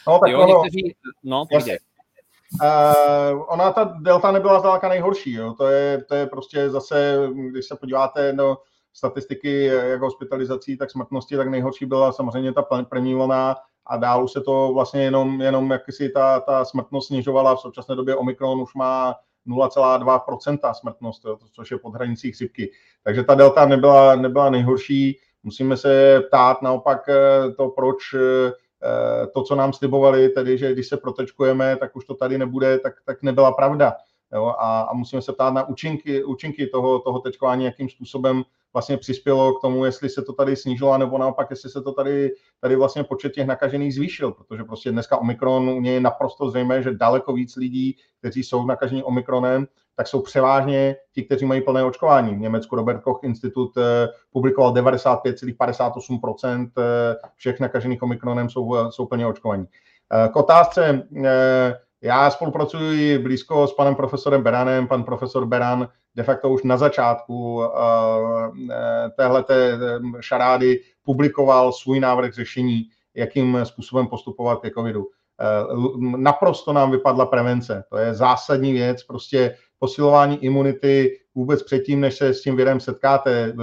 No, 0.07 0.19
tak 0.19 0.31
jo, 0.31 0.39
ono, 0.39 0.63
někteří, 0.63 0.95
no, 1.23 1.45
Uh, 2.61 3.43
ona 3.47 3.71
ta 3.71 3.83
delta 3.83 4.31
nebyla 4.31 4.59
zdaleka 4.59 4.89
nejhorší. 4.89 5.33
Jo. 5.33 5.53
To, 5.53 5.67
je, 5.67 6.03
to 6.03 6.15
je 6.15 6.25
prostě 6.27 6.69
zase, 6.69 7.17
když 7.51 7.65
se 7.65 7.75
podíváte 7.75 8.33
do 8.33 8.57
statistiky 8.93 9.65
jak 9.65 10.01
hospitalizací, 10.01 10.77
tak 10.77 10.91
smrtnosti, 10.91 11.37
tak 11.37 11.47
nejhorší 11.47 11.85
byla 11.85 12.11
samozřejmě 12.11 12.53
ta 12.53 12.61
první 12.89 13.13
vlna 13.13 13.55
a 13.85 13.97
dál 13.97 14.23
už 14.23 14.31
se 14.31 14.41
to 14.41 14.71
vlastně 14.73 15.03
jenom, 15.03 15.41
jenom 15.41 15.71
jak 15.71 15.81
si 15.89 16.09
ta, 16.09 16.39
ta 16.39 16.65
smrtnost 16.65 17.07
snižovala. 17.07 17.55
V 17.55 17.59
současné 17.59 17.95
době 17.95 18.15
Omikron 18.15 18.61
už 18.61 18.73
má 18.73 19.15
0,2% 19.47 20.73
smrtnost, 20.73 21.25
jo, 21.25 21.37
což 21.51 21.71
je 21.71 21.77
pod 21.77 21.95
hranicí 21.95 22.31
chřipky. 22.31 22.71
Takže 23.03 23.23
ta 23.23 23.35
delta 23.35 23.65
nebyla, 23.65 24.15
nebyla 24.15 24.49
nejhorší. 24.49 25.19
Musíme 25.43 25.77
se 25.77 26.21
ptát 26.27 26.61
naopak 26.61 27.09
eh, 27.09 27.51
to, 27.51 27.69
proč 27.69 27.97
eh, 28.13 28.51
to, 29.33 29.43
co 29.43 29.55
nám 29.55 29.73
slibovali, 29.73 30.29
tedy, 30.29 30.57
že 30.57 30.73
když 30.73 30.87
se 30.87 30.97
protečkujeme, 30.97 31.75
tak 31.75 31.95
už 31.95 32.05
to 32.05 32.15
tady 32.15 32.37
nebude, 32.37 32.79
tak, 32.79 32.93
tak 33.05 33.23
nebyla 33.23 33.51
pravda. 33.51 33.93
Jo? 34.33 34.55
A, 34.59 34.81
a 34.81 34.93
musíme 34.93 35.21
se 35.21 35.33
ptát 35.33 35.53
na 35.53 35.67
účinky, 35.67 36.23
účinky 36.23 36.67
toho, 36.67 36.99
toho 36.99 37.19
tečkování, 37.19 37.65
jakým 37.65 37.89
způsobem 37.89 38.43
vlastně 38.73 38.97
přispělo 38.97 39.53
k 39.53 39.61
tomu, 39.61 39.85
jestli 39.85 40.09
se 40.09 40.21
to 40.21 40.33
tady 40.33 40.55
snížilo, 40.55 40.97
nebo 40.97 41.17
naopak, 41.17 41.49
jestli 41.49 41.69
se 41.69 41.81
to 41.81 41.91
tady, 41.91 42.31
tady 42.59 42.75
vlastně 42.75 43.03
počet 43.03 43.33
těch 43.33 43.47
nakažených 43.47 43.95
zvýšil, 43.95 44.31
protože 44.31 44.63
prostě 44.63 44.91
dneska 44.91 45.17
Omikron, 45.17 45.69
u 45.69 45.81
něj 45.81 45.93
je 45.93 46.01
naprosto 46.01 46.49
zřejmé, 46.49 46.83
že 46.83 46.93
daleko 46.93 47.33
víc 47.33 47.55
lidí, 47.55 47.97
kteří 48.19 48.43
jsou 48.43 48.65
nakažení 48.65 49.03
Omikronem, 49.03 49.67
tak 49.95 50.07
jsou 50.07 50.21
převážně 50.21 50.95
ti, 51.11 51.23
kteří 51.23 51.45
mají 51.45 51.61
plné 51.61 51.83
očkování. 51.83 52.35
V 52.35 52.39
Německu 52.39 52.75
Robert 52.75 53.01
Koch 53.01 53.19
Institut 53.23 53.77
eh, 53.77 54.07
publikoval 54.31 54.73
95,58% 54.73 56.71
eh, 56.77 56.81
všech 57.35 57.59
nakažených 57.59 58.03
omikronem 58.03 58.49
jsou, 58.49 58.75
eh, 58.75 58.91
jsou 58.91 59.05
plně 59.05 59.27
očkovaní. 59.27 59.65
K 60.33 60.35
otázce, 60.35 61.07
já 62.03 62.29
spolupracuji 62.29 63.17
blízko 63.17 63.67
s 63.67 63.73
panem 63.73 63.95
profesorem 63.95 64.43
Beranem. 64.43 64.87
Pan 64.87 65.03
profesor 65.03 65.45
Beran 65.45 65.87
de 66.15 66.23
facto 66.23 66.49
už 66.49 66.63
na 66.63 66.77
začátku 66.77 67.63
téhle 69.17 69.45
šarády 70.19 70.81
publikoval 71.03 71.71
svůj 71.71 71.99
návrh 71.99 72.33
řešení, 72.33 72.83
jakým 73.15 73.59
způsobem 73.63 74.07
postupovat 74.07 74.61
ke 74.61 74.71
covidu. 74.71 75.07
Naprosto 76.17 76.73
nám 76.73 76.91
vypadla 76.91 77.25
prevence. 77.25 77.83
To 77.89 77.97
je 77.97 78.13
zásadní 78.13 78.73
věc. 78.73 79.03
Prostě 79.03 79.55
posilování 79.79 80.43
imunity 80.43 81.19
vůbec 81.35 81.63
předtím, 81.63 81.99
než 82.01 82.15
se 82.15 82.33
s 82.33 82.41
tím 82.41 82.55
virem 82.55 82.79
setkáte, 82.79 83.53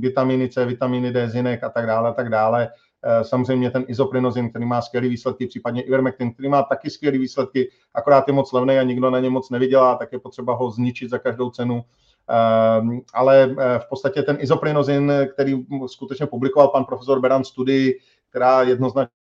vitaminy 0.00 0.48
C, 0.48 0.64
vitaminy 0.66 1.12
D, 1.12 1.28
zinek 1.28 1.64
a 1.64 1.68
tak 1.68 1.86
dále, 1.86 2.08
a 2.08 2.12
tak 2.12 2.28
dále. 2.28 2.68
Eh, 3.04 3.24
samozřejmě 3.24 3.70
ten 3.70 3.84
izoprinozin, 3.88 4.50
který 4.50 4.64
má 4.64 4.82
skvělé 4.82 5.08
výsledky, 5.08 5.46
případně 5.46 5.82
ivermectin, 5.82 6.32
který 6.32 6.48
má 6.48 6.62
taky 6.62 6.90
skvělé 6.90 7.18
výsledky, 7.18 7.70
akorát 7.94 8.28
je 8.28 8.34
moc 8.34 8.52
levný 8.52 8.78
a 8.78 8.82
nikdo 8.82 9.10
na 9.10 9.20
ně 9.20 9.30
moc 9.30 9.50
nevydělá, 9.50 9.94
tak 9.94 10.12
je 10.12 10.18
potřeba 10.18 10.54
ho 10.54 10.70
zničit 10.70 11.10
za 11.10 11.18
každou 11.18 11.50
cenu. 11.50 11.84
Ehm, 12.28 13.00
ale 13.14 13.56
eh, 13.58 13.78
v 13.78 13.88
podstatě 13.88 14.22
ten 14.22 14.36
izoprinozin, 14.40 15.12
který 15.32 15.66
skutečně 15.86 16.26
publikoval 16.26 16.68
pan 16.68 16.84
profesor 16.84 17.20
Beran 17.20 17.44
studii, 17.44 18.00
která 18.30 18.62
jednoznačně 18.62 19.20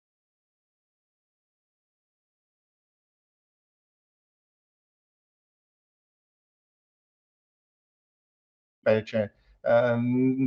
péče, 8.84 9.30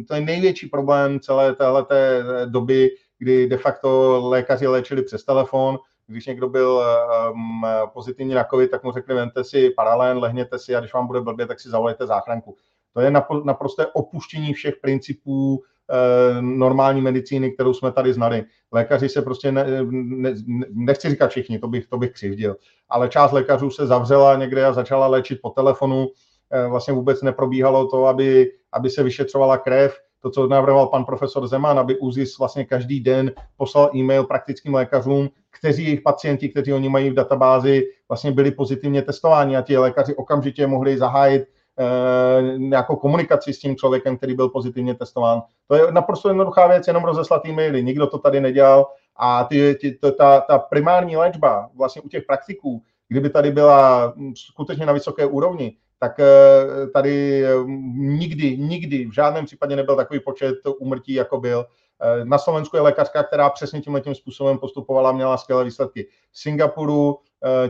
to 0.08 0.16
je 0.16 0.22
největší 0.22 0.68
problém 0.68 1.20
celé 1.20 1.56
téhleté 1.56 2.24
doby, 2.46 2.90
kdy 3.20 3.48
de 3.48 3.58
facto 3.58 4.22
lékaři 4.30 4.68
léčili 4.68 5.02
přes 5.02 5.24
telefon, 5.24 5.78
když 6.08 6.26
někdo 6.26 6.50
byl 6.50 6.84
um, 7.32 7.66
pozitivní 7.94 8.34
na 8.34 8.44
COVID, 8.44 8.72
tak 8.72 8.84
mu 8.84 8.92
řekli, 8.92 9.16
vemte 9.16 9.44
si 9.44 9.70
paralén, 9.70 10.18
lehněte 10.18 10.60
si 10.60 10.76
a 10.76 10.80
když 10.80 10.94
vám 10.94 11.08
bude 11.08 11.22
blbě, 11.22 11.48
tak 11.48 11.60
si 11.60 11.70
zavolejte 11.70 12.08
záchranku. 12.08 12.56
To 12.94 13.02
je 13.02 13.12
naprosté 13.44 13.88
opuštění 13.94 14.54
všech 14.54 14.76
principů 14.82 15.64
eh, 15.92 16.42
normální 16.42 17.02
medicíny, 17.02 17.52
kterou 17.52 17.74
jsme 17.74 17.92
tady 17.92 18.14
znali. 18.14 18.44
Lékaři 18.72 19.10
se 19.10 19.22
prostě, 19.22 19.52
ne, 19.52 19.66
ne, 19.92 20.34
nechci 20.74 21.10
říkat 21.10 21.28
všichni, 21.28 21.60
to 21.60 21.68
bych, 21.68 21.88
to 21.88 21.98
bych 21.98 22.12
křivdil, 22.12 22.56
ale 22.90 23.10
část 23.10 23.32
lékařů 23.32 23.70
se 23.70 23.88
zavřela 23.88 24.36
někde 24.36 24.66
a 24.66 24.74
začala 24.74 25.08
léčit 25.08 25.40
po 25.42 25.50
telefonu. 25.50 26.08
Eh, 26.52 26.68
vlastně 26.68 26.94
vůbec 26.94 27.22
neprobíhalo 27.22 27.88
to, 27.88 28.06
aby, 28.06 28.52
aby 28.72 28.90
se 28.90 29.04
vyšetřovala 29.04 29.58
krev, 29.58 29.98
to, 30.26 30.32
co 30.32 30.48
navrhoval 30.48 30.88
pan 30.88 31.06
profesor 31.06 31.48
Zeman, 31.48 31.80
aby 31.80 32.00
ÚZIS 32.00 32.38
vlastně 32.40 32.66
každý 32.66 33.00
den 33.00 33.32
poslal 33.58 33.90
e-mail 33.96 34.24
praktickým 34.24 34.74
lékařům, 34.74 35.30
kteří 35.60 35.84
jejich 35.84 36.02
pacienti, 36.02 36.50
kteří 36.50 36.74
oni 36.74 36.90
mají 36.90 37.10
v 37.10 37.14
databázi, 37.14 37.84
vlastně 38.10 38.32
byli 38.32 38.52
pozitivně 38.52 39.02
testováni 39.02 39.58
a 39.58 39.62
ti 39.62 39.78
lékaři 39.78 40.16
okamžitě 40.16 40.68
mohli 40.68 40.98
zahájit 40.98 41.44
eh, 41.44 42.58
nějakou 42.58 42.96
komunikaci 42.96 43.54
s 43.54 43.60
tím 43.60 43.76
člověkem, 43.76 44.18
který 44.18 44.34
byl 44.34 44.50
pozitivně 44.50 44.96
testován. 44.96 45.42
To 45.68 45.76
je 45.76 45.92
naprosto 45.92 46.30
jednoduchá 46.30 46.68
věc, 46.68 46.88
jenom 46.88 47.04
rozeslat 47.04 47.46
e-maily. 47.46 47.84
Nikdo 47.84 48.08
to 48.08 48.18
tady 48.18 48.42
nedělal 48.42 48.88
a 49.16 49.44
ty, 49.44 49.76
ty, 49.82 49.92
to, 49.92 50.12
ta, 50.12 50.42
ta 50.42 50.58
primární 50.58 51.18
léčba 51.18 51.70
vlastně 51.76 52.02
u 52.02 52.10
těch 52.10 52.24
praktiků, 52.26 52.82
kdyby 53.08 53.30
tady 53.30 53.52
byla 53.52 54.14
skutečně 54.36 54.86
na 54.86 54.94
vysoké 54.94 55.26
úrovni, 55.26 55.78
tak 56.00 56.20
eh, 56.20 56.88
tady 56.88 57.46
eh, 57.46 57.50
nikdy, 57.96 58.58
nikdy 58.58 59.06
v 59.06 59.14
žádném 59.14 59.46
případě 59.46 59.76
nebyl 59.76 59.96
takový 59.96 60.20
počet 60.20 60.56
úmrtí, 60.80 61.14
jako 61.14 61.40
byl. 61.40 61.66
Eh, 62.02 62.26
na 62.26 62.38
Slovensku 62.38 62.76
je 62.76 62.82
lékařka, 62.82 63.24
která 63.24 63.50
přesně 63.50 63.82
tímhle 63.82 64.02
tím 64.02 64.16
způsobem 64.16 64.58
postupovala, 64.58 65.12
měla 65.12 65.38
skvělé 65.38 65.64
výsledky. 65.64 66.08
V 66.32 66.40
Singapuru 66.40 67.18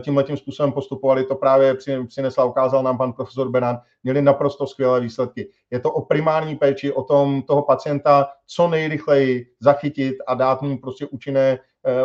tímhle 0.00 0.24
tím 0.24 0.36
způsobem 0.36 0.72
postupovali, 0.72 1.24
to 1.24 1.34
právě 1.34 1.76
přinesla, 2.06 2.44
ukázal 2.44 2.82
nám 2.82 2.98
pan 2.98 3.12
profesor 3.12 3.50
Beran, 3.50 3.78
měli 4.04 4.22
naprosto 4.22 4.66
skvělé 4.66 5.00
výsledky. 5.00 5.50
Je 5.70 5.80
to 5.80 5.92
o 5.92 6.04
primární 6.04 6.56
péči, 6.56 6.92
o 6.92 7.02
tom 7.02 7.42
toho 7.42 7.62
pacienta 7.62 8.28
co 8.46 8.68
nejrychleji 8.68 9.46
zachytit 9.60 10.16
a 10.26 10.34
dát 10.34 10.62
mu 10.62 10.78
prostě 10.78 11.06
účinné 11.06 11.58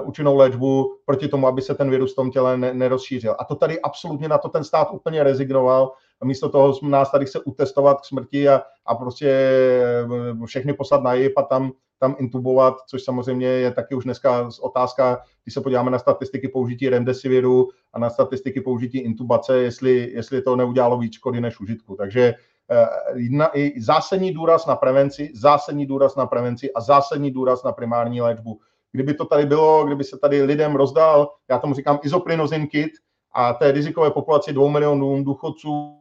účinnou 0.04 0.38
léčbu 0.38 0.96
proti 1.06 1.28
tomu, 1.28 1.48
aby 1.48 1.62
se 1.62 1.76
ten 1.76 1.90
virus 1.90 2.14
v 2.14 2.16
tom 2.16 2.32
těle 2.32 2.58
nerozšířil. 2.58 3.36
A 3.40 3.46
to 3.46 3.56
tady 3.56 3.82
absolutně 3.82 4.28
na 4.28 4.38
to 4.38 4.50
ten 4.50 4.64
stát 4.64 4.88
úplně 4.92 5.24
rezignoval 5.24 5.92
a 6.22 6.26
místo 6.26 6.50
toho 6.50 6.74
nás 6.84 7.12
tady 7.12 7.26
chce 7.26 7.40
utestovat 7.40 8.02
k 8.02 8.06
smrti 8.06 8.50
a, 8.50 8.62
a 8.86 8.96
prostě 8.96 9.30
eh, 9.30 10.46
všechny 10.46 10.74
poslat 10.74 11.04
na 11.04 11.14
JIP 11.14 11.38
a 11.38 11.42
tam, 11.42 11.72
tam 12.00 12.16
intubovat, 12.20 12.76
což 12.88 13.04
samozřejmě 13.04 13.48
je 13.48 13.72
taky 13.72 13.96
už 13.96 14.04
dneska 14.04 14.50
otázka, 14.62 15.22
když 15.44 15.54
se 15.54 15.62
podíváme 15.62 15.92
na 15.92 16.00
statistiky 16.00 16.48
použití 16.48 16.90
remdesiviru 16.90 17.70
a 17.94 18.00
na 18.00 18.10
statistiky 18.10 18.62
použití 18.62 18.98
intubace, 18.98 19.58
jestli, 19.58 20.12
jestli 20.14 20.42
to 20.42 20.56
neudělalo 20.56 20.98
víc 20.98 21.14
škody 21.14 21.42
než 21.42 21.60
užitku. 21.60 21.96
Takže 21.96 22.34
eh, 22.72 22.88
jedna, 23.16 23.58
i 23.58 23.82
zásadní 23.82 24.34
důraz 24.34 24.66
na 24.66 24.76
prevenci, 24.76 25.32
zásadní 25.36 25.86
důraz 25.86 26.16
na 26.16 26.26
prevenci 26.26 26.74
a 26.74 26.82
zásadní 26.82 27.32
důraz 27.32 27.64
na 27.64 27.72
primární 27.72 28.22
léčbu. 28.22 28.60
Kdyby 28.92 29.14
to 29.14 29.26
tady 29.26 29.46
bylo, 29.46 29.86
kdyby 29.86 30.04
se 30.04 30.18
tady 30.18 30.44
lidem 30.44 30.76
rozdal, 30.76 31.30
já 31.50 31.60
tomu 31.60 31.74
říkám 31.74 32.00
izoprinozin 32.04 32.68
kit, 32.68 32.92
a 33.34 33.54
té 33.54 33.72
rizikové 33.72 34.12
populaci 34.12 34.54
dvou 34.54 34.70
milionů 34.70 35.24
důchodců 35.24 36.01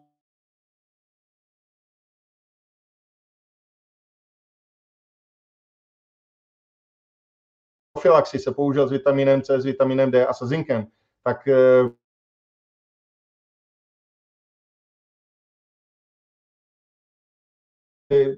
profilaxi 8.00 8.38
se 8.38 8.52
použil 8.52 8.88
s 8.88 8.90
vitaminem 8.90 9.42
C, 9.42 9.60
s 9.60 9.64
vitaminem 9.64 10.10
D 10.10 10.26
a 10.26 10.32
se 10.32 10.46
zinkem, 10.46 10.86
tak 11.24 11.48
eh, 11.48 11.90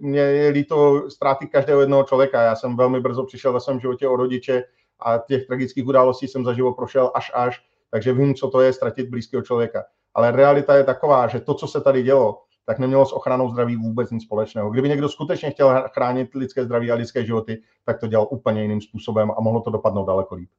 mě 0.00 0.20
je 0.20 0.50
líto 0.50 1.10
ztráty 1.10 1.46
každého 1.46 1.80
jednoho 1.80 2.04
člověka. 2.04 2.42
Já 2.42 2.56
jsem 2.56 2.76
velmi 2.76 3.00
brzo 3.00 3.24
přišel 3.24 3.52
ve 3.52 3.60
svém 3.60 3.80
životě 3.80 4.08
o 4.08 4.16
rodiče 4.16 4.64
a 5.00 5.18
těch 5.18 5.46
tragických 5.46 5.86
událostí 5.86 6.28
jsem 6.28 6.44
za 6.44 6.52
život 6.52 6.74
prošel 6.74 7.12
až 7.14 7.30
až, 7.34 7.66
takže 7.90 8.12
vím, 8.12 8.34
co 8.34 8.50
to 8.50 8.60
je 8.60 8.72
ztratit 8.72 9.08
blízkého 9.08 9.42
člověka. 9.42 9.84
Ale 10.14 10.32
realita 10.32 10.76
je 10.76 10.84
taková, 10.84 11.28
že 11.28 11.40
to, 11.40 11.54
co 11.54 11.66
se 11.66 11.80
tady 11.80 12.02
dělo, 12.02 12.42
tak 12.64 12.78
nemělo 12.78 13.06
s 13.06 13.12
ochranou 13.12 13.50
zdraví 13.50 13.76
vůbec 13.76 14.10
nic 14.10 14.22
společného. 14.22 14.70
Kdyby 14.70 14.88
někdo 14.88 15.08
skutečně 15.08 15.50
chtěl 15.50 15.88
chránit 15.88 16.34
lidské 16.34 16.64
zdraví 16.64 16.90
a 16.90 16.94
lidské 16.94 17.24
životy, 17.24 17.62
tak 17.84 18.00
to 18.00 18.06
dělal 18.06 18.28
úplně 18.30 18.62
jiným 18.62 18.80
způsobem 18.80 19.30
a 19.30 19.40
mohlo 19.40 19.60
to 19.60 19.70
dopadnout 19.70 20.06
daleko 20.06 20.34
líp. 20.34 20.50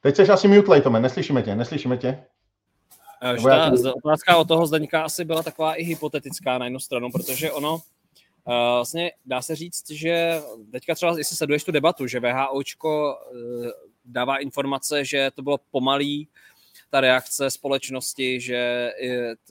Teď 0.00 0.16
jsi 0.16 0.28
asi 0.28 0.48
mute, 0.48 0.70
Lejtome, 0.70 1.00
neslyšíme 1.00 1.42
tě, 1.42 1.56
neslyšíme 1.56 1.96
tě. 1.96 2.24
Eh, 3.22 3.36
ta 3.42 3.94
otázka 4.04 4.36
od 4.36 4.48
toho 4.48 4.66
Zdeňka 4.66 5.02
asi 5.02 5.24
byla 5.24 5.42
taková 5.42 5.74
i 5.74 5.82
hypotetická 5.82 6.58
na 6.58 6.64
jednu 6.64 6.80
stranu, 6.80 7.10
protože 7.12 7.52
ono, 7.52 7.74
uh, 7.74 7.80
vlastně 8.54 9.12
dá 9.26 9.42
se 9.42 9.56
říct, 9.56 9.90
že 9.90 10.40
teďka 10.72 10.94
třeba, 10.94 11.18
jestli 11.18 11.36
sleduješ 11.36 11.64
tu 11.64 11.72
debatu, 11.72 12.06
že 12.06 12.20
VHOčko 12.20 13.14
uh, 13.14 13.66
dává 14.04 14.38
informace, 14.38 15.04
že 15.04 15.30
to 15.34 15.42
bylo 15.42 15.58
pomalý, 15.70 16.28
ta 16.92 17.00
reakce 17.00 17.50
společnosti, 17.50 18.40
že 18.40 18.92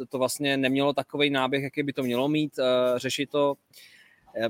to, 0.09 0.17
vlastně 0.17 0.57
nemělo 0.57 0.93
takový 0.93 1.29
náběh, 1.29 1.63
jaký 1.63 1.83
by 1.83 1.93
to 1.93 2.03
mělo 2.03 2.29
mít, 2.29 2.59
eh, 2.59 2.99
řešit 2.99 3.29
to. 3.29 3.55
Eh, 4.37 4.49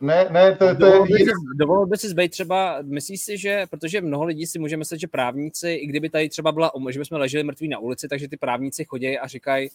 ne, 0.00 0.28
ne, 0.30 0.56
to, 0.56 0.76
to 0.76 0.86
je... 0.86 1.26
Dovolil 1.58 1.86
by 1.86 1.96
si 1.96 2.08
zbejt 2.08 2.32
třeba, 2.32 2.78
myslíš 2.82 3.20
si, 3.20 3.38
že, 3.38 3.66
protože 3.70 4.00
mnoho 4.00 4.24
lidí 4.24 4.46
si 4.46 4.58
může 4.58 4.76
myslet, 4.76 4.98
že 4.98 5.06
právníci, 5.06 5.70
i 5.70 5.86
kdyby 5.86 6.10
tady 6.10 6.28
třeba 6.28 6.52
byla, 6.52 6.72
že 6.90 6.98
bychom 6.98 7.18
leželi 7.18 7.44
mrtví 7.44 7.68
na 7.68 7.78
ulici, 7.78 8.08
takže 8.08 8.28
ty 8.28 8.36
právníci 8.36 8.84
chodí 8.84 9.18
a 9.18 9.26
říkají, 9.26 9.68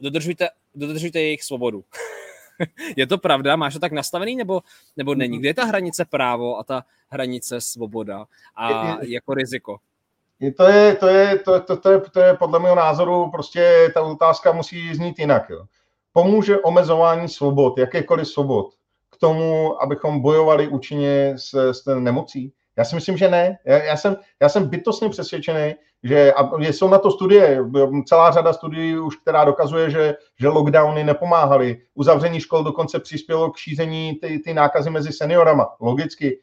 dodržujte, 0.00 0.48
dodržujte 0.74 1.20
jejich 1.20 1.42
svobodu. 1.42 1.84
je 2.96 3.06
to 3.06 3.18
pravda? 3.18 3.56
Máš 3.56 3.72
to 3.72 3.80
tak 3.80 3.92
nastavený, 3.92 4.36
nebo, 4.36 4.62
nebo 4.96 5.14
není? 5.14 5.38
Kde 5.38 5.48
je 5.48 5.54
ta 5.54 5.64
hranice 5.64 6.04
právo 6.04 6.58
a 6.58 6.64
ta 6.64 6.84
hranice 7.08 7.60
svoboda 7.60 8.26
a 8.56 8.98
jako 9.04 9.34
riziko? 9.34 9.78
To 10.50 10.64
je, 10.64 10.94
to 10.94 11.08
je, 11.08 11.38
to, 11.38 11.60
to, 11.60 11.76
to, 11.76 11.90
je, 11.90 12.00
to 12.00 12.20
je 12.20 12.34
podle 12.34 12.58
mého 12.58 12.74
názoru 12.74 13.30
prostě 13.30 13.90
ta 13.94 14.02
otázka 14.02 14.52
musí 14.52 14.94
znít 14.94 15.18
jinak. 15.18 15.50
Jo. 15.50 15.64
Pomůže 16.12 16.58
omezování 16.58 17.28
svobod, 17.28 17.78
jakékoliv 17.78 18.28
svobod, 18.28 18.66
k 19.10 19.16
tomu, 19.16 19.82
abychom 19.82 20.20
bojovali 20.20 20.68
účinně 20.68 21.34
s, 21.36 21.70
s 21.72 21.94
nemocí? 21.98 22.52
Já 22.76 22.84
si 22.84 22.94
myslím, 22.94 23.16
že 23.16 23.28
ne. 23.28 23.58
Já, 23.64 23.78
já, 23.78 23.96
jsem, 23.96 24.16
já 24.40 24.48
jsem 24.48 24.68
bytostně 24.68 25.08
přesvědčený, 25.08 25.74
že 26.02 26.32
a 26.32 26.58
jsou 26.58 26.88
na 26.88 26.98
to 26.98 27.10
studie, 27.10 27.64
celá 28.06 28.30
řada 28.30 28.52
studií 28.52 28.98
už, 28.98 29.16
která 29.16 29.44
dokazuje, 29.44 29.90
že, 29.90 30.14
že 30.40 30.48
lockdowny 30.48 31.04
nepomáhaly. 31.04 31.82
Uzavření 31.94 32.40
škol 32.40 32.64
dokonce 32.64 33.00
přispělo 33.00 33.50
k 33.50 33.56
šíření 33.56 34.14
ty, 34.14 34.38
ty 34.38 34.54
nákazy 34.54 34.90
mezi 34.90 35.12
seniorama. 35.12 35.68
Logicky, 35.80 36.40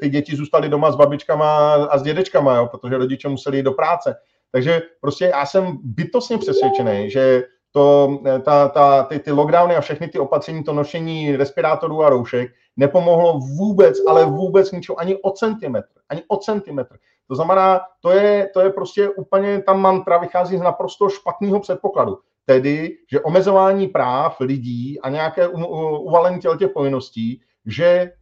ty 0.00 0.08
děti 0.08 0.36
zůstaly 0.36 0.68
doma 0.68 0.92
s 0.92 0.96
babičkama 0.96 1.74
a 1.74 1.98
s 1.98 2.02
dědečkama, 2.02 2.56
jo, 2.56 2.66
protože 2.66 2.96
rodiče 2.96 3.28
museli 3.28 3.56
jít 3.56 3.62
do 3.62 3.72
práce. 3.72 4.16
Takže 4.52 4.82
prostě 5.00 5.24
já 5.24 5.46
jsem 5.46 5.78
bytostně 5.82 6.38
přesvědčený, 6.38 7.10
že 7.10 7.44
to, 7.72 8.18
eh, 8.26 8.38
ta, 8.38 8.68
ta, 8.68 9.02
ty, 9.02 9.18
ty 9.18 9.30
lockdowny 9.32 9.76
a 9.76 9.80
všechny 9.80 10.08
ty 10.08 10.18
opatření, 10.18 10.64
to 10.64 10.72
nošení 10.72 11.36
respirátorů 11.36 12.02
a 12.02 12.08
roušek 12.08 12.52
nepomohlo 12.76 13.38
vůbec, 13.38 13.98
ale 14.08 14.24
vůbec 14.24 14.72
ničeho, 14.72 15.00
ani 15.00 15.16
o 15.16 15.30
centimetr, 15.30 15.88
ani 16.08 16.22
o 16.28 16.36
centimetr. 16.36 16.96
To 17.28 17.34
znamená, 17.34 17.80
to 18.00 18.10
je, 18.10 18.50
to 18.54 18.60
je 18.60 18.70
prostě 18.70 19.08
úplně, 19.08 19.62
ta 19.62 19.72
mantra 19.72 20.18
vychází 20.18 20.56
z 20.58 20.60
naprosto 20.60 21.08
špatného 21.08 21.60
předpokladu. 21.60 22.18
Tedy, 22.46 22.96
že 23.10 23.20
omezování 23.20 23.88
práv 23.88 24.40
lidí 24.40 25.00
a 25.00 25.08
nějaké 25.08 25.48
uvalení 25.48 26.40
těch 26.58 26.70
povinností, 26.70 27.40
že 27.66 28.12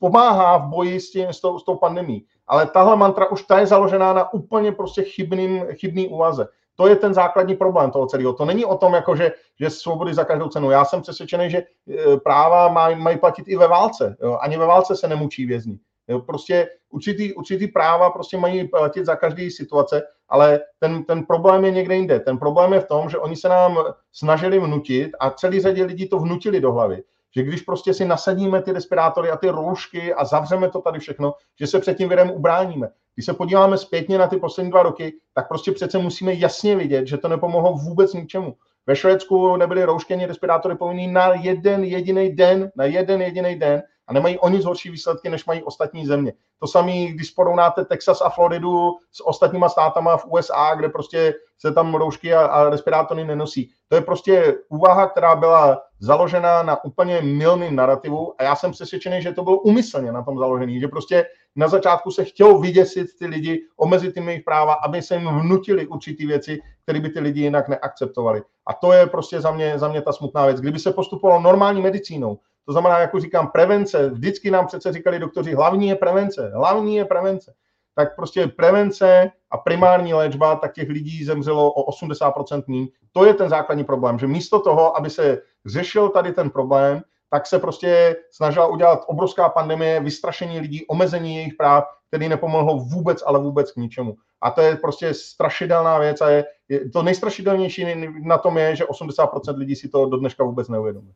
pomáhá 0.00 0.56
v 0.56 0.68
boji 0.68 1.00
s, 1.00 1.10
tím, 1.10 1.28
s, 1.28 1.40
tou, 1.40 1.58
s 1.58 1.64
tou 1.64 1.76
pandemí. 1.76 2.24
Ale 2.46 2.66
tahle 2.66 2.96
mantra 2.96 3.30
už 3.30 3.42
ta 3.42 3.58
je 3.58 3.66
založená 3.66 4.12
na 4.12 4.32
úplně 4.32 4.72
prostě 4.72 5.02
chybným, 5.02 5.64
chybný 5.72 6.08
úvaze. 6.08 6.48
To 6.76 6.88
je 6.88 6.96
ten 6.96 7.14
základní 7.14 7.56
problém 7.56 7.90
toho 7.90 8.06
celého. 8.06 8.32
To 8.32 8.44
není 8.44 8.64
o 8.64 8.76
tom, 8.76 8.94
jako 8.94 9.16
že, 9.16 9.32
že 9.60 9.70
svobody 9.70 10.14
za 10.14 10.24
každou 10.24 10.48
cenu. 10.48 10.70
Já 10.70 10.84
jsem 10.84 11.02
přesvědčený, 11.02 11.50
že 11.50 11.58
e, 11.58 12.16
práva 12.16 12.68
mají, 12.68 12.96
mají 12.96 13.18
platit 13.18 13.48
i 13.48 13.56
ve 13.56 13.68
válce. 13.68 14.16
Jo? 14.22 14.38
Ani 14.40 14.56
ve 14.56 14.66
válce 14.66 14.96
se 14.96 15.08
nemučí 15.08 15.46
vězni. 15.46 15.78
Jo? 16.08 16.20
Prostě 16.20 16.68
určitý, 16.90 17.34
určitý 17.34 17.66
práva 17.66 18.10
prostě 18.10 18.36
mají 18.36 18.68
platit 18.68 19.06
za 19.06 19.16
každý 19.16 19.50
situace, 19.50 20.02
ale 20.28 20.60
ten, 20.78 21.04
ten 21.04 21.26
problém 21.26 21.64
je 21.64 21.70
někde 21.70 21.96
jinde. 21.96 22.20
Ten 22.20 22.38
problém 22.38 22.72
je 22.72 22.80
v 22.80 22.88
tom, 22.88 23.08
že 23.08 23.18
oni 23.18 23.36
se 23.36 23.48
nám 23.48 23.78
snažili 24.12 24.58
vnutit 24.58 25.10
a 25.20 25.30
celý 25.30 25.60
řadě 25.60 25.84
lidí 25.84 26.08
to 26.08 26.18
vnutili 26.18 26.60
do 26.60 26.72
hlavy, 26.72 27.02
že 27.36 27.42
když 27.42 27.62
prostě 27.62 27.94
si 27.94 28.04
nasadíme 28.04 28.62
ty 28.62 28.72
respirátory 28.72 29.30
a 29.30 29.36
ty 29.36 29.48
roušky 29.48 30.14
a 30.14 30.24
zavřeme 30.24 30.70
to 30.70 30.80
tady 30.80 30.98
všechno, 30.98 31.34
že 31.60 31.66
se 31.66 31.80
před 31.80 31.96
tím 31.96 32.08
virem 32.08 32.30
ubráníme. 32.30 32.88
Když 33.14 33.26
se 33.26 33.34
podíváme 33.34 33.78
zpětně 33.78 34.18
na 34.18 34.26
ty 34.26 34.36
poslední 34.36 34.70
dva 34.70 34.82
roky, 34.82 35.14
tak 35.34 35.48
prostě 35.48 35.72
přece 35.72 35.98
musíme 35.98 36.34
jasně 36.34 36.76
vidět, 36.76 37.06
že 37.06 37.18
to 37.18 37.28
nepomohlo 37.28 37.72
vůbec 37.72 38.12
ničemu. 38.12 38.56
Ve 38.86 38.96
Švédsku 38.96 39.56
nebyly 39.56 39.84
roušky 39.84 40.26
respirátory 40.26 40.76
povinný 40.76 41.12
na 41.12 41.34
jeden 41.34 41.84
jediný 41.84 42.32
den, 42.32 42.72
na 42.76 42.84
jeden 42.84 43.22
jediný 43.22 43.56
den 43.58 43.82
a 44.06 44.12
nemají 44.12 44.38
o 44.38 44.48
nic 44.48 44.64
horší 44.64 44.90
výsledky, 44.90 45.30
než 45.30 45.46
mají 45.46 45.62
ostatní 45.62 46.06
země. 46.06 46.32
To 46.60 46.66
samé, 46.66 47.04
když 47.06 47.30
porovnáte 47.30 47.84
Texas 47.84 48.20
a 48.20 48.30
Floridu 48.30 48.92
s 49.12 49.26
ostatníma 49.26 49.68
státama 49.68 50.16
v 50.16 50.26
USA, 50.26 50.74
kde 50.74 50.88
prostě 50.88 51.34
se 51.58 51.72
tam 51.72 51.94
roušky 51.94 52.34
a, 52.34 52.46
a 52.46 52.70
respirátory 52.70 53.24
nenosí. 53.24 53.70
To 53.88 53.94
je 53.94 54.00
prostě 54.00 54.54
úvaha, 54.68 55.06
která 55.06 55.36
byla 55.36 55.82
založena 55.98 56.62
na 56.62 56.84
úplně 56.84 57.22
milným 57.22 57.76
narrativu 57.76 58.34
a 58.38 58.42
já 58.42 58.56
jsem 58.56 58.70
přesvědčený, 58.70 59.22
že 59.22 59.32
to 59.32 59.44
bylo 59.44 59.58
umyslně 59.58 60.12
na 60.12 60.22
tom 60.22 60.38
založený, 60.38 60.80
že 60.80 60.88
prostě 60.88 61.26
na 61.56 61.68
začátku 61.68 62.10
se 62.10 62.24
chtělo 62.24 62.58
vyděsit 62.58 63.06
ty 63.18 63.26
lidi, 63.26 63.62
omezit 63.76 64.16
jim 64.16 64.28
jejich 64.28 64.44
práva, 64.44 64.74
aby 64.74 65.02
se 65.02 65.14
jim 65.14 65.28
vnutili 65.40 65.86
určitý 65.86 66.26
věci, 66.26 66.60
které 66.82 67.00
by 67.00 67.08
ty 67.08 67.20
lidi 67.20 67.40
jinak 67.40 67.68
neakceptovali. 67.68 68.42
A 68.66 68.72
to 68.72 68.92
je 68.92 69.06
prostě 69.06 69.40
za 69.40 69.50
mě, 69.50 69.78
za 69.78 69.88
mě 69.88 70.02
ta 70.02 70.12
smutná 70.12 70.46
věc. 70.46 70.60
Kdyby 70.60 70.78
se 70.78 70.92
postupovalo 70.92 71.40
normální 71.40 71.82
medicínou, 71.82 72.38
to 72.66 72.72
znamená, 72.72 72.98
jako 72.98 73.20
říkám, 73.20 73.48
prevence, 73.48 74.10
vždycky 74.10 74.50
nám 74.50 74.66
přece 74.66 74.92
říkali 74.92 75.18
doktoři, 75.18 75.54
hlavní 75.54 75.88
je 75.88 75.94
prevence, 75.94 76.52
hlavní 76.54 76.96
je 76.96 77.04
prevence. 77.04 77.54
Tak 77.94 78.16
prostě 78.16 78.46
prevence 78.46 79.30
a 79.50 79.58
primární 79.58 80.14
léčba, 80.14 80.56
tak 80.56 80.72
těch 80.72 80.88
lidí 80.88 81.24
zemřelo 81.24 81.72
o 81.72 81.90
80% 81.90 82.62
méně. 82.66 82.86
To 83.12 83.24
je 83.24 83.34
ten 83.34 83.48
základní 83.48 83.84
problém, 83.84 84.18
že 84.18 84.26
místo 84.26 84.60
toho, 84.60 84.96
aby 84.96 85.10
se 85.10 85.42
řešil 85.66 86.08
tady 86.08 86.32
ten 86.32 86.50
problém, 86.50 87.02
tak 87.30 87.46
se 87.46 87.58
prostě 87.58 88.16
snažila 88.30 88.66
udělat 88.66 89.04
obrovská 89.06 89.48
pandemie, 89.48 90.00
vystrašení 90.00 90.60
lidí, 90.60 90.86
omezení 90.86 91.36
jejich 91.36 91.54
práv, 91.54 91.84
který 92.08 92.28
nepomohlo 92.28 92.76
vůbec, 92.76 93.22
ale 93.26 93.38
vůbec 93.38 93.72
k 93.72 93.76
ničemu. 93.76 94.16
A 94.40 94.50
to 94.50 94.60
je 94.60 94.76
prostě 94.76 95.14
strašidelná 95.14 95.98
věc 95.98 96.20
a 96.20 96.30
je, 96.30 96.44
je 96.68 96.90
to 96.90 97.02
nejstrašidelnější 97.02 97.86
na 98.22 98.38
tom 98.38 98.58
je, 98.58 98.76
že 98.76 98.84
80% 98.84 99.56
lidí 99.56 99.76
si 99.76 99.88
to 99.88 100.06
do 100.06 100.16
dneška 100.16 100.44
vůbec 100.44 100.68
neuvědomuje. 100.68 101.14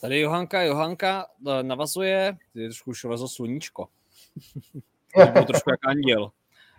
Tady 0.00 0.20
Johanka, 0.20 0.62
Johanka 0.62 1.26
e, 1.46 1.62
navazuje, 1.62 2.36
je 2.54 2.68
trošku 2.68 2.90
už 2.90 3.04
vezlo 3.04 3.28
sluníčko. 3.28 3.88
Byl 5.32 5.44
trošku 5.44 5.70
jak 5.70 5.86
anděl. 5.86 6.30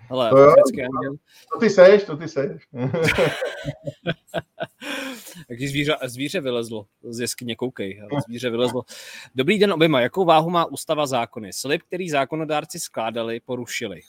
Hele, 0.10 0.30
to 0.30 0.38
anděl. 0.38 1.14
To 1.54 1.60
ty 1.60 1.70
seš, 1.70 2.04
to 2.04 2.18
ty 2.18 2.28
seš. 2.28 2.68
Jaký 5.50 5.68
zvíře, 5.68 5.96
zvíře 6.04 6.42
vylezlo 6.42 6.88
z 7.10 7.20
jeskyně, 7.20 7.56
koukej, 7.56 8.02
zvíře 8.28 8.50
vylezlo. 8.50 8.84
Dobrý 9.36 9.60
den 9.60 9.74
oběma, 9.74 10.02
jakou 10.02 10.26
váhu 10.26 10.50
má 10.50 10.66
ústava 10.66 11.08
zákony? 11.08 11.54
Slib, 11.54 11.82
který 11.84 12.10
zákonodárci 12.10 12.80
skládali, 12.80 13.40
porušili. 13.40 14.02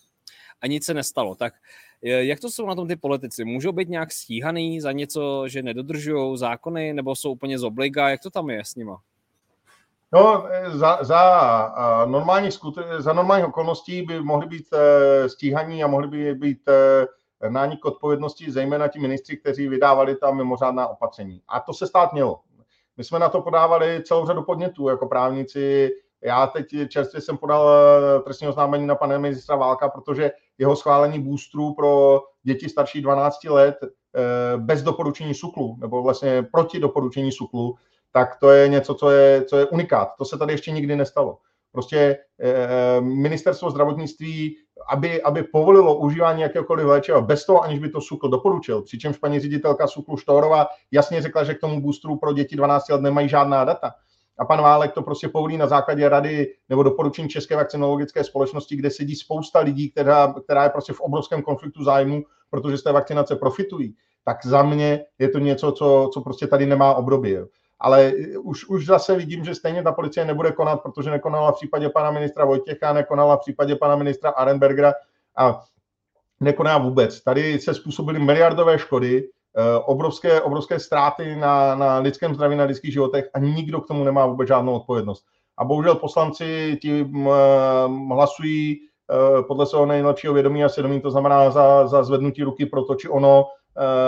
A 0.61 0.67
nic 0.67 0.85
se 0.85 0.95
nestalo. 0.95 1.35
Tak 1.35 1.55
jak 2.03 2.41
to 2.41 2.51
jsou 2.51 2.67
na 2.67 2.75
tom 2.75 2.89
ty 2.89 2.97
politici? 2.97 3.45
Můžou 3.45 3.73
být 3.73 3.89
nějak 3.89 4.13
stíhaný 4.13 4.81
za 4.81 4.93
něco, 4.93 5.49
že 5.49 5.63
nedodržují 5.63 6.39
zákony, 6.39 6.93
nebo 6.93 7.17
jsou 7.17 7.33
úplně 7.33 7.59
z 7.59 7.65
obliga? 7.65 8.09
Jak 8.09 8.21
to 8.21 8.31
tam 8.31 8.51
je 8.51 8.65
s 8.65 8.75
nima? 8.75 9.01
No, 10.13 10.47
za, 10.69 10.99
za, 11.01 11.75
normální 12.07 12.49
za 12.99 13.13
normálních 13.13 13.49
okolností 13.49 14.03
by 14.03 14.21
mohli 14.21 14.47
být 14.47 14.65
stíhaní 15.27 15.85
a 15.85 15.87
mohli 15.87 16.09
by 16.09 16.35
být 16.35 16.61
nánik 17.49 17.85
odpovědnosti, 17.85 18.51
zejména 18.51 18.89
ti 18.89 18.99
ministři, 18.99 19.37
kteří 19.37 19.69
vydávali 19.69 20.17
tam 20.17 20.37
mimořádná 20.37 20.89
opatření. 20.89 21.43
A 21.49 21.61
to 21.61 21.73
se 21.73 21.87
stát 21.87 22.13
mělo. 22.13 22.41
My 22.97 23.05
jsme 23.05 23.19
na 23.19 23.29
to 23.29 23.43
podávali 23.43 24.03
celou 24.05 24.27
řadu 24.27 24.43
podnětů 24.43 24.89
jako 24.89 25.07
právníci. 25.07 25.91
Já 26.23 26.47
teď 26.47 26.67
čerstvě 26.89 27.21
jsem 27.21 27.37
podal 27.37 27.71
e, 27.71 28.21
trestní 28.23 28.49
oznámení 28.49 28.87
na 28.87 28.95
pana 28.95 29.19
ministra 29.19 29.57
Válka, 29.57 29.89
protože 29.89 30.31
jeho 30.59 30.77
schválení 30.77 31.23
boostrů 31.23 31.75
pro 31.75 32.21
děti 32.43 32.69
starší 32.69 33.03
12 33.03 33.45
let 33.45 33.77
bez 34.57 34.83
doporučení 34.83 35.35
SUKLu, 35.35 35.77
nebo 35.81 36.03
vlastně 36.03 36.43
proti 36.43 36.81
doporučení 36.81 37.33
SUKLu, 37.33 37.77
tak 38.13 38.37
to 38.41 38.51
je 38.51 38.69
něco, 38.69 38.95
co 38.95 39.11
je, 39.11 39.45
co 39.45 39.57
je 39.57 39.67
unikát. 39.67 40.09
To 40.19 40.25
se 40.25 40.39
tady 40.39 40.53
ještě 40.53 40.71
nikdy 40.71 40.97
nestalo. 40.97 41.39
Prostě 41.73 42.19
e, 42.41 43.01
ministerstvo 43.01 43.71
zdravotnictví, 43.71 44.57
aby, 44.89 45.23
aby 45.23 45.43
povolilo 45.43 45.97
užívání 45.97 46.43
jakéhokoliv 46.43 46.87
léčiva 46.87 47.21
bez 47.21 47.47
toho, 47.47 47.63
aniž 47.63 47.79
by 47.79 47.89
to 47.89 48.01
SUKL 48.01 48.29
doporučil, 48.29 48.83
přičemž 48.83 49.19
paní 49.19 49.41
ředitelka 49.41 49.87
SUKLu 49.87 50.17
Štórová 50.17 50.67
jasně 50.91 51.23
řekla, 51.23 51.45
že 51.45 51.55
k 51.55 51.61
tomu 51.61 51.81
boostru 51.81 52.17
pro 52.17 52.33
děti 52.33 52.57
12 52.57 52.89
let 52.89 53.01
nemají 53.01 53.29
žádná 53.29 53.65
data. 53.65 53.93
A 54.39 54.45
pan 54.45 54.63
Válek 54.63 54.93
to 54.93 55.03
prostě 55.03 55.29
povolí 55.29 55.57
na 55.57 55.67
základě 55.67 56.09
rady 56.09 56.55
nebo 56.69 56.83
doporučení 56.83 57.29
České 57.29 57.57
vakcinologické 57.57 58.25
společnosti, 58.25 58.77
kde 58.77 58.91
sedí 58.91 59.17
spousta 59.17 59.61
lidí, 59.61 59.91
která, 59.91 60.35
která 60.45 60.65
je 60.65 60.71
prostě 60.71 60.93
v 60.93 61.01
obrovském 61.01 61.43
konfliktu 61.43 61.85
zájmu, 61.85 62.23
protože 62.51 62.79
z 62.79 62.83
té 62.83 62.93
vakcinace 62.93 63.37
profitují. 63.37 63.95
Tak 64.25 64.47
za 64.47 64.63
mě 64.63 65.05
je 65.19 65.29
to 65.29 65.39
něco, 65.39 65.73
co, 65.73 66.11
co 66.15 66.21
prostě 66.21 66.47
tady 66.47 66.67
nemá 66.67 66.95
období 66.95 67.37
ale 67.81 68.13
už, 68.43 68.69
už 68.69 68.87
zase 68.87 69.17
vidím, 69.17 69.45
že 69.45 69.55
stejně 69.55 69.83
ta 69.83 69.93
policie 69.93 70.27
nebude 70.27 70.53
konat, 70.53 70.83
protože 70.83 71.11
nekonala 71.11 71.53
v 71.53 71.55
případě 71.55 71.89
pana 71.89 72.11
ministra 72.11 72.45
Vojtěcha, 72.45 72.93
nekonala 72.93 73.37
v 73.37 73.41
případě 73.41 73.77
pana 73.77 73.97
ministra 73.97 74.31
Arenbergera 74.31 74.95
a 75.37 75.65
nekoná 76.41 76.79
vůbec. 76.79 77.21
Tady 77.21 77.59
se 77.59 77.75
způsobily 77.75 78.19
miliardové 78.19 78.79
škody, 78.79 79.29
obrovské, 79.85 80.41
obrovské 80.41 80.79
ztráty 80.79 81.37
na, 81.37 81.75
na 81.75 81.99
lidském 81.99 82.35
zdraví, 82.35 82.57
na 82.57 82.65
lidských 82.65 82.93
životech 82.93 83.31
a 83.35 83.39
nikdo 83.39 83.81
k 83.81 83.87
tomu 83.87 84.05
nemá 84.05 84.27
vůbec 84.27 84.49
žádnou 84.49 84.75
odpovědnost. 84.75 85.25
A 85.59 85.65
bohužel 85.65 85.95
poslanci 85.95 86.79
ti 86.83 87.05
mm, 87.05 87.29
eh, 87.29 88.15
hlasují 88.15 88.77
eh, 88.79 89.43
podle 89.43 89.67
svého 89.67 89.87
nejlepšího 89.87 90.35
vědomí 90.35 90.65
a 90.65 90.69
svědomí, 90.69 91.01
to 91.01 91.11
znamená 91.11 91.51
za, 91.51 91.87
za 91.87 92.03
zvednutí 92.03 92.43
ruky 92.43 92.67
pro 92.67 92.83
to, 92.83 92.95
či 92.95 93.09
ono, 93.09 93.47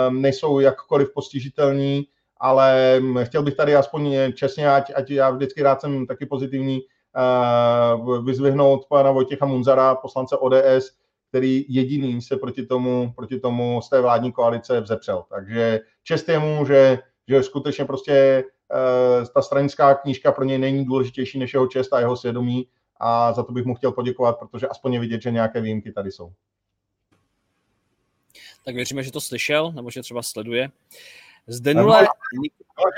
nejsou 0.09 0.59
jakkoliv 0.59 1.13
postižitelní 1.13 2.05
ale 2.41 3.01
chtěl 3.23 3.43
bych 3.43 3.55
tady 3.55 3.75
aspoň 3.75 4.15
čestně, 4.33 4.71
ať, 4.73 4.91
ať 4.95 5.11
já 5.11 5.29
vždycky 5.29 5.63
rád 5.63 5.81
jsem 5.81 6.05
taky 6.07 6.25
pozitivní, 6.25 6.81
vyzvihnout 8.23 8.85
pana 8.89 9.11
Vojtěcha 9.11 9.45
Munzara, 9.45 9.95
poslance 9.95 10.37
ODS, 10.37 10.91
který 11.31 11.65
jediný 11.69 12.21
se 12.21 12.37
proti 12.37 12.65
tomu, 12.65 13.13
proti 13.15 13.39
tomu 13.39 13.81
z 13.81 13.89
té 13.89 14.01
vládní 14.01 14.31
koalice 14.31 14.81
vzepřel. 14.81 15.23
Takže 15.29 15.79
čest 16.03 16.29
je 16.29 16.39
mu, 16.39 16.65
že, 16.65 16.99
že 17.27 17.43
skutečně 17.43 17.85
prostě 17.85 18.43
uh, 18.43 19.25
ta 19.33 19.41
stranická 19.41 19.95
knížka 19.95 20.31
pro 20.31 20.43
něj 20.43 20.57
není 20.57 20.85
důležitější 20.85 21.39
než 21.39 21.53
jeho 21.53 21.67
čest 21.67 21.93
a 21.93 21.99
jeho 21.99 22.17
svědomí 22.17 22.67
a 22.99 23.33
za 23.33 23.43
to 23.43 23.51
bych 23.51 23.65
mu 23.65 23.75
chtěl 23.75 23.91
poděkovat, 23.91 24.39
protože 24.39 24.67
aspoň 24.67 24.93
je 24.93 24.99
vidět, 24.99 25.21
že 25.21 25.31
nějaké 25.31 25.61
výjimky 25.61 25.91
tady 25.91 26.11
jsou. 26.11 26.31
Tak 28.65 28.75
věříme, 28.75 29.03
že 29.03 29.11
to 29.11 29.21
slyšel, 29.21 29.71
nebo 29.71 29.91
že 29.91 30.01
třeba 30.01 30.21
sleduje. 30.21 30.69
Zde 31.47 31.73
nule... 31.73 32.07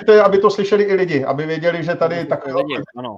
To 0.05 0.11
je, 0.11 0.23
aby 0.23 0.37
to 0.37 0.49
slyšeli 0.49 0.83
i 0.83 0.93
lidi, 0.93 1.25
aby 1.25 1.45
věděli, 1.45 1.83
že 1.83 1.95
tady 1.95 2.25
tak 2.25 2.45
lidi, 2.45 2.75
ano. 2.97 3.17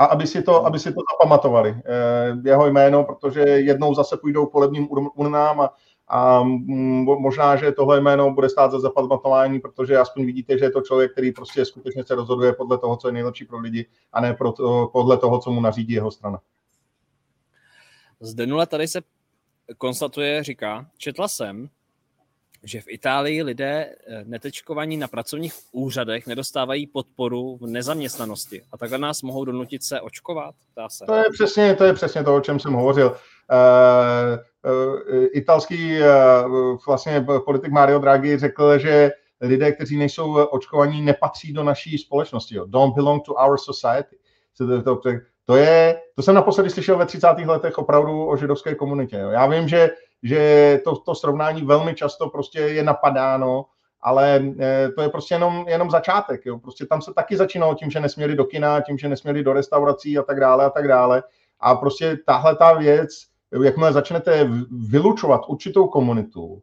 A 0.00 0.04
aby 0.04 0.26
si 0.26 0.42
to, 0.42 0.66
aby 0.66 0.78
si 0.78 0.92
to 0.92 1.00
zapamatovali, 1.12 1.76
eh, 1.84 2.36
jeho 2.44 2.66
jméno, 2.66 3.04
protože 3.04 3.40
jednou 3.40 3.94
zase 3.94 4.16
půjdou 4.16 4.46
k 4.46 4.54
volebním 4.54 4.88
urnám 5.14 5.60
a, 5.60 5.74
a 6.08 6.42
možná, 7.18 7.56
že 7.56 7.72
tohle 7.72 8.00
jméno 8.00 8.30
bude 8.34 8.48
stát 8.48 8.70
za 8.70 8.80
zapamatování, 8.80 9.60
protože 9.60 9.98
aspoň 9.98 10.26
vidíte, 10.26 10.58
že 10.58 10.64
je 10.64 10.70
to 10.70 10.80
člověk, 10.80 11.12
který 11.12 11.32
prostě 11.32 11.64
skutečně 11.64 12.04
se 12.04 12.14
rozhoduje 12.14 12.52
podle 12.52 12.78
toho, 12.78 12.96
co 12.96 13.08
je 13.08 13.12
nejlepší 13.12 13.44
pro 13.44 13.58
lidi 13.58 13.86
a 14.12 14.20
ne 14.20 14.34
pro 14.34 14.52
to, 14.52 14.90
podle 14.92 15.18
toho, 15.18 15.38
co 15.38 15.50
mu 15.50 15.60
nařídí 15.60 15.92
jeho 15.92 16.10
strana. 16.10 16.40
Zde 18.20 18.46
nule 18.46 18.66
tady 18.66 18.88
se 18.88 19.00
konstatuje, 19.78 20.42
říká, 20.42 20.86
četla 20.98 21.28
jsem, 21.28 21.68
že 22.62 22.80
v 22.80 22.88
Itálii 22.88 23.42
lidé 23.42 23.94
eh, 24.06 24.24
netečkovaní 24.24 24.96
na 24.96 25.08
pracovních 25.08 25.52
úřadech 25.72 26.26
nedostávají 26.26 26.86
podporu 26.86 27.56
v 27.56 27.66
nezaměstnanosti 27.66 28.62
a 28.72 28.78
takhle 28.78 28.98
nás 28.98 29.22
mohou 29.22 29.44
donutit 29.44 29.82
se 29.84 30.00
očkovat? 30.00 30.54
se. 30.88 31.04
To 31.04 31.14
je 31.14 31.24
přesně 31.32 31.74
to, 31.74 31.84
je 31.84 31.92
přesně 31.92 32.24
to 32.24 32.36
o 32.36 32.40
čem 32.40 32.60
jsem 32.60 32.72
hovořil. 32.72 33.06
Uh, 33.06 34.72
uh, 34.72 35.26
italský 35.32 35.98
vlastně 36.86 37.26
politik 37.44 37.72
Mario 37.72 37.98
Draghi 37.98 38.38
řekl, 38.38 38.78
že 38.78 39.10
lidé, 39.40 39.72
kteří 39.72 39.96
nejsou 39.96 40.34
očkovaní, 40.34 41.02
nepatří 41.02 41.52
do 41.52 41.64
naší 41.64 41.98
společnosti. 41.98 42.54
Jo. 42.54 42.66
Don't 42.66 42.94
belong 42.94 43.22
to 43.24 43.34
our 43.34 43.58
society. 43.58 44.16
To, 44.58 44.82
to, 44.82 45.00
to, 45.44 45.56
je, 45.56 46.00
to 46.16 46.22
jsem 46.22 46.34
naposledy 46.34 46.70
slyšel 46.70 46.98
ve 46.98 47.06
30. 47.06 47.26
letech 47.26 47.78
opravdu 47.78 48.26
o 48.28 48.36
židovské 48.36 48.74
komunitě. 48.74 49.16
Jo. 49.16 49.30
Já 49.30 49.46
vím, 49.46 49.68
že 49.68 49.90
že 50.22 50.80
to, 50.84 50.96
to 50.96 51.14
srovnání 51.14 51.62
velmi 51.62 51.94
často 51.94 52.28
prostě 52.28 52.58
je 52.58 52.82
napadáno, 52.82 53.66
ale 54.00 54.42
eh, 54.60 54.88
to 54.88 55.02
je 55.02 55.08
prostě 55.08 55.34
jenom, 55.34 55.64
jenom 55.68 55.90
začátek. 55.90 56.46
Jo. 56.46 56.58
Prostě 56.58 56.86
tam 56.86 57.02
se 57.02 57.14
taky 57.14 57.36
začínalo 57.36 57.74
tím, 57.74 57.90
že 57.90 58.00
nesměli 58.00 58.36
do 58.36 58.44
kina, 58.44 58.80
tím, 58.80 58.98
že 58.98 59.08
nesměli 59.08 59.42
do 59.42 59.52
restaurací 59.52 60.18
a 60.18 60.22
tak 60.22 60.40
dále 60.40 60.64
a 60.64 60.70
tak 60.70 60.88
dále. 60.88 61.22
A 61.60 61.74
prostě 61.74 62.18
tahle 62.26 62.56
ta 62.56 62.72
věc, 62.72 63.10
jakmile 63.64 63.92
začnete 63.92 64.48
vylučovat 64.88 65.40
určitou 65.48 65.88
komunitu, 65.88 66.62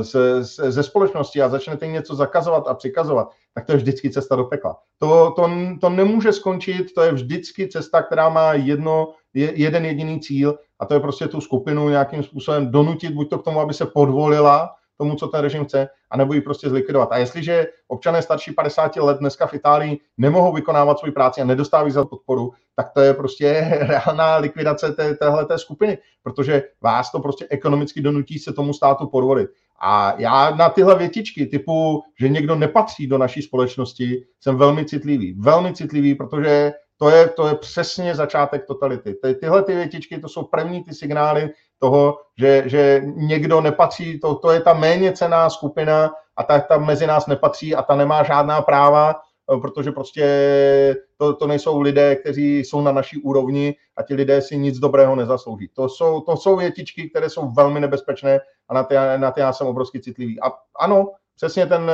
ze, 0.00 0.44
ze 0.44 0.82
společnosti 0.82 1.42
a 1.42 1.48
začnete 1.48 1.86
něco 1.86 2.14
zakazovat 2.14 2.68
a 2.68 2.74
přikazovat, 2.74 3.28
tak 3.54 3.66
to 3.66 3.72
je 3.72 3.76
vždycky 3.76 4.10
cesta 4.10 4.36
do 4.36 4.44
pekla. 4.44 4.76
To, 4.98 5.32
to, 5.36 5.50
to 5.80 5.90
nemůže 5.90 6.32
skončit, 6.32 6.94
to 6.94 7.02
je 7.02 7.12
vždycky 7.12 7.68
cesta, 7.68 8.02
která 8.02 8.28
má 8.28 8.52
jedno, 8.52 9.12
jeden 9.34 9.84
jediný 9.84 10.20
cíl 10.20 10.58
a 10.78 10.86
to 10.86 10.94
je 10.94 11.00
prostě 11.00 11.28
tu 11.28 11.40
skupinu 11.40 11.88
nějakým 11.88 12.22
způsobem 12.22 12.70
donutit, 12.70 13.12
buď 13.12 13.30
to 13.30 13.38
k 13.38 13.44
tomu, 13.44 13.60
aby 13.60 13.74
se 13.74 13.86
podvolila 13.86 14.74
tomu, 14.98 15.14
co 15.14 15.28
ten 15.28 15.40
režim 15.40 15.64
chce, 15.64 15.88
anebo 16.10 16.32
ji 16.32 16.40
prostě 16.40 16.68
zlikvidovat. 16.68 17.08
A 17.12 17.18
jestliže 17.18 17.66
občané 17.88 18.22
starší 18.22 18.52
50 18.52 18.96
let 18.96 19.18
dneska 19.18 19.46
v 19.46 19.54
Itálii 19.54 19.98
nemohou 20.18 20.52
vykonávat 20.52 20.98
svoji 20.98 21.12
práci 21.12 21.40
a 21.40 21.44
nedostávají 21.44 21.92
za 21.92 22.04
podporu, 22.04 22.52
tak 22.76 22.90
to 22.92 23.00
je 23.00 23.14
prostě 23.14 23.68
reálná 23.80 24.36
likvidace 24.36 24.92
té, 24.92 25.14
téhle 25.14 25.44
té 25.44 25.58
skupiny, 25.58 25.98
protože 26.22 26.62
vás 26.82 27.10
to 27.10 27.20
prostě 27.20 27.46
ekonomicky 27.50 28.00
donutí 28.00 28.38
se 28.38 28.52
tomu 28.52 28.72
státu 28.72 29.06
podvolit. 29.06 29.50
A 29.80 30.14
já 30.18 30.50
na 30.50 30.68
tyhle 30.68 30.98
větičky 30.98 31.46
typu, 31.46 32.02
že 32.20 32.28
někdo 32.28 32.54
nepatří 32.54 33.06
do 33.06 33.18
naší 33.18 33.42
společnosti, 33.42 34.24
jsem 34.40 34.56
velmi 34.56 34.84
citlivý. 34.84 35.34
Velmi 35.38 35.72
citlivý, 35.72 36.14
protože 36.14 36.72
to 36.98 37.10
je, 37.10 37.28
to 37.28 37.48
je 37.48 37.54
přesně 37.54 38.14
začátek 38.14 38.66
totality. 38.66 39.14
Ty, 39.14 39.34
tyhle 39.34 39.62
ty 39.62 39.74
větičky, 39.74 40.18
to 40.18 40.28
jsou 40.28 40.42
první 40.42 40.84
ty 40.84 40.94
signály 40.94 41.50
toho, 41.78 42.18
že, 42.38 42.62
že 42.66 43.02
někdo 43.04 43.60
nepatří, 43.60 44.20
to, 44.20 44.34
to 44.34 44.50
je 44.50 44.60
ta 44.60 44.74
méně 44.74 45.12
cená 45.12 45.50
skupina 45.50 46.10
a 46.36 46.42
ta, 46.42 46.60
ta 46.60 46.78
mezi 46.78 47.06
nás 47.06 47.26
nepatří 47.26 47.74
a 47.74 47.82
ta 47.82 47.96
nemá 47.96 48.22
žádná 48.22 48.62
práva, 48.62 49.14
protože 49.60 49.92
prostě 49.92 50.26
to, 51.16 51.34
to 51.34 51.46
nejsou 51.46 51.80
lidé, 51.80 52.16
kteří 52.16 52.58
jsou 52.58 52.80
na 52.80 52.92
naší 52.92 53.22
úrovni 53.22 53.74
a 53.96 54.02
ti 54.02 54.14
lidé 54.14 54.42
si 54.42 54.56
nic 54.56 54.78
dobrého 54.78 55.16
nezaslouží. 55.16 55.68
To 55.72 55.88
jsou, 55.88 56.20
to 56.20 56.36
jsou 56.36 56.56
větičky, 56.56 57.10
které 57.10 57.30
jsou 57.30 57.50
velmi 57.50 57.80
nebezpečné 57.80 58.40
a 58.68 58.74
na 58.74 58.84
ty, 58.84 58.94
na 59.16 59.30
ty 59.30 59.40
já 59.40 59.52
jsem 59.52 59.66
obrovsky 59.66 60.00
citlivý. 60.00 60.40
A 60.40 60.52
ano, 60.80 61.10
přesně 61.36 61.66
ten 61.66 61.90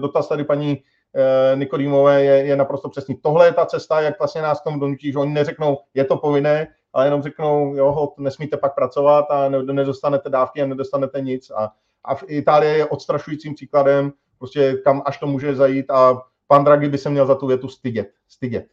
dotaz 0.00 0.28
tady 0.28 0.44
paní 0.44 0.82
Eh, 1.16 1.56
Nikodýmové 1.56 2.24
je, 2.24 2.46
je 2.46 2.56
naprosto 2.56 2.88
přesný. 2.88 3.14
Tohle 3.14 3.46
je 3.46 3.52
ta 3.52 3.66
cesta, 3.66 4.00
jak 4.00 4.18
vlastně 4.18 4.42
nás 4.42 4.60
k 4.60 4.64
tomu 4.64 4.78
donutí, 4.78 5.12
že 5.12 5.18
oni 5.18 5.32
neřeknou, 5.32 5.78
je 5.94 6.04
to 6.04 6.16
povinné, 6.16 6.66
ale 6.92 7.06
jenom 7.06 7.22
řeknou, 7.22 7.76
jo, 7.76 8.14
nesmíte 8.18 8.56
pak 8.56 8.74
pracovat 8.74 9.30
a 9.30 9.48
nedostanete 9.48 10.28
dávky 10.28 10.62
a 10.62 10.66
nedostanete 10.66 11.20
nic. 11.20 11.50
A, 11.50 11.72
a 12.04 12.14
v 12.14 12.24
Itálie 12.26 12.76
je 12.76 12.86
odstrašujícím 12.86 13.54
příkladem, 13.54 14.12
prostě 14.38 14.74
kam 14.74 15.02
až 15.04 15.18
to 15.18 15.26
může 15.26 15.54
zajít 15.54 15.90
a 15.90 16.22
pan 16.48 16.64
Draghi 16.64 16.88
by 16.88 16.98
se 16.98 17.10
měl 17.10 17.26
za 17.26 17.34
tu 17.34 17.46
větu 17.46 17.68
stydět. 17.68 18.14
stydět. 18.28 18.68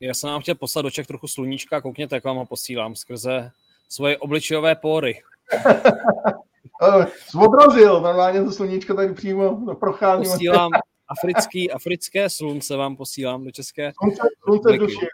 Já 0.00 0.14
jsem 0.14 0.30
vám 0.30 0.42
chtěl 0.42 0.54
poslat 0.54 0.82
do 0.82 0.90
Čech 0.90 1.06
trochu 1.06 1.28
sluníčka, 1.28 1.80
koukněte, 1.80 2.16
jak 2.16 2.24
vám 2.24 2.36
ho 2.36 2.46
posílám 2.46 2.96
skrze 2.96 3.50
svoje 3.88 4.18
obličejové 4.18 4.74
pory. 4.74 5.22
Zodrazil, 7.32 8.00
normálně 8.00 8.44
to 8.44 8.52
sluníčko 8.52 8.94
tady 8.94 9.14
přímo 9.14 9.74
prochází. 9.74 10.24
Posílám 10.24 10.70
africký, 11.08 11.70
africké 11.70 12.30
slunce 12.30 12.76
vám 12.76 12.96
posílám 12.96 13.44
do 13.44 13.50
České. 13.50 13.92
Slunce, 13.98 14.22
slunce 14.44 14.72
v 14.72 14.78
duši. 14.78 15.06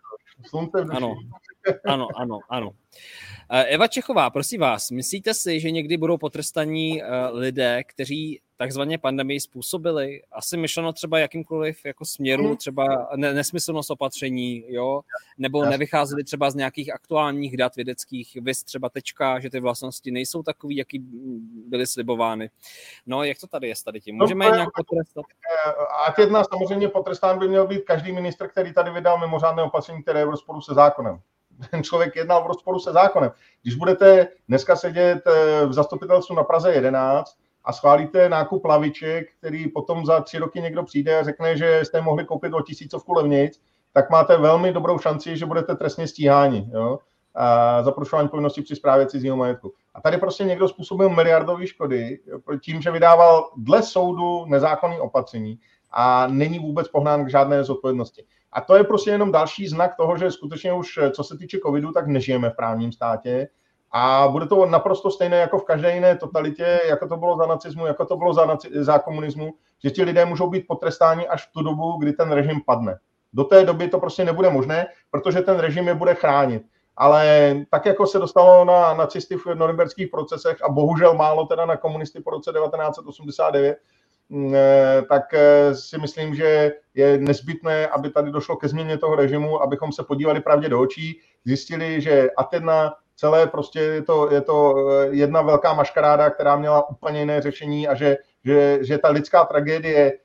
Slunce 0.49 0.81
v 0.81 0.85
duši. 0.85 0.97
Ano, 0.97 1.15
ano, 1.85 2.09
ano, 2.17 2.39
ano. 2.51 2.71
Eh, 3.51 3.65
Eva 3.65 3.89
Čechová, 3.89 4.31
prosím 4.31 4.61
vás, 4.61 4.91
myslíte 4.91 5.35
si, 5.35 5.61
že 5.61 5.71
někdy 5.71 5.97
budou 5.97 6.19
potrestaní 6.19 7.03
eh, 7.03 7.07
lidé, 7.31 7.85
kteří 7.85 8.41
takzvaně 8.57 8.99
pandemii 8.99 9.41
způsobili? 9.41 10.23
Asi 10.33 10.57
myšleno 10.57 10.93
třeba 10.93 11.19
jakýmkoliv 11.19 11.85
jako 11.85 12.05
směru, 12.05 12.45
mhm. 12.45 12.57
třeba 12.57 13.09
nesmyslnost 13.17 13.91
opatření, 13.91 14.65
jo? 14.69 15.01
nebo 15.39 15.65
nevycházeli 15.65 16.25
třeba 16.25 16.51
z 16.51 16.55
nějakých 16.55 16.95
aktuálních 16.95 17.57
dat 17.57 17.77
vědeckých, 17.77 18.37
vys 18.41 18.65
třeba 18.65 18.89
tečka, 18.89 19.41
že 19.41 19.51
ty 19.51 19.61
vlastnosti 19.61 20.11
nejsou 20.11 20.43
takový, 20.43 20.77
jaký 20.77 20.99
byly 21.69 21.87
slibovány. 21.87 22.51
No, 23.07 23.25
jak 23.25 23.39
to 23.39 23.47
tady 23.47 23.69
je 23.69 23.77
s 23.77 23.83
tady 23.83 24.01
tím? 24.01 24.17
Můžeme 24.17 24.45
no, 24.45 24.51
je 24.51 24.57
nějak 24.57 24.69
potrestat? 24.77 25.25
A 26.07 26.21
jedna 26.21 26.45
samozřejmě 26.45 26.89
potrestán 26.89 27.39
by 27.39 27.49
měl 27.49 27.67
být 27.67 27.85
každý 27.85 28.13
ministr, 28.13 28.49
který 28.49 28.75
tady 28.75 28.91
vydal 28.91 29.19
mimořádné 29.19 29.63
opatření, 29.63 30.03
které 30.03 30.21
je 30.21 30.27
v 30.27 30.31
rozporu 30.31 30.61
se 30.61 30.75
zákonem 30.75 31.21
ten 31.71 31.83
člověk 31.83 32.17
jednal 32.17 32.45
v 32.45 32.47
rozporu 32.47 32.79
se 32.79 32.93
zákonem. 32.93 33.31
Když 33.63 33.75
budete 33.75 34.29
dneska 34.49 34.77
sedět 34.77 35.23
eh, 35.27 35.67
v 35.67 35.73
zastupitelstvu 35.73 36.35
na 36.35 36.45
Praze 36.45 36.73
11 36.73 37.37
a 37.65 37.73
schválíte 37.73 38.29
nákup 38.29 38.65
laviček, 38.65 39.27
který 39.39 39.69
potom 39.69 40.07
za 40.07 40.21
tři 40.21 40.39
roky 40.39 40.61
někdo 40.61 40.83
přijde 40.83 41.19
a 41.19 41.23
řekne, 41.23 41.57
že 41.57 41.81
jste 41.85 42.01
mohli 42.01 42.25
koupit 42.25 42.53
o 42.55 42.63
tisícovku 42.63 43.13
levnic, 43.13 43.61
tak 43.93 44.11
máte 44.11 44.37
velmi 44.37 44.73
dobrou 44.73 44.99
šanci, 44.99 45.37
že 45.37 45.47
budete 45.47 45.75
trestně 45.75 46.09
stíháni. 46.09 46.71
Jo? 46.75 46.99
A 47.35 47.83
za 47.83 47.93
porušování 47.93 48.29
povinností 48.29 48.63
při 48.63 48.77
správě 48.77 49.07
cizího 49.07 49.37
majetku. 49.37 49.73
A 49.95 50.01
tady 50.01 50.19
prostě 50.19 50.45
někdo 50.45 50.69
způsobil 50.69 51.09
miliardové 51.09 51.67
škody 51.67 52.19
tím, 52.61 52.83
že 52.83 52.91
vydával 52.91 53.51
dle 53.57 53.83
soudu 53.83 54.45
nezákonné 54.47 55.01
opatření 55.01 55.59
a 55.91 56.27
není 56.27 56.59
vůbec 56.59 56.89
pohnán 56.89 57.25
k 57.25 57.31
žádné 57.31 57.65
zodpovědnosti. 57.65 58.25
A 58.57 58.61
to 58.61 58.77
je 58.77 58.85
prostě 58.85 59.11
jenom 59.11 59.33
další 59.33 59.69
znak 59.69 59.97
toho, 59.97 60.17
že 60.19 60.31
skutečně 60.31 60.73
už, 60.73 60.99
co 61.13 61.25
se 61.25 61.39
týče 61.39 61.59
covidu, 61.59 61.93
tak 61.93 62.07
nežijeme 62.07 62.51
v 62.51 62.57
právním 62.57 62.93
státě. 62.93 63.49
A 63.93 64.29
bude 64.29 64.47
to 64.47 64.67
naprosto 64.67 65.11
stejné 65.11 65.37
jako 65.37 65.59
v 65.59 65.65
každé 65.65 65.95
jiné 65.95 66.17
totalitě, 66.17 66.81
jako 66.89 67.09
to 67.09 67.17
bylo 67.17 67.37
za 67.37 67.47
nacismu, 67.47 67.87
jako 67.87 68.05
to 68.05 68.17
bylo 68.17 68.35
za, 68.35 68.47
naci- 68.47 68.83
za 68.83 68.99
komunismu, 68.99 69.55
že 69.85 69.91
ti 69.91 70.03
lidé 70.03 70.25
můžou 70.25 70.51
být 70.51 70.67
potrestáni 70.67 71.29
až 71.29 71.49
v 71.49 71.53
tu 71.53 71.63
dobu, 71.63 71.97
kdy 71.99 72.13
ten 72.13 72.33
režim 72.33 72.61
padne. 72.67 72.99
Do 73.33 73.45
té 73.45 73.65
doby 73.65 73.89
to 73.89 74.01
prostě 74.01 74.25
nebude 74.25 74.51
možné, 74.51 74.87
protože 75.11 75.41
ten 75.41 75.59
režim 75.59 75.89
je 75.89 75.95
bude 75.95 76.15
chránit. 76.15 76.63
Ale 76.97 77.55
tak, 77.71 77.87
jako 77.87 78.07
se 78.07 78.19
dostalo 78.19 78.65
na 78.65 78.95
nacisty 78.95 79.37
v 79.37 79.47
norimberských 79.47 80.09
procesech 80.09 80.63
a 80.63 80.69
bohužel 80.69 81.15
málo 81.15 81.47
teda 81.47 81.67
na 81.67 81.77
komunisty 81.77 82.21
po 82.21 82.31
roce 82.31 82.53
1989, 82.53 83.77
Mm, 83.77 83.77
eh, 83.77 83.96
tak 85.09 85.35
eh, 85.35 85.75
si 85.75 85.99
myslím, 85.99 86.35
že 86.35 86.73
je 86.95 87.19
nezbytné, 87.19 87.87
aby 87.87 88.11
tady 88.11 88.31
došlo 88.31 88.57
ke 88.57 88.69
změně 88.69 88.99
toho 88.99 89.17
režimu, 89.17 89.63
abychom 89.63 89.93
se 89.93 90.03
podívali 90.03 90.41
pravdě 90.41 90.69
do 90.69 90.81
očí, 90.81 91.21
zjistili, 91.45 92.01
že 92.01 92.31
Atena 92.37 92.95
celé 93.17 93.47
prostě 93.47 93.81
je 93.81 94.03
to, 94.03 94.33
je 94.33 94.41
to 94.41 94.75
eh, 94.91 95.09
jedna 95.11 95.43
velká 95.43 95.75
maškaráda, 95.75 96.31
která 96.31 96.57
měla 96.57 96.89
úplně 96.89 97.21
jiné 97.21 97.41
řešení 97.41 97.89
a 97.89 97.95
že, 97.95 98.17
že, 98.45 98.79
že 98.85 98.99
ta 98.99 99.09
lidská 99.09 99.45
tragédie 99.45 100.19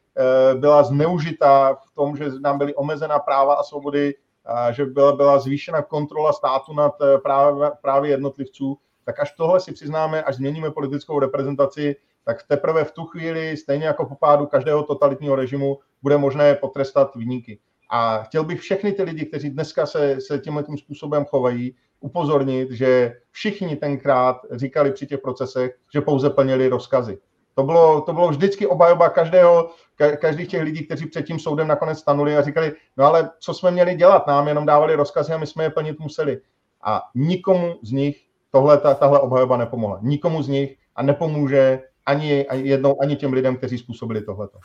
byla 0.54 0.84
zneužita 0.84 1.74
v 1.74 1.96
tom, 1.96 2.18
že 2.18 2.26
nám 2.42 2.58
byly 2.58 2.76
omezená 2.76 3.20
práva 3.20 3.54
a 3.54 3.64
svobody, 3.64 4.14
a 4.46 4.72
že 4.72 4.86
byla, 4.86 5.16
byla 5.16 5.40
zvýšena 5.40 5.82
kontrola 5.82 6.34
státu 6.34 6.74
nad 6.74 6.92
právě, 7.24 7.72
právě 7.82 8.12
jednotlivců, 8.12 8.78
tak 9.06 9.20
až 9.20 9.32
tohle 9.32 9.60
si 9.60 9.72
přiznáme, 9.72 10.24
až 10.24 10.36
změníme 10.36 10.72
politickou 10.72 11.20
reprezentaci, 11.20 11.96
tak 12.26 12.44
teprve 12.44 12.84
v 12.84 12.92
tu 12.92 13.06
chvíli, 13.06 13.58
stejně 13.58 13.86
jako 13.86 14.06
po 14.06 14.16
pádu 14.16 14.46
každého 14.46 14.84
totalitního 14.84 15.36
režimu, 15.36 15.80
bude 16.04 16.18
možné 16.18 16.56
potrestat 16.56 17.16
výniky. 17.16 17.60
A 17.90 18.24
chtěl 18.24 18.44
bych 18.44 18.60
všechny 18.60 18.92
ty 18.92 19.04
lidi, 19.04 19.26
kteří 19.26 19.50
dneska 19.50 19.86
se, 19.86 20.22
se 20.22 20.40
tímhle 20.40 20.64
tím 20.64 20.78
způsobem 20.78 21.26
chovají, 21.26 21.76
upozornit, 22.00 22.72
že 22.72 23.14
všichni 23.32 23.76
tenkrát 23.76 24.38
říkali 24.52 24.92
při 24.92 25.08
těch 25.08 25.20
procesech, 25.20 25.76
že 25.94 26.02
pouze 26.02 26.30
plnili 26.30 26.68
rozkazy. 26.68 27.18
To 27.56 27.64
bylo, 27.64 28.02
to 28.02 28.14
bylo 28.14 28.30
vždycky 28.30 28.68
obajoba 28.68 29.10
každého, 29.10 29.70
každých 29.96 30.48
těch 30.48 30.62
lidí, 30.62 30.86
kteří 30.86 31.06
před 31.06 31.26
tím 31.26 31.40
soudem 31.40 31.68
nakonec 31.68 32.00
stanuli 32.00 32.38
a 32.38 32.42
říkali, 32.42 32.74
no 32.98 33.06
ale 33.06 33.30
co 33.40 33.54
jsme 33.54 33.72
měli 33.72 33.96
dělat, 33.96 34.28
nám 34.28 34.48
jenom 34.48 34.66
dávali 34.66 34.96
rozkazy 34.96 35.34
a 35.34 35.38
my 35.38 35.48
jsme 35.48 35.64
je 35.64 35.70
plnit 35.70 36.00
museli. 36.00 36.42
A 36.84 37.02
nikomu 37.16 37.76
z 37.82 37.92
nich 37.92 38.26
tohle, 38.52 38.78
tahle 38.78 39.20
obhajoba 39.20 39.58
nepomohla. 39.58 40.00
Nikomu 40.02 40.44
z 40.44 40.48
nich 40.48 40.78
a 40.96 41.04
nepomůže 41.04 41.84
ani, 42.06 42.48
ani 42.48 42.70
jednou, 42.70 43.02
ani 43.02 43.16
těm 43.16 43.34
lidem, 43.34 43.58
kteří 43.58 43.78
způsobili 43.78 44.22
tohleto. 44.22 44.58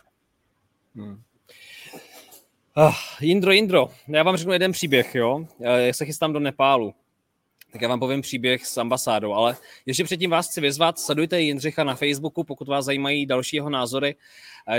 Hmm. 0.95 1.23
Uh, 2.77 2.95
Jindro, 3.21 3.53
Jindro, 3.53 3.89
já 4.09 4.23
vám 4.23 4.37
řeknu 4.37 4.53
jeden 4.53 4.73
příběh, 4.73 5.15
jo. 5.15 5.47
Já 5.61 5.93
se 5.93 6.05
chystám 6.05 6.33
do 6.33 6.41
Nepálu, 6.41 6.95
tak 7.73 7.83
já 7.83 7.89
vám 7.89 8.01
povím 8.01 8.21
příběh 8.21 8.67
s 8.67 8.79
ambasádou, 8.79 9.33
ale 9.33 9.57
ještě 9.87 10.05
předtím 10.05 10.31
vás 10.31 10.49
chci 10.49 10.61
vyzvat, 10.61 10.99
sledujte 10.99 11.41
Jindřicha 11.41 11.85
na 11.85 11.95
Facebooku, 11.95 12.45
pokud 12.45 12.69
vás 12.69 12.85
zajímají 12.85 13.27
další 13.27 13.57
jeho 13.57 13.71
názory. 13.71 14.15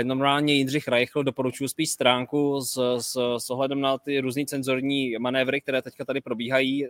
Normálně 0.02 0.54
Jindřich 0.54 0.88
Reichl 0.88 1.22
doporučuji 1.22 1.68
spíš 1.68 1.90
stránku 1.90 2.60
s, 2.60 2.98
s, 2.98 3.36
s 3.38 3.50
ohledem 3.50 3.80
na 3.80 3.98
ty 3.98 4.20
různé 4.20 4.44
cenzorní 4.44 5.14
manévry, 5.18 5.60
které 5.60 5.82
teďka 5.82 6.04
tady 6.04 6.20
probíhají 6.20 6.86
eh, 6.86 6.88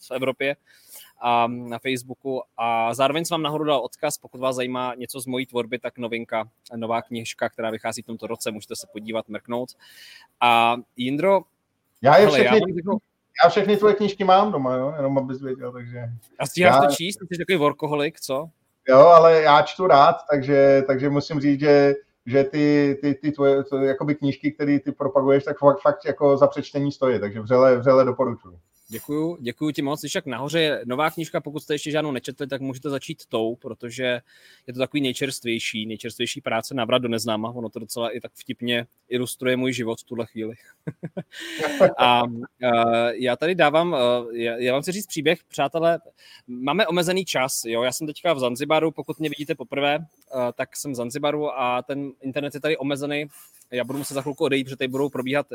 v 0.00 0.10
Evropě 0.10 0.56
a 1.20 1.46
na 1.48 1.78
Facebooku 1.78 2.42
a 2.56 2.94
zároveň 2.94 3.24
jsem 3.24 3.34
vám 3.34 3.42
nahoru 3.42 3.64
dal 3.64 3.80
odkaz, 3.80 4.18
pokud 4.18 4.40
vás 4.40 4.56
zajímá 4.56 4.94
něco 4.94 5.20
z 5.20 5.26
mojí 5.26 5.46
tvorby, 5.46 5.78
tak 5.78 5.98
novinka, 5.98 6.48
nová 6.76 7.02
knižka, 7.02 7.48
která 7.48 7.70
vychází 7.70 8.02
v 8.02 8.06
tomto 8.06 8.26
roce, 8.26 8.50
můžete 8.50 8.76
se 8.76 8.86
podívat, 8.92 9.28
mrknout. 9.28 9.68
A 10.40 10.76
Jindro, 10.96 11.40
já 12.02 12.16
je 12.16 12.28
všechny, 12.28 12.58
já, 12.58 12.94
já 13.44 13.50
všechny 13.50 13.76
tvoje 13.76 13.94
knížky 13.94 14.24
mám 14.24 14.52
doma, 14.52 14.74
jo? 14.74 14.94
jenom 14.96 15.18
abys 15.18 15.42
věděl, 15.42 15.72
takže... 15.72 16.10
A 16.38 16.46
stíháš 16.46 16.74
já... 16.74 16.88
to 16.88 16.94
číst? 16.94 17.18
Jsi 17.32 17.38
takový 17.38 17.58
workoholik, 17.58 18.20
co? 18.20 18.50
Jo, 18.88 18.98
ale 18.98 19.42
já 19.42 19.62
čtu 19.62 19.86
rád, 19.86 20.16
takže, 20.30 20.82
takže 20.86 21.10
musím 21.10 21.40
říct, 21.40 21.60
že 21.60 21.94
že 22.26 22.44
ty, 22.44 22.98
ty, 23.00 23.14
ty 23.14 23.32
tvoje 23.32 23.64
to, 23.64 23.76
jakoby 23.76 24.14
knížky, 24.14 24.52
které 24.52 24.80
ty 24.80 24.92
propaguješ, 24.92 25.44
tak 25.44 25.58
fakt, 25.58 25.80
fakt 25.80 26.04
jako 26.04 26.36
za 26.36 26.46
přečtení 26.46 26.92
stojí, 26.92 27.20
takže 27.20 27.40
vřele, 27.40 27.76
vřele 27.76 28.04
doporučuji. 28.04 28.58
Děkuju, 28.90 29.38
děkuju 29.40 29.70
ti 29.70 29.82
moc. 29.82 30.12
Tak 30.12 30.26
nahoře 30.26 30.60
je 30.60 30.82
nová 30.84 31.10
knížka, 31.10 31.40
pokud 31.40 31.60
jste 31.60 31.74
ještě 31.74 31.90
žádnou 31.90 32.12
nečetli, 32.12 32.46
tak 32.46 32.60
můžete 32.60 32.90
začít 32.90 33.26
tou, 33.26 33.56
protože 33.56 34.20
je 34.66 34.72
to 34.74 34.78
takový 34.78 35.00
nejčerstvější, 35.00 35.86
nejčerstvější 35.86 36.40
práce 36.40 36.74
Návrat 36.74 36.98
do 36.98 37.08
neznáma. 37.08 37.50
Ono 37.50 37.68
to 37.68 37.78
docela 37.78 38.10
i 38.10 38.20
tak 38.20 38.32
vtipně 38.34 38.86
ilustruje 39.08 39.56
můj 39.56 39.72
život 39.72 40.00
v 40.00 40.04
tuhle 40.04 40.26
chvíli. 40.26 40.54
a 41.98 42.22
uh, 42.24 42.38
já 43.12 43.36
tady 43.36 43.54
dávám, 43.54 43.96
já, 44.32 44.56
já 44.56 44.72
vám 44.72 44.82
chci 44.82 44.92
říct 44.92 45.06
příběh, 45.06 45.44
přátelé, 45.44 45.98
máme 46.46 46.86
omezený 46.86 47.24
čas, 47.24 47.64
jo, 47.64 47.82
já 47.82 47.92
jsem 47.92 48.06
teďka 48.06 48.32
v 48.32 48.38
Zanzibaru, 48.38 48.90
pokud 48.90 49.18
mě 49.18 49.28
vidíte 49.28 49.54
poprvé, 49.54 49.98
tak 50.54 50.76
jsem 50.76 50.92
v 50.92 50.94
Zanzibaru 50.94 51.60
a 51.60 51.82
ten 51.82 52.12
internet 52.20 52.54
je 52.54 52.60
tady 52.60 52.76
omezený, 52.76 53.26
já 53.70 53.84
budu 53.84 53.98
muset 53.98 54.14
za 54.14 54.22
chvilku 54.22 54.44
odejít, 54.44 54.64
protože 54.64 54.76
tady 54.76 54.88
budou 54.88 55.08
probíhat 55.08 55.46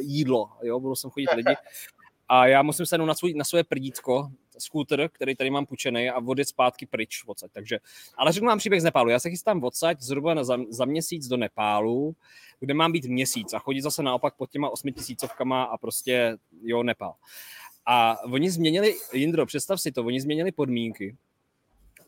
jídlo, 0.00 0.50
jo, 0.62 0.80
budou 0.80 0.94
sem 0.94 1.10
chodit 1.10 1.28
lidi 1.36 1.54
a 2.32 2.46
já 2.46 2.62
musím 2.62 2.86
se 2.86 2.98
na, 2.98 3.14
svůj, 3.14 3.34
na 3.34 3.44
své 3.44 3.64
prdítko, 3.64 4.30
skúter, 4.58 5.08
který 5.12 5.36
tady 5.36 5.50
mám 5.50 5.66
půjčený 5.66 6.10
a 6.10 6.20
vodit 6.20 6.48
zpátky 6.48 6.86
pryč 6.86 7.24
odsaď. 7.26 7.50
Takže, 7.52 7.78
ale 8.16 8.32
řeknu 8.32 8.48
vám 8.48 8.58
příběh 8.58 8.80
z 8.80 8.84
Nepálu. 8.84 9.10
Já 9.10 9.18
se 9.18 9.30
chystám 9.30 9.64
odsaď 9.64 10.00
zhruba 10.00 10.34
na, 10.34 10.44
za, 10.44 10.58
za, 10.68 10.84
měsíc 10.84 11.28
do 11.28 11.36
Nepálu, 11.36 12.14
kde 12.60 12.74
mám 12.74 12.92
být 12.92 13.04
měsíc 13.04 13.52
a 13.52 13.58
chodit 13.58 13.82
zase 13.82 14.02
naopak 14.02 14.34
pod 14.34 14.50
těma 14.50 14.70
osmi 14.70 14.92
tisícovkama 14.92 15.62
a 15.62 15.76
prostě 15.76 16.36
jo, 16.62 16.82
Nepál. 16.82 17.14
A 17.86 18.22
oni 18.24 18.50
změnili, 18.50 18.94
Jindro, 19.12 19.46
představ 19.46 19.80
si 19.80 19.92
to, 19.92 20.04
oni 20.04 20.20
změnili 20.20 20.52
podmínky 20.52 21.16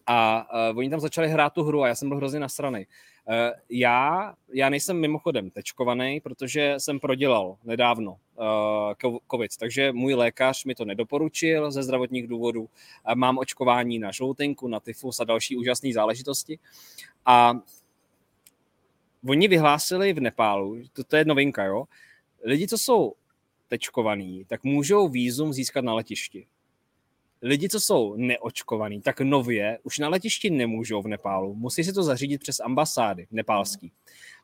a 0.07 0.47
uh, 0.71 0.79
oni 0.79 0.91
tam 0.91 1.01
začali 1.01 1.29
hrát 1.29 1.53
tu 1.53 1.65
hru 1.65 1.83
a 1.83 1.89
já 1.89 1.95
jsem 1.95 2.09
byl 2.09 2.17
hrozně 2.17 2.41
nasraný. 2.41 2.87
Uh, 3.29 3.35
já, 3.69 4.35
já 4.53 4.69
nejsem 4.69 5.01
mimochodem 5.01 5.51
tečkovaný, 5.51 6.21
protože 6.21 6.75
jsem 6.79 7.01
prodělal 7.01 7.57
nedávno 7.65 8.17
COVID, 9.31 9.57
takže 9.57 9.93
můj 9.93 10.15
lékař 10.15 10.65
mi 10.65 10.75
to 10.75 10.85
nedoporučil 10.85 11.71
ze 11.71 11.83
zdravotních 11.83 12.27
důvodů. 12.27 12.69
Mám 13.15 13.39
očkování 13.39 13.99
na 13.99 14.11
žloutenku, 14.11 14.69
na 14.69 14.81
tyfus 14.81 15.21
a 15.21 15.25
další 15.25 15.57
úžasné 15.57 15.93
záležitosti. 15.93 16.59
A 17.27 17.55
oni 19.29 19.49
vyhlásili 19.49 20.13
v 20.13 20.21
Nepálu, 20.21 20.77
to, 20.93 21.05
to 21.05 21.17
je 21.17 21.25
novinka, 21.25 21.65
jo, 21.65 21.85
lidi, 22.45 22.69
co 22.69 22.79
jsou 22.79 23.13
tečkovaný, 23.69 24.45
tak 24.45 24.65
můžou 24.65 25.09
výzum 25.09 25.53
získat 25.53 25.85
na 25.85 25.95
letišti 25.95 26.47
lidi, 27.43 27.69
co 27.69 27.81
jsou 27.81 28.17
neočkovaní, 28.17 29.01
tak 29.01 29.21
nově 29.21 29.79
už 29.83 29.99
na 29.99 30.09
letišti 30.09 30.51
nemůžou 30.51 31.03
v 31.03 31.09
Nepálu. 31.09 31.55
Musí 31.55 31.85
si 31.85 31.93
to 31.93 32.03
zařídit 32.03 32.41
přes 32.41 32.61
ambasády 32.61 33.27
nepálský. 33.31 33.93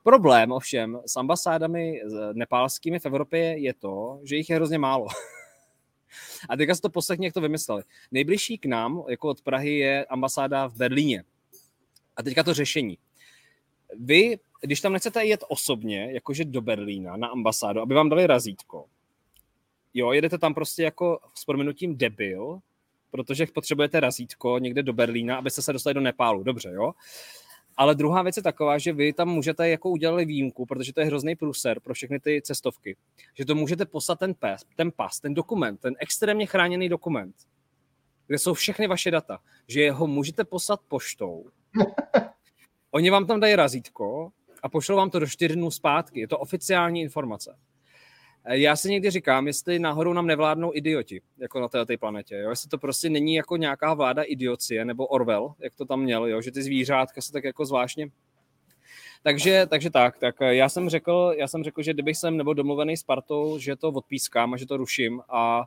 Problém 0.03 0.53
ovšem 0.53 1.01
s 1.07 1.17
ambasádami 1.17 2.01
nepálskými 2.33 2.99
v 2.99 3.07
Evropě 3.07 3.59
je 3.59 3.75
to, 3.75 4.21
že 4.25 4.37
jich 4.37 4.51
je 4.51 4.57
hrozně 4.57 4.79
málo. 4.79 5.07
A 6.49 6.57
teďka 6.57 6.75
se 6.75 6.81
to 6.81 6.91
poslechně, 6.91 7.27
jak 7.27 7.35
to 7.35 7.41
vymysleli. 7.41 7.83
Nejbližší 8.11 8.59
k 8.59 8.67
nám, 8.67 9.03
jako 9.09 9.29
od 9.29 9.43
Prahy, 9.43 9.79
je 9.79 10.05
ambasáda 10.05 10.67
v 10.67 10.77
Berlíně. 10.77 11.25
A 12.17 12.23
teďka 12.23 12.43
to 12.43 12.55
řešení. 12.55 12.99
Vy, 14.01 14.39
když 14.61 14.81
tam 14.81 14.93
nechcete 14.93 15.25
jet 15.25 15.45
osobně, 15.49 16.09
jakože 16.13 16.45
do 16.45 16.61
Berlína 16.61 17.17
na 17.17 17.29
ambasádu, 17.29 17.81
aby 17.81 17.95
vám 17.95 18.09
dali 18.09 18.27
razítko, 18.27 18.85
jo, 19.95 20.13
jedete 20.13 20.39
tam 20.39 20.55
prostě 20.55 20.83
jako 20.83 21.21
s 21.35 21.45
proměnutím 21.45 21.97
debil, 21.97 22.61
protože 23.11 23.47
potřebujete 23.47 24.01
razítko 24.01 24.59
někde 24.59 24.83
do 24.83 24.93
Berlína, 24.93 25.37
abyste 25.37 25.63
se 25.63 25.73
dostali 25.73 25.95
do 25.95 26.01
Nepálu. 26.01 26.43
Dobře, 26.43 26.71
jo? 26.73 26.93
Ale 27.79 27.95
druhá 27.95 28.23
věc 28.23 28.37
je 28.37 28.43
taková, 28.43 28.79
že 28.79 28.93
vy 28.93 29.13
tam 29.13 29.29
můžete 29.29 29.69
jako 29.69 29.91
udělali 29.91 30.25
výjimku, 30.25 30.67
protože 30.67 30.93
to 30.93 31.01
je 31.01 31.07
hrozný 31.07 31.37
průser 31.37 31.81
pro 31.81 31.95
všechny 31.95 32.21
ty 32.21 32.43
cestovky, 32.43 32.97
že 33.35 33.45
to 33.45 33.55
můžete 33.55 33.87
poslat 33.87 34.19
ten 34.19 34.35
pas, 34.35 34.65
ten 34.77 34.93
pas, 34.93 35.21
ten 35.21 35.35
dokument, 35.35 35.81
ten 35.81 35.95
extrémně 35.99 36.47
chráněný 36.47 36.89
dokument, 36.89 37.35
kde 38.27 38.39
jsou 38.39 38.55
všechny 38.55 38.87
vaše 38.87 39.11
data, 39.11 39.39
že 39.69 39.91
ho 39.91 40.07
můžete 40.07 40.45
poslat 40.45 40.81
poštou. 40.89 41.45
Oni 42.91 43.11
vám 43.11 43.27
tam 43.27 43.41
dají 43.41 43.57
razítko 43.57 44.33
a 44.63 44.69
pošlou 44.69 44.97
vám 44.97 45.11
to 45.11 45.19
do 45.19 45.27
čtyř 45.27 45.53
dnů 45.53 45.71
zpátky. 45.71 46.21
Je 46.21 46.29
to 46.29 46.39
oficiální 46.39 47.01
informace. 47.01 47.59
Já 48.51 48.77
si 48.77 48.91
někdy 48.91 49.11
říkám, 49.11 49.47
jestli 49.47 49.79
náhodou 49.79 50.13
nám 50.13 50.27
nevládnou 50.27 50.71
idioti, 50.75 51.21
jako 51.39 51.61
na 51.61 51.69
této 51.69 51.99
planetě. 51.99 52.37
Jo? 52.37 52.51
Jestli 52.51 52.69
to 52.69 52.79
prostě 52.79 53.11
není 53.11 53.35
jako 53.35 53.57
nějaká 53.57 53.95
vláda 53.95 54.23
idiocie, 54.23 54.85
nebo 54.85 55.07
Orwell, 55.07 55.55
jak 55.59 55.75
to 55.75 55.85
tam 55.85 56.01
měl, 56.01 56.27
jo? 56.27 56.43
že 56.43 56.51
ty 56.51 56.63
zvířátka 56.63 57.21
se 57.21 57.33
tak 57.33 57.45
jako 57.45 57.67
zvláštně 57.67 58.09
takže, 59.23 59.67
takže 59.71 59.91
tak, 59.91 60.19
tak 60.19 60.37
já 60.41 60.69
jsem 60.69 60.89
řekl, 60.89 61.35
já 61.39 61.49
jsem 61.49 61.65
řekl, 61.65 61.83
že 61.83 61.93
kdybych 61.95 62.17
jsem 62.17 62.37
nebyl 62.37 62.55
domluvený 62.55 62.97
s 62.97 63.03
partou, 63.03 63.59
že 63.59 63.77
to 63.77 63.89
odpískám 63.89 64.55
a 64.55 64.57
že 64.57 64.67
to 64.67 64.77
ruším 64.77 65.21
a, 65.29 65.65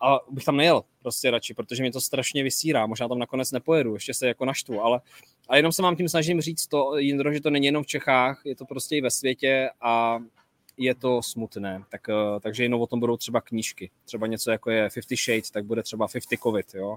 a 0.00 0.18
bych 0.30 0.44
tam 0.44 0.56
nejel 0.56 0.84
prostě 1.02 1.30
radši, 1.30 1.54
protože 1.54 1.82
mě 1.82 1.92
to 1.92 2.00
strašně 2.00 2.42
vysírá, 2.42 2.86
možná 2.86 3.08
tam 3.08 3.18
nakonec 3.18 3.52
nepojedu, 3.52 3.94
ještě 3.94 4.14
se 4.14 4.28
jako 4.28 4.44
naštvu, 4.44 4.82
ale 4.82 5.00
a 5.48 5.56
jenom 5.56 5.72
se 5.72 5.82
vám 5.82 5.96
tím 5.96 6.08
snažím 6.08 6.40
říct 6.40 6.66
to, 6.66 6.96
Jindro, 6.96 7.32
že 7.32 7.40
to 7.40 7.50
není 7.50 7.66
jenom 7.66 7.82
v 7.82 7.86
Čechách, 7.86 8.42
je 8.44 8.56
to 8.56 8.64
prostě 8.64 8.96
i 8.96 9.00
ve 9.00 9.10
světě 9.10 9.70
a 9.80 10.18
je 10.78 10.94
to 10.94 11.22
smutné. 11.22 11.82
Tak, 11.88 12.08
eh, 12.08 12.40
takže 12.40 12.62
jenom 12.62 12.80
o 12.80 12.86
tom 12.86 13.00
budou 13.00 13.16
třeba 13.16 13.40
knížky. 13.40 13.90
Třeba 14.04 14.26
něco 14.26 14.50
jako 14.50 14.70
je 14.70 14.90
Fifty 14.90 15.16
Shades, 15.16 15.50
tak 15.50 15.64
bude 15.64 15.82
třeba 15.82 16.06
Fifty 16.06 16.38
Covid, 16.38 16.74
jo. 16.74 16.96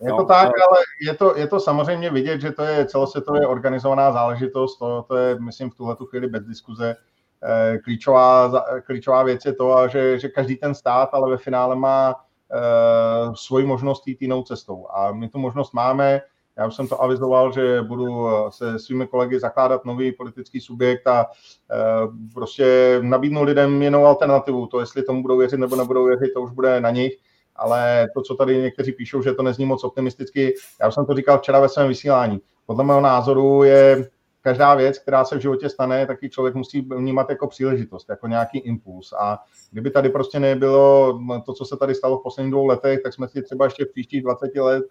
Je 0.00 0.10
to 0.10 0.16
no, 0.16 0.24
tak, 0.24 0.46
ale 0.46 0.78
je 1.02 1.14
to, 1.14 1.36
je 1.36 1.46
to 1.46 1.60
samozřejmě 1.60 2.10
vidět, 2.10 2.40
že 2.40 2.52
to 2.52 2.62
je 2.62 2.86
celosvětově 2.86 3.46
organizovaná 3.46 4.12
záležitost, 4.12 4.78
to, 4.78 5.04
to 5.08 5.16
je, 5.16 5.40
myslím, 5.40 5.70
v 5.70 5.74
tuhle 5.74 5.96
chvíli 6.08 6.26
bez 6.28 6.44
diskuze. 6.44 6.96
Eh, 7.42 7.78
klíčová, 7.78 8.64
klíčová 8.86 9.22
věc 9.22 9.44
je 9.44 9.52
to, 9.52 9.88
že, 9.88 10.18
že 10.18 10.28
každý 10.28 10.56
ten 10.56 10.74
stát 10.74 11.08
ale 11.12 11.30
ve 11.30 11.36
finále 11.36 11.76
má 11.76 12.14
svoji 13.34 13.66
možnost 13.66 14.08
jít 14.08 14.22
jinou 14.22 14.42
cestou. 14.42 14.86
A 14.90 15.12
my 15.12 15.28
tu 15.28 15.38
možnost 15.38 15.72
máme, 15.72 16.20
já 16.58 16.66
už 16.66 16.74
jsem 16.74 16.88
to 16.88 17.02
avizoval, 17.02 17.52
že 17.52 17.82
budu 17.82 18.28
eh, 18.28 18.50
se 18.50 18.78
svými 18.78 19.06
kolegy 19.06 19.40
zakládat 19.40 19.84
nový 19.84 20.12
politický 20.12 20.60
subjekt 20.60 21.06
a 21.06 21.26
eh, 21.70 21.76
prostě 22.34 22.98
nabídnu 23.02 23.42
lidem 23.42 23.82
jinou 23.82 24.06
alternativu. 24.06 24.66
To, 24.66 24.80
jestli 24.80 25.02
tomu 25.02 25.22
budou 25.22 25.38
věřit 25.38 25.56
nebo 25.56 25.76
nebudou 25.76 26.04
věřit, 26.04 26.32
to 26.34 26.42
už 26.42 26.50
bude 26.50 26.80
na 26.80 26.90
nich. 26.90 27.12
Ale 27.56 28.08
to, 28.14 28.22
co 28.22 28.34
tady 28.34 28.58
někteří 28.58 28.92
píšou, 28.92 29.22
že 29.22 29.32
to 29.32 29.42
nezní 29.42 29.64
moc 29.64 29.84
optimisticky, 29.84 30.54
já 30.80 30.88
už 30.88 30.94
jsem 30.94 31.06
to 31.06 31.14
říkal 31.14 31.38
včera 31.38 31.60
ve 31.60 31.68
svém 31.68 31.88
vysílání. 31.88 32.40
Podle 32.66 32.84
mého 32.84 33.00
názoru 33.00 33.64
je 33.64 34.08
každá 34.40 34.74
věc, 34.74 34.98
která 34.98 35.24
se 35.24 35.36
v 35.36 35.40
životě 35.40 35.68
stane, 35.68 36.06
taky 36.06 36.30
člověk 36.30 36.54
musí 36.54 36.80
vnímat 36.80 37.30
jako 37.30 37.46
příležitost, 37.46 38.08
jako 38.08 38.26
nějaký 38.26 38.58
impuls. 38.58 39.12
A 39.12 39.38
kdyby 39.70 39.90
tady 39.90 40.08
prostě 40.08 40.40
nebylo 40.40 41.18
to, 41.46 41.52
co 41.52 41.64
se 41.64 41.76
tady 41.76 41.94
stalo 41.94 42.18
v 42.18 42.22
posledních 42.22 42.52
dvou 42.52 42.66
letech, 42.66 43.02
tak 43.02 43.14
jsme 43.14 43.28
si 43.28 43.42
třeba 43.42 43.64
ještě 43.64 43.84
v 43.84 43.90
příštích 43.90 44.22
20 44.22 44.50
let 44.56 44.84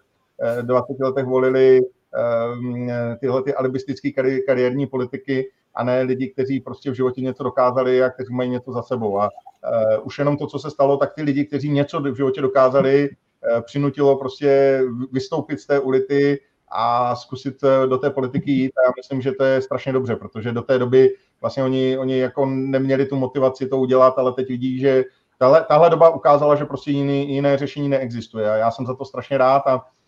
20 0.62 1.00
letech 1.00 1.24
volili 1.24 1.80
ehm, 2.14 2.90
tyhle 3.20 3.42
ty 3.42 3.54
alibistické 3.54 4.08
kari- 4.08 4.40
kariérní 4.46 4.86
politiky 4.86 5.50
a 5.74 5.84
ne 5.84 6.02
lidi, 6.02 6.28
kteří 6.28 6.60
prostě 6.60 6.90
v 6.90 6.94
životě 6.94 7.20
něco 7.20 7.42
dokázali 7.42 8.02
a 8.02 8.10
kteří 8.10 8.34
mají 8.34 8.50
něco 8.50 8.72
za 8.72 8.82
sebou. 8.82 9.20
A 9.20 9.24
uh, 9.24 10.06
už 10.06 10.18
jenom 10.18 10.36
to, 10.36 10.46
co 10.46 10.58
se 10.58 10.70
stalo, 10.70 10.96
tak 10.96 11.14
ty 11.14 11.22
lidi, 11.22 11.44
kteří 11.44 11.70
něco 11.70 12.00
v 12.00 12.16
životě 12.16 12.40
dokázali, 12.40 13.10
uh, 13.10 13.60
přinutilo 13.62 14.18
prostě 14.18 14.80
vystoupit 15.12 15.60
z 15.60 15.66
té 15.66 15.80
ulity 15.80 16.40
a 16.74 17.16
zkusit 17.16 17.64
eh, 17.64 17.86
do 17.86 17.98
té 17.98 18.10
politiky 18.10 18.50
jít. 18.50 18.72
A 18.78 18.82
já 18.86 18.92
myslím, 18.96 19.20
že 19.20 19.32
to 19.32 19.44
je 19.44 19.62
strašně 19.62 19.92
dobře, 19.92 20.16
protože 20.16 20.52
do 20.52 20.62
té 20.62 20.78
doby 20.78 21.10
vlastně 21.40 21.64
oni, 21.64 21.98
oni 21.98 22.18
jako 22.18 22.46
neměli 22.46 23.06
tu 23.06 23.16
motivaci 23.16 23.66
to 23.66 23.78
udělat, 23.78 24.18
ale 24.18 24.32
teď 24.32 24.48
vidí, 24.48 24.78
že 24.78 25.04
tahle, 25.38 25.64
tahle 25.68 25.90
doba 25.90 26.10
ukázala, 26.10 26.54
že 26.54 26.64
prostě 26.64 26.90
jiný, 26.90 27.34
jiné 27.34 27.58
řešení 27.58 27.88
neexistuje. 27.88 28.50
A 28.50 28.56
já 28.56 28.70
jsem 28.70 28.86
za 28.86 28.94
to 28.94 29.04
strašně 29.04 29.38
rád 29.38 29.62
a 29.66 29.76
Eh, 29.76 30.01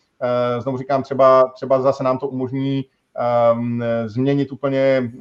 znovu 0.59 0.79
říkám, 0.79 1.03
třeba, 1.03 1.53
třeba 1.55 1.81
zase 1.83 2.05
nám 2.05 2.19
to 2.19 2.29
umožní 2.29 2.85
um, 3.55 3.83
změnit 4.07 4.53
úplně 4.53 5.13
uh, 5.15 5.21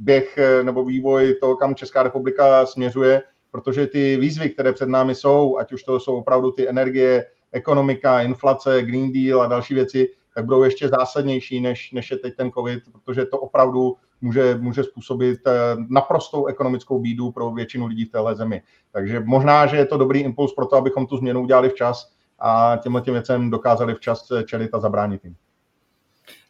běh 0.00 0.38
eh, 0.38 0.62
nebo 0.62 0.84
vývoj 0.84 1.34
toho, 1.34 1.56
kam 1.56 1.74
Česká 1.74 2.02
republika 2.02 2.66
směřuje, 2.66 3.22
protože 3.50 3.86
ty 3.86 4.16
výzvy, 4.16 4.50
které 4.50 4.72
před 4.72 4.88
námi 4.88 5.14
jsou, 5.14 5.58
ať 5.58 5.72
už 5.72 5.82
to 5.82 6.00
jsou 6.00 6.16
opravdu 6.16 6.50
ty 6.50 6.68
energie, 6.68 7.26
ekonomika, 7.52 8.20
inflace, 8.20 8.82
Green 8.82 9.12
Deal 9.12 9.42
a 9.42 9.46
další 9.46 9.74
věci, 9.74 10.08
tak 10.34 10.44
budou 10.44 10.62
ještě 10.62 10.88
zásadnější, 10.88 11.60
než, 11.60 11.92
než 11.92 12.10
je 12.10 12.16
teď 12.16 12.36
ten 12.36 12.50
COVID, 12.50 12.82
protože 12.92 13.24
to 13.24 13.38
opravdu 13.38 13.96
může, 14.20 14.54
může 14.60 14.84
způsobit 14.84 15.40
naprostou 15.88 16.46
ekonomickou 16.46 16.98
bídu 16.98 17.32
pro 17.32 17.50
většinu 17.50 17.86
lidí 17.86 18.04
v 18.04 18.10
téhle 18.10 18.36
zemi. 18.36 18.62
Takže 18.92 19.20
možná, 19.20 19.66
že 19.66 19.76
je 19.76 19.86
to 19.86 19.98
dobrý 19.98 20.20
impuls 20.20 20.54
pro 20.54 20.66
to, 20.66 20.76
abychom 20.76 21.06
tu 21.06 21.16
změnu 21.16 21.42
udělali 21.42 21.68
včas, 21.68 22.12
a 22.40 22.78
těmhle 22.82 23.00
těm 23.00 23.14
věcem 23.14 23.50
dokázali 23.50 23.94
včas 23.94 24.32
čelit 24.46 24.74
a 24.74 24.80
zabránit 24.80 25.24
jim. 25.24 25.36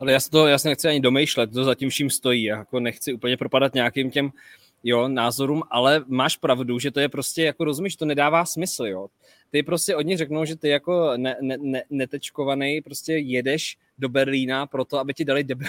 Ale 0.01 0.13
já 0.13 0.21
se 0.21 0.31
to 0.31 0.47
se 0.59 0.69
nechci 0.69 0.89
ani 0.89 1.01
domýšlet, 1.01 1.53
to 1.53 1.65
zatím 1.65 1.89
vším 1.89 2.11
stojí. 2.11 2.45
Já 2.45 2.57
jako 2.59 2.81
nechci 2.81 3.13
úplně 3.13 3.37
propadat 3.37 3.75
nějakým 3.75 4.11
těm 4.11 4.31
jo, 4.85 5.09
názorům, 5.09 5.63
ale 5.71 6.05
máš 6.07 6.37
pravdu, 6.37 6.79
že 6.79 6.91
to 6.91 7.01
je 7.01 7.09
prostě, 7.09 7.45
jako 7.45 7.65
rozumíš, 7.65 7.97
to 7.97 8.05
nedává 8.05 8.45
smysl, 8.45 8.87
jo. 8.87 9.07
Ty 9.51 9.63
prostě 9.63 9.97
od 9.97 10.03
nich 10.07 10.19
řeknou, 10.19 10.45
že 10.45 10.57
ty 10.57 10.69
jako 10.69 11.13
ne, 11.17 11.37
ne, 11.41 11.57
ne, 11.61 11.83
netečkovaný 11.91 12.81
prostě 12.81 13.13
jedeš 13.13 13.79
do 13.99 14.09
Berlína 14.09 14.67
proto, 14.67 14.99
aby 14.99 15.15
ti 15.15 15.25
dali 15.25 15.45
debil, 15.45 15.69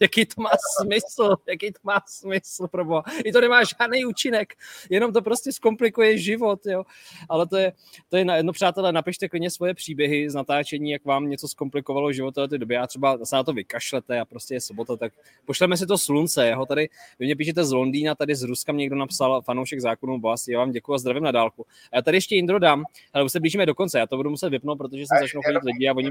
jaký 0.00 0.26
to 0.26 0.42
má 0.42 0.50
smysl, 0.80 1.36
jaký 1.48 1.72
to 1.72 1.78
má 1.82 2.00
smysl, 2.06 2.68
probo. 2.68 3.02
I 3.24 3.32
to 3.32 3.40
nemá 3.40 3.60
žádný 3.64 4.04
účinek, 4.04 4.54
jenom 4.90 5.12
to 5.12 5.22
prostě 5.22 5.52
zkomplikuje 5.52 6.18
život, 6.18 6.66
jo. 6.66 6.84
Ale 7.28 7.46
to 7.46 7.56
je, 7.56 7.72
to 8.08 8.16
je 8.16 8.24
na 8.24 8.36
jedno, 8.36 8.52
přátelé, 8.52 8.92
napište 8.92 9.28
klidně 9.28 9.50
svoje 9.50 9.74
příběhy 9.74 10.30
z 10.30 10.34
natáčení, 10.34 10.90
jak 10.90 11.04
vám 11.04 11.28
něco 11.28 11.48
zkomplikovalo 11.48 12.12
život 12.12 12.34
té 12.48 12.58
době 12.58 12.78
a 12.78 12.86
třeba 12.86 13.24
se 13.24 13.36
na 13.36 13.44
to 13.44 13.52
vykašlete 13.52 14.20
a 14.20 14.24
prostě 14.24 14.54
je 14.54 14.60
sobota, 14.60 14.96
tak 14.96 15.12
pošleme 15.44 15.76
si 15.76 15.86
to 15.86 15.98
slunce, 15.98 16.46
jeho 16.46 16.66
tady, 16.66 16.88
vy 17.18 17.26
mě 17.26 17.36
píšete 17.36 17.64
z 17.64 17.72
Londýna, 17.72 18.14
tady 18.14 18.34
z 18.34 18.42
Ruska 18.42 18.72
mě 18.72 18.80
někdo 18.80 18.96
napsal 18.96 19.42
fanoušek 19.42 19.80
zákonů 19.80 20.18
Boas, 20.18 20.48
já 20.48 20.58
vám 20.58 20.70
děkuji 20.70 20.94
a 20.94 20.98
zdravím 20.98 21.22
na 21.22 21.30
dálku. 21.30 21.66
A 21.92 21.96
já 21.96 22.02
tady 22.02 22.16
ještě 22.16 22.36
Indro 22.36 22.58
dám, 22.58 22.84
ale 23.12 23.24
už 23.24 23.32
se 23.32 23.40
blížíme 23.40 23.66
do 23.66 23.74
konce, 23.74 23.98
já 23.98 24.06
to 24.06 24.16
budu 24.16 24.30
muset 24.30 24.48
vypnout, 24.48 24.78
protože 24.78 25.02
se 25.02 25.20
začnou 25.20 25.42
chodit 25.42 25.64
lidi 25.64 25.88
a 25.88 25.94
oni... 25.96 26.10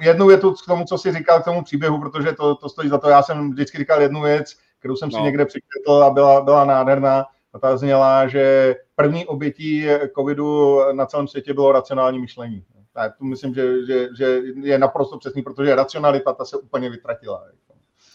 Jednu 0.00 0.26
větu 0.26 0.52
k 0.52 0.66
tomu, 0.66 0.84
co 0.84 0.98
jsi 0.98 1.12
říkal, 1.12 1.40
k 1.40 1.44
tomu 1.44 1.64
příběhu, 1.64 2.00
protože 2.00 2.32
to, 2.32 2.54
to 2.54 2.68
stojí 2.68 2.88
za 2.88 2.98
to. 2.98 3.08
Já 3.08 3.22
jsem 3.22 3.50
vždycky 3.50 3.78
říkal 3.78 4.02
jednu 4.02 4.22
věc, 4.22 4.56
kterou 4.78 4.96
jsem 4.96 5.10
si 5.10 5.16
no. 5.16 5.24
někde 5.24 5.44
přečetl 5.44 5.92
a 5.92 6.10
byla, 6.10 6.40
byla 6.40 6.64
nádherná. 6.64 7.26
A 7.52 7.58
ta 7.58 7.76
zněla, 7.76 8.28
že 8.28 8.76
první 8.96 9.26
obětí 9.26 9.86
covidu 10.18 10.80
na 10.92 11.06
celém 11.06 11.28
světě 11.28 11.54
bylo 11.54 11.72
racionální 11.72 12.18
myšlení. 12.18 12.64
Tak 12.92 13.18
to 13.18 13.24
myslím, 13.24 13.54
že, 13.54 13.86
že, 13.86 14.08
že 14.16 14.40
je 14.62 14.78
naprosto 14.78 15.18
přesný, 15.18 15.42
protože 15.42 15.74
racionalita 15.74 16.32
ta 16.32 16.44
se 16.44 16.56
úplně 16.56 16.90
vytratila. 16.90 17.44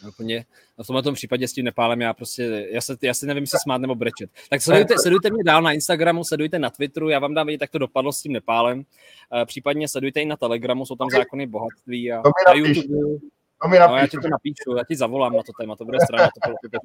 Úplně 0.07 0.45
na 0.77 0.83
tomhle 0.83 1.03
tom 1.03 1.13
případě 1.15 1.47
s 1.47 1.53
tím 1.53 1.65
Nepálem 1.65 2.01
já 2.01 2.13
prostě, 2.13 2.67
já, 2.71 2.81
se, 2.81 2.97
já 3.01 3.13
si 3.13 3.25
nevím, 3.25 3.43
jestli 3.43 3.59
smát 3.59 3.77
nebo 3.77 3.95
brečet. 3.95 4.29
Tak 4.49 4.61
sledujte, 4.61 4.99
sledujte 4.99 5.29
mě 5.29 5.43
dál 5.43 5.61
na 5.61 5.71
Instagramu, 5.71 6.23
sledujte 6.23 6.59
na 6.59 6.69
Twitteru, 6.69 7.09
já 7.09 7.19
vám 7.19 7.33
dám 7.33 7.47
vědět, 7.47 7.61
jak 7.61 7.71
to 7.71 7.77
dopadlo 7.77 8.13
s 8.13 8.21
tím 8.21 8.33
Nepálem. 8.33 8.79
Uh, 8.79 8.85
případně 9.45 9.87
sledujte 9.87 10.21
i 10.21 10.25
na 10.25 10.37
Telegramu, 10.37 10.85
jsou 10.85 10.95
tam 10.95 11.09
zákony 11.09 11.47
bohatství 11.47 12.11
a 12.11 12.21
na 12.47 12.53
YouTube. 12.53 12.97
No, 13.67 13.97
já 13.97 14.07
ti 14.07 14.17
to 14.17 14.27
napíšu, 14.29 14.77
já 14.77 14.83
ti 14.83 14.95
zavolám 14.95 15.33
na 15.33 15.43
to 15.43 15.51
téma, 15.59 15.75
to 15.75 15.85
bude 15.85 15.97
strana. 16.03 16.29
To 16.43 16.79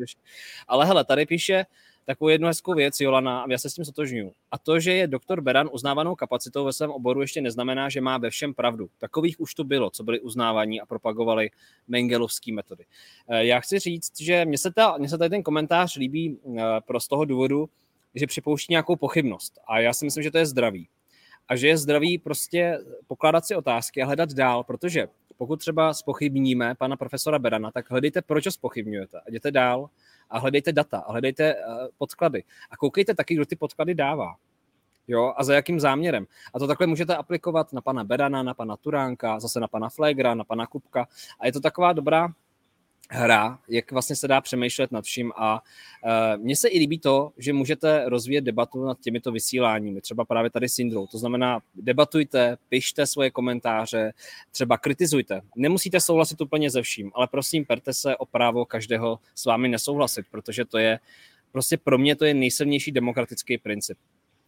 Ale 0.68 0.86
hele, 0.86 1.04
tady 1.04 1.26
píše 1.26 1.66
takovou 2.06 2.28
jednu 2.28 2.46
hezkou 2.46 2.74
věc, 2.74 3.00
Jolana, 3.00 3.40
a 3.40 3.50
já 3.50 3.58
se 3.58 3.70
s 3.70 3.74
tím 3.74 3.84
sotožňuju. 3.84 4.32
A 4.50 4.58
to, 4.58 4.80
že 4.80 4.92
je 4.92 5.06
doktor 5.06 5.40
Beran 5.40 5.68
uznávanou 5.72 6.14
kapacitou 6.14 6.64
ve 6.64 6.72
svém 6.72 6.90
oboru, 6.90 7.20
ještě 7.20 7.40
neznamená, 7.40 7.88
že 7.88 8.00
má 8.00 8.18
ve 8.18 8.30
všem 8.30 8.54
pravdu. 8.54 8.88
Takových 8.98 9.40
už 9.40 9.54
to 9.54 9.64
bylo, 9.64 9.90
co 9.90 10.04
byli 10.04 10.20
uznávaní 10.20 10.80
a 10.80 10.86
propagovali 10.86 11.50
Mengelovské 11.88 12.52
metody. 12.52 12.84
Eh, 13.28 13.44
já 13.46 13.60
chci 13.60 13.78
říct, 13.78 14.20
že 14.20 14.44
mně 14.44 14.58
se, 14.58 14.72
ta, 14.72 14.96
mně 14.98 15.08
se 15.08 15.18
tady 15.18 15.30
ten 15.30 15.42
komentář 15.42 15.96
líbí 15.96 16.38
eh, 16.58 16.62
pro 16.86 17.00
z 17.00 17.08
toho 17.08 17.24
důvodu, 17.24 17.68
že 18.14 18.26
připouští 18.26 18.72
nějakou 18.72 18.96
pochybnost. 18.96 19.58
A 19.66 19.80
já 19.80 19.92
si 19.92 20.04
myslím, 20.04 20.22
že 20.22 20.30
to 20.30 20.38
je 20.38 20.46
zdravý. 20.46 20.88
A 21.48 21.56
že 21.56 21.68
je 21.68 21.76
zdravý 21.76 22.18
prostě 22.18 22.78
pokládat 23.06 23.46
si 23.46 23.56
otázky 23.56 24.02
a 24.02 24.06
hledat 24.06 24.32
dál, 24.32 24.64
protože 24.64 25.08
pokud 25.36 25.56
třeba 25.56 25.94
spochybníme 25.94 26.74
pana 26.74 26.96
profesora 26.96 27.38
Berana, 27.38 27.70
tak 27.70 27.90
hledejte, 27.90 28.22
proč 28.22 28.46
ho 28.46 28.52
spochybňujete 28.52 29.20
a 29.20 29.22
jděte 29.28 29.50
dál 29.50 29.90
a 30.30 30.38
hledejte 30.38 30.72
data 30.72 30.98
a 30.98 31.12
hledejte 31.12 31.54
uh, 31.54 31.88
podklady. 31.98 32.42
A 32.70 32.76
koukejte 32.76 33.14
taky, 33.14 33.34
kdo 33.34 33.46
ty 33.46 33.56
podklady 33.56 33.94
dává. 33.94 34.34
Jo, 35.08 35.34
a 35.36 35.44
za 35.44 35.54
jakým 35.54 35.80
záměrem. 35.80 36.26
A 36.54 36.58
to 36.58 36.66
takhle 36.66 36.86
můžete 36.86 37.16
aplikovat 37.16 37.72
na 37.72 37.80
pana 37.80 38.04
Berana, 38.04 38.42
na 38.42 38.54
pana 38.54 38.76
Turánka, 38.76 39.40
zase 39.40 39.60
na 39.60 39.68
pana 39.68 39.88
Flegra, 39.88 40.34
na 40.34 40.44
pana 40.44 40.66
Kupka. 40.66 41.08
A 41.40 41.46
je 41.46 41.52
to 41.52 41.60
taková 41.60 41.92
dobrá 41.92 42.28
hra, 43.10 43.58
jak 43.68 43.92
vlastně 43.92 44.16
se 44.16 44.28
dá 44.28 44.40
přemýšlet 44.40 44.92
nad 44.92 45.04
vším 45.04 45.32
a 45.36 45.62
uh, 46.04 46.42
mně 46.42 46.56
se 46.56 46.68
i 46.68 46.78
líbí 46.78 46.98
to, 46.98 47.32
že 47.38 47.52
můžete 47.52 48.08
rozvíjet 48.08 48.40
debatu 48.40 48.84
nad 48.84 49.00
těmito 49.00 49.32
vysíláními, 49.32 50.00
třeba 50.00 50.24
právě 50.24 50.50
tady 50.50 50.68
s 50.68 50.78
Indrou. 50.78 51.06
To 51.06 51.18
znamená, 51.18 51.60
debatujte, 51.74 52.56
pište 52.68 53.06
svoje 53.06 53.30
komentáře, 53.30 54.12
třeba 54.50 54.78
kritizujte. 54.78 55.40
Nemusíte 55.56 56.00
souhlasit 56.00 56.40
úplně 56.40 56.70
ze 56.70 56.82
vším, 56.82 57.10
ale 57.14 57.26
prosím, 57.26 57.64
perte 57.64 57.94
se 57.94 58.16
o 58.16 58.26
právo 58.26 58.64
každého 58.64 59.18
s 59.34 59.44
vámi 59.44 59.68
nesouhlasit, 59.68 60.26
protože 60.30 60.64
to 60.64 60.78
je 60.78 60.98
prostě 61.52 61.76
pro 61.76 61.98
mě 61.98 62.16
to 62.16 62.24
je 62.24 62.34
nejsilnější 62.34 62.92
demokratický 62.92 63.58
princip. 63.58 63.98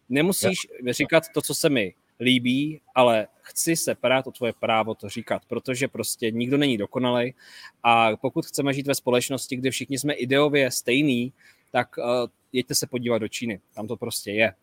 Nemusíš 0.09 0.67
říkat 0.89 1.23
to, 1.33 1.41
co 1.41 1.55
se 1.55 1.69
mi 1.69 1.93
líbí, 2.19 2.81
ale 2.95 3.27
chci 3.41 3.75
se 3.75 3.95
prát 3.95 4.27
o 4.27 4.31
tvoje 4.31 4.53
právo 4.59 4.95
to 4.95 5.09
říkat, 5.09 5.41
protože 5.47 5.87
prostě 5.87 6.31
nikdo 6.31 6.57
není 6.57 6.77
dokonalý 6.77 7.35
a 7.83 8.15
pokud 8.15 8.45
chceme 8.45 8.73
žít 8.73 8.87
ve 8.87 8.95
společnosti, 8.95 9.55
kde 9.55 9.71
všichni 9.71 9.99
jsme 9.99 10.13
ideově 10.13 10.71
stejný, 10.71 11.33
tak 11.71 11.97
uh, 11.97 12.03
jeďte 12.51 12.75
se 12.75 12.87
podívat 12.87 13.17
do 13.17 13.27
Číny, 13.27 13.59
tam 13.75 13.87
to 13.87 13.97
prostě 13.97 14.31
je. 14.31 14.53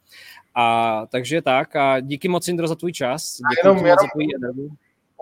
A 0.54 1.06
takže 1.06 1.42
tak 1.42 1.76
a 1.76 2.00
díky 2.00 2.28
moc, 2.28 2.48
Indro, 2.48 2.68
za 2.68 2.74
tvůj 2.74 2.92
čas. 2.92 3.36
Děkuji 3.36 3.68
jenom, 3.68 3.86
jenom 3.86 3.96
za 4.00 4.06
tvůj. 4.52 4.68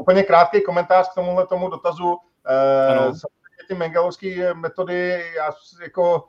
Úplně 0.00 0.22
krátký 0.22 0.60
komentář 0.60 1.08
k 1.08 1.14
tomuhle 1.14 1.46
tomu 1.46 1.68
dotazu. 1.68 2.06
Uh, 2.06 3.16
ty 3.68 3.74
mengelovské 3.74 4.54
metody, 4.54 5.22
já 5.36 5.50
jako 5.82 6.28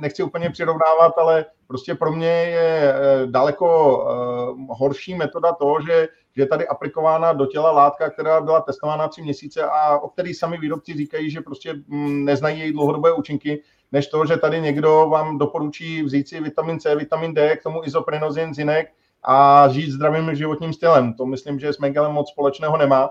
nechci 0.00 0.22
úplně 0.22 0.50
přirovnávat, 0.50 1.18
ale 1.18 1.46
prostě 1.66 1.94
pro 1.94 2.12
mě 2.12 2.26
je 2.28 2.94
eh, 2.94 3.26
daleko 3.26 3.68
eh, 4.08 4.66
horší 4.68 5.14
metoda 5.14 5.52
toho, 5.52 5.80
že, 5.80 6.08
je 6.36 6.46
tady 6.46 6.68
aplikována 6.68 7.32
do 7.32 7.46
těla 7.46 7.70
látka, 7.72 8.10
která 8.10 8.40
byla 8.40 8.60
testována 8.60 9.08
tři 9.08 9.22
měsíce 9.22 9.62
a 9.62 9.98
o 9.98 10.08
který 10.08 10.34
sami 10.34 10.58
výrobci 10.58 10.94
říkají, 10.94 11.30
že 11.30 11.40
prostě 11.40 11.74
mm, 11.86 12.24
neznají 12.24 12.60
její 12.60 12.72
dlouhodobé 12.72 13.12
účinky, 13.12 13.62
než 13.92 14.06
to, 14.06 14.26
že 14.26 14.36
tady 14.36 14.60
někdo 14.60 15.08
vám 15.10 15.38
doporučí 15.38 16.02
vzít 16.02 16.28
si 16.28 16.40
vitamin 16.40 16.80
C, 16.80 16.96
vitamin 16.96 17.34
D, 17.34 17.56
k 17.56 17.62
tomu 17.62 17.84
izoprenozin, 17.84 18.54
zinek 18.54 18.92
a 19.22 19.68
žít 19.68 19.90
zdravým 19.90 20.34
životním 20.34 20.72
stylem. 20.72 21.14
To 21.14 21.26
myslím, 21.26 21.58
že 21.58 21.72
s 21.72 21.78
Mengelem 21.78 22.12
moc 22.12 22.30
společného 22.30 22.76
nemá. 22.76 23.10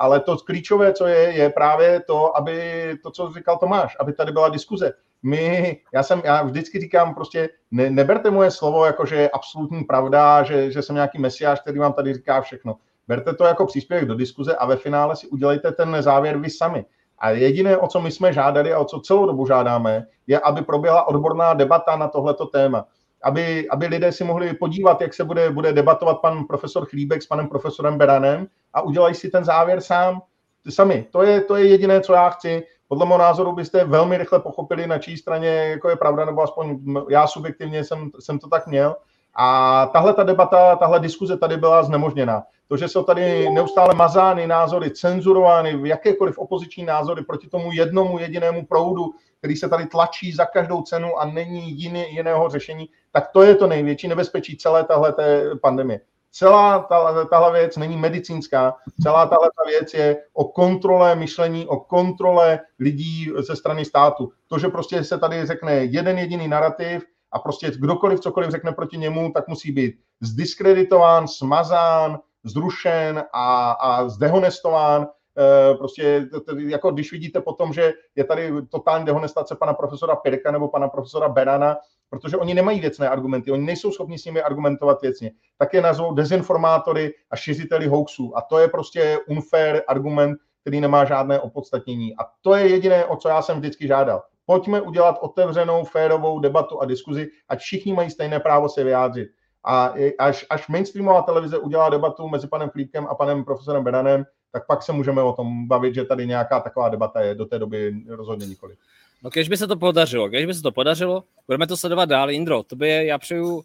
Ale 0.00 0.20
to 0.20 0.36
klíčové, 0.36 0.92
co 0.92 1.06
je, 1.06 1.18
je 1.18 1.50
právě 1.50 2.00
to, 2.00 2.36
aby 2.36 2.58
to, 3.02 3.10
co 3.10 3.32
říkal 3.36 3.58
Tomáš, 3.58 3.96
aby 4.00 4.12
tady 4.12 4.32
byla 4.32 4.48
diskuze 4.48 4.92
my, 5.22 5.76
já 5.94 6.02
jsem, 6.02 6.22
já 6.24 6.42
vždycky 6.42 6.80
říkám 6.80 7.14
prostě, 7.14 7.48
ne, 7.70 7.90
neberte 7.90 8.30
moje 8.30 8.50
slovo 8.50 8.86
jako, 8.86 9.06
že 9.06 9.16
je 9.16 9.30
absolutní 9.30 9.84
pravda, 9.84 10.42
že, 10.42 10.70
že 10.70 10.82
jsem 10.82 10.94
nějaký 10.94 11.18
mesiáš, 11.18 11.60
který 11.60 11.78
vám 11.78 11.92
tady 11.92 12.14
říká 12.14 12.40
všechno. 12.40 12.76
Berte 13.08 13.34
to 13.34 13.44
jako 13.44 13.66
příspěvek 13.66 14.08
do 14.08 14.14
diskuze 14.14 14.56
a 14.56 14.66
ve 14.66 14.76
finále 14.76 15.16
si 15.16 15.28
udělejte 15.28 15.72
ten 15.72 15.96
závěr 16.00 16.38
vy 16.38 16.50
sami. 16.50 16.84
A 17.18 17.30
jediné, 17.30 17.76
o 17.76 17.86
co 17.86 18.00
my 18.00 18.10
jsme 18.10 18.32
žádali 18.32 18.72
a 18.72 18.78
o 18.78 18.84
co 18.84 19.00
celou 19.00 19.26
dobu 19.26 19.46
žádáme, 19.46 20.06
je, 20.26 20.38
aby 20.40 20.62
proběhla 20.62 21.08
odborná 21.08 21.54
debata 21.54 21.96
na 21.96 22.08
tohleto 22.08 22.46
téma. 22.46 22.86
Aby, 23.22 23.68
aby 23.70 23.86
lidé 23.86 24.12
si 24.12 24.24
mohli 24.24 24.54
podívat, 24.54 25.00
jak 25.00 25.14
se 25.14 25.24
bude, 25.24 25.50
bude 25.50 25.72
debatovat 25.72 26.20
pan 26.20 26.44
profesor 26.44 26.86
Chlíbek 26.86 27.22
s 27.22 27.26
panem 27.26 27.48
profesorem 27.48 27.98
Beranem 27.98 28.46
a 28.74 28.82
udělají 28.82 29.14
si 29.14 29.30
ten 29.30 29.44
závěr 29.44 29.80
sám, 29.80 30.22
sami. 30.70 31.06
To 31.10 31.22
je, 31.22 31.40
to 31.40 31.56
je 31.56 31.68
jediné, 31.68 32.00
co 32.00 32.12
já 32.12 32.30
chci 32.30 32.62
podle 32.88 33.06
mého 33.06 33.18
názoru 33.18 33.52
byste 33.52 33.84
velmi 33.84 34.18
rychle 34.18 34.40
pochopili, 34.40 34.86
na 34.86 34.98
čí 34.98 35.16
straně 35.16 35.48
jako 35.48 35.88
je 35.88 35.96
pravda, 35.96 36.24
nebo 36.24 36.42
aspoň 36.42 36.78
já 37.10 37.26
subjektivně 37.26 37.84
jsem, 37.84 38.10
jsem 38.18 38.38
to 38.38 38.48
tak 38.48 38.66
měl. 38.66 38.96
A 39.34 39.86
tahle 39.86 40.14
ta 40.14 40.22
debata, 40.22 40.76
tahle 40.76 41.00
diskuze 41.00 41.36
tady 41.36 41.56
byla 41.56 41.82
znemožněna. 41.82 42.42
To, 42.68 42.76
že 42.76 42.88
jsou 42.88 43.02
tady 43.02 43.50
neustále 43.50 43.94
mazány 43.94 44.46
názory, 44.46 44.90
cenzurovány, 44.90 45.80
jakékoliv 45.84 46.38
opoziční 46.38 46.84
názory 46.84 47.24
proti 47.24 47.48
tomu 47.48 47.72
jednomu 47.72 48.18
jedinému 48.18 48.66
proudu, 48.66 49.10
který 49.38 49.56
se 49.56 49.68
tady 49.68 49.86
tlačí 49.86 50.32
za 50.32 50.44
každou 50.44 50.82
cenu 50.82 51.18
a 51.18 51.24
není 51.24 51.80
jiný, 51.80 52.14
jiného 52.14 52.48
řešení, 52.48 52.88
tak 53.12 53.28
to 53.32 53.42
je 53.42 53.54
to 53.54 53.66
největší 53.66 54.08
nebezpečí 54.08 54.56
celé 54.56 54.84
tahle 54.84 55.14
pandemie. 55.62 56.00
Celá 56.32 56.88
tahle 57.30 57.52
věc 57.52 57.76
není 57.76 57.96
medicínská, 57.96 58.74
celá 59.02 59.26
tahle 59.26 59.50
věc 59.66 59.94
je 59.94 60.22
o 60.32 60.44
kontrole 60.44 61.14
myšlení, 61.14 61.66
o 61.66 61.76
kontrole 61.76 62.60
lidí 62.78 63.30
ze 63.38 63.56
strany 63.56 63.84
státu. 63.84 64.32
To, 64.48 64.58
že 64.58 64.68
prostě 64.68 65.04
se 65.04 65.18
tady 65.18 65.46
řekne 65.46 65.74
jeden 65.74 66.18
jediný 66.18 66.48
narrativ 66.48 67.02
a 67.32 67.38
prostě 67.38 67.70
kdokoliv 67.70 68.20
cokoliv 68.20 68.50
řekne 68.50 68.72
proti 68.72 68.98
němu, 68.98 69.32
tak 69.32 69.48
musí 69.48 69.72
být 69.72 69.94
zdiskreditován, 70.20 71.28
smazán, 71.28 72.18
zrušen 72.44 73.24
a, 73.32 73.70
a 73.70 74.08
zdehonestován. 74.08 75.06
E, 75.38 75.74
prostě 75.74 76.28
jako 76.56 76.90
když 76.90 77.12
vidíte 77.12 77.40
potom, 77.40 77.72
že 77.72 77.92
je 78.16 78.24
tady 78.24 78.52
totální 78.68 79.04
dehonestace 79.04 79.54
pana 79.54 79.74
profesora 79.74 80.16
Pirka 80.16 80.50
nebo 80.50 80.68
pana 80.68 80.88
profesora 80.88 81.28
Berana, 81.28 81.76
protože 82.10 82.36
oni 82.36 82.54
nemají 82.54 82.80
věcné 82.80 83.08
argumenty, 83.08 83.50
oni 83.50 83.66
nejsou 83.66 83.92
schopni 83.92 84.18
s 84.18 84.24
nimi 84.24 84.42
argumentovat 84.42 85.02
věcně, 85.02 85.30
tak 85.58 85.74
je 85.74 85.80
nazvou 85.80 86.14
dezinformátory 86.14 87.14
a 87.30 87.36
šiřiteli 87.36 87.86
hoaxů. 87.86 88.36
A 88.36 88.42
to 88.42 88.58
je 88.58 88.68
prostě 88.68 89.18
unfair 89.28 89.82
argument, 89.88 90.38
který 90.60 90.80
nemá 90.80 91.04
žádné 91.04 91.40
opodstatnění. 91.40 92.16
A 92.16 92.26
to 92.40 92.54
je 92.54 92.68
jediné, 92.68 93.04
o 93.04 93.16
co 93.16 93.28
já 93.28 93.42
jsem 93.42 93.58
vždycky 93.58 93.86
žádal. 93.86 94.22
Pojďme 94.46 94.80
udělat 94.80 95.18
otevřenou, 95.20 95.84
férovou 95.84 96.40
debatu 96.40 96.80
a 96.80 96.84
diskuzi, 96.84 97.28
ať 97.48 97.58
všichni 97.58 97.92
mají 97.92 98.10
stejné 98.10 98.40
právo 98.40 98.68
se 98.68 98.84
vyjádřit. 98.84 99.28
A 99.64 99.94
až, 100.18 100.46
až 100.50 100.68
mainstreamová 100.68 101.22
televize 101.22 101.58
udělá 101.58 101.88
debatu 101.90 102.28
mezi 102.28 102.48
panem 102.48 102.70
Klípkem 102.70 103.06
a 103.06 103.14
panem 103.14 103.44
profesorem 103.44 103.84
Benanem, 103.84 104.24
tak 104.52 104.66
pak 104.66 104.82
se 104.82 104.92
můžeme 104.92 105.22
o 105.22 105.32
tom 105.32 105.68
bavit, 105.68 105.94
že 105.94 106.04
tady 106.04 106.26
nějaká 106.26 106.60
taková 106.60 106.88
debata 106.88 107.20
je. 107.20 107.34
Do 107.34 107.46
té 107.46 107.58
doby 107.58 107.94
rozhodně 108.08 108.46
nikoli. 108.46 108.74
No 109.22 109.30
když 109.30 109.48
by 109.48 109.56
se 109.56 109.66
to 109.66 109.76
podařilo, 109.76 110.28
když 110.28 110.46
by 110.46 110.54
se 110.54 110.62
to 110.62 110.72
podařilo, 110.72 111.24
budeme 111.46 111.66
to 111.66 111.76
sledovat 111.76 112.08
dál. 112.08 112.30
Indro, 112.30 112.62
tobě 112.62 113.04
já 113.04 113.18
přeju 113.18 113.64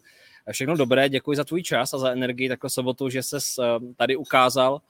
všechno 0.52 0.76
dobré, 0.76 1.08
děkuji 1.08 1.36
za 1.36 1.44
tvůj 1.44 1.62
čas 1.62 1.94
a 1.94 1.98
za 1.98 2.10
energii 2.10 2.48
takhle 2.48 2.70
sobotu, 2.70 3.08
že 3.08 3.22
ses 3.22 3.58
eh, 3.58 3.64
tady 3.96 4.16
ukázal 4.16 4.80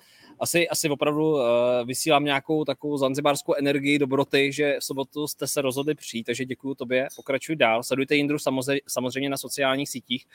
asi, 0.41 0.69
asi 0.69 0.89
opravdu 0.89 1.33
uh, 1.33 1.43
vysílám 1.85 2.25
nějakou 2.25 2.65
takovou 2.65 2.99
zanzibarskou 2.99 3.55
energii 3.55 3.99
dobroty, 3.99 4.53
že 4.53 4.77
v 4.81 4.85
sobotu 4.85 5.29
jste 5.29 5.47
se 5.47 5.63
rozhodli 5.63 5.95
přijít, 5.95 6.25
takže 6.25 6.45
děkuji 6.45 6.75
tobě, 6.75 7.09
pokračuj 7.17 7.57
dál. 7.57 7.83
Sledujte 7.83 8.15
Jindru 8.17 8.39
samozřejmě, 8.39 8.81
samozřejmě 8.89 9.31
na 9.31 9.37
sociálních 9.37 9.89
sítích. 9.89 10.27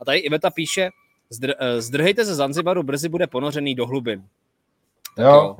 A 0.00 0.04
tady 0.04 0.18
Iveta 0.18 0.50
píše, 0.50 0.90
zdr, 1.30 1.48
uh, 1.48 1.80
zdrhejte 1.80 2.24
ze 2.24 2.34
Zanzibaru, 2.34 2.82
brzy 2.82 3.08
bude 3.08 3.26
ponořený 3.26 3.74
do 3.74 3.86
hlubin. 3.86 4.24
jo. 5.18 5.26
jo. 5.26 5.56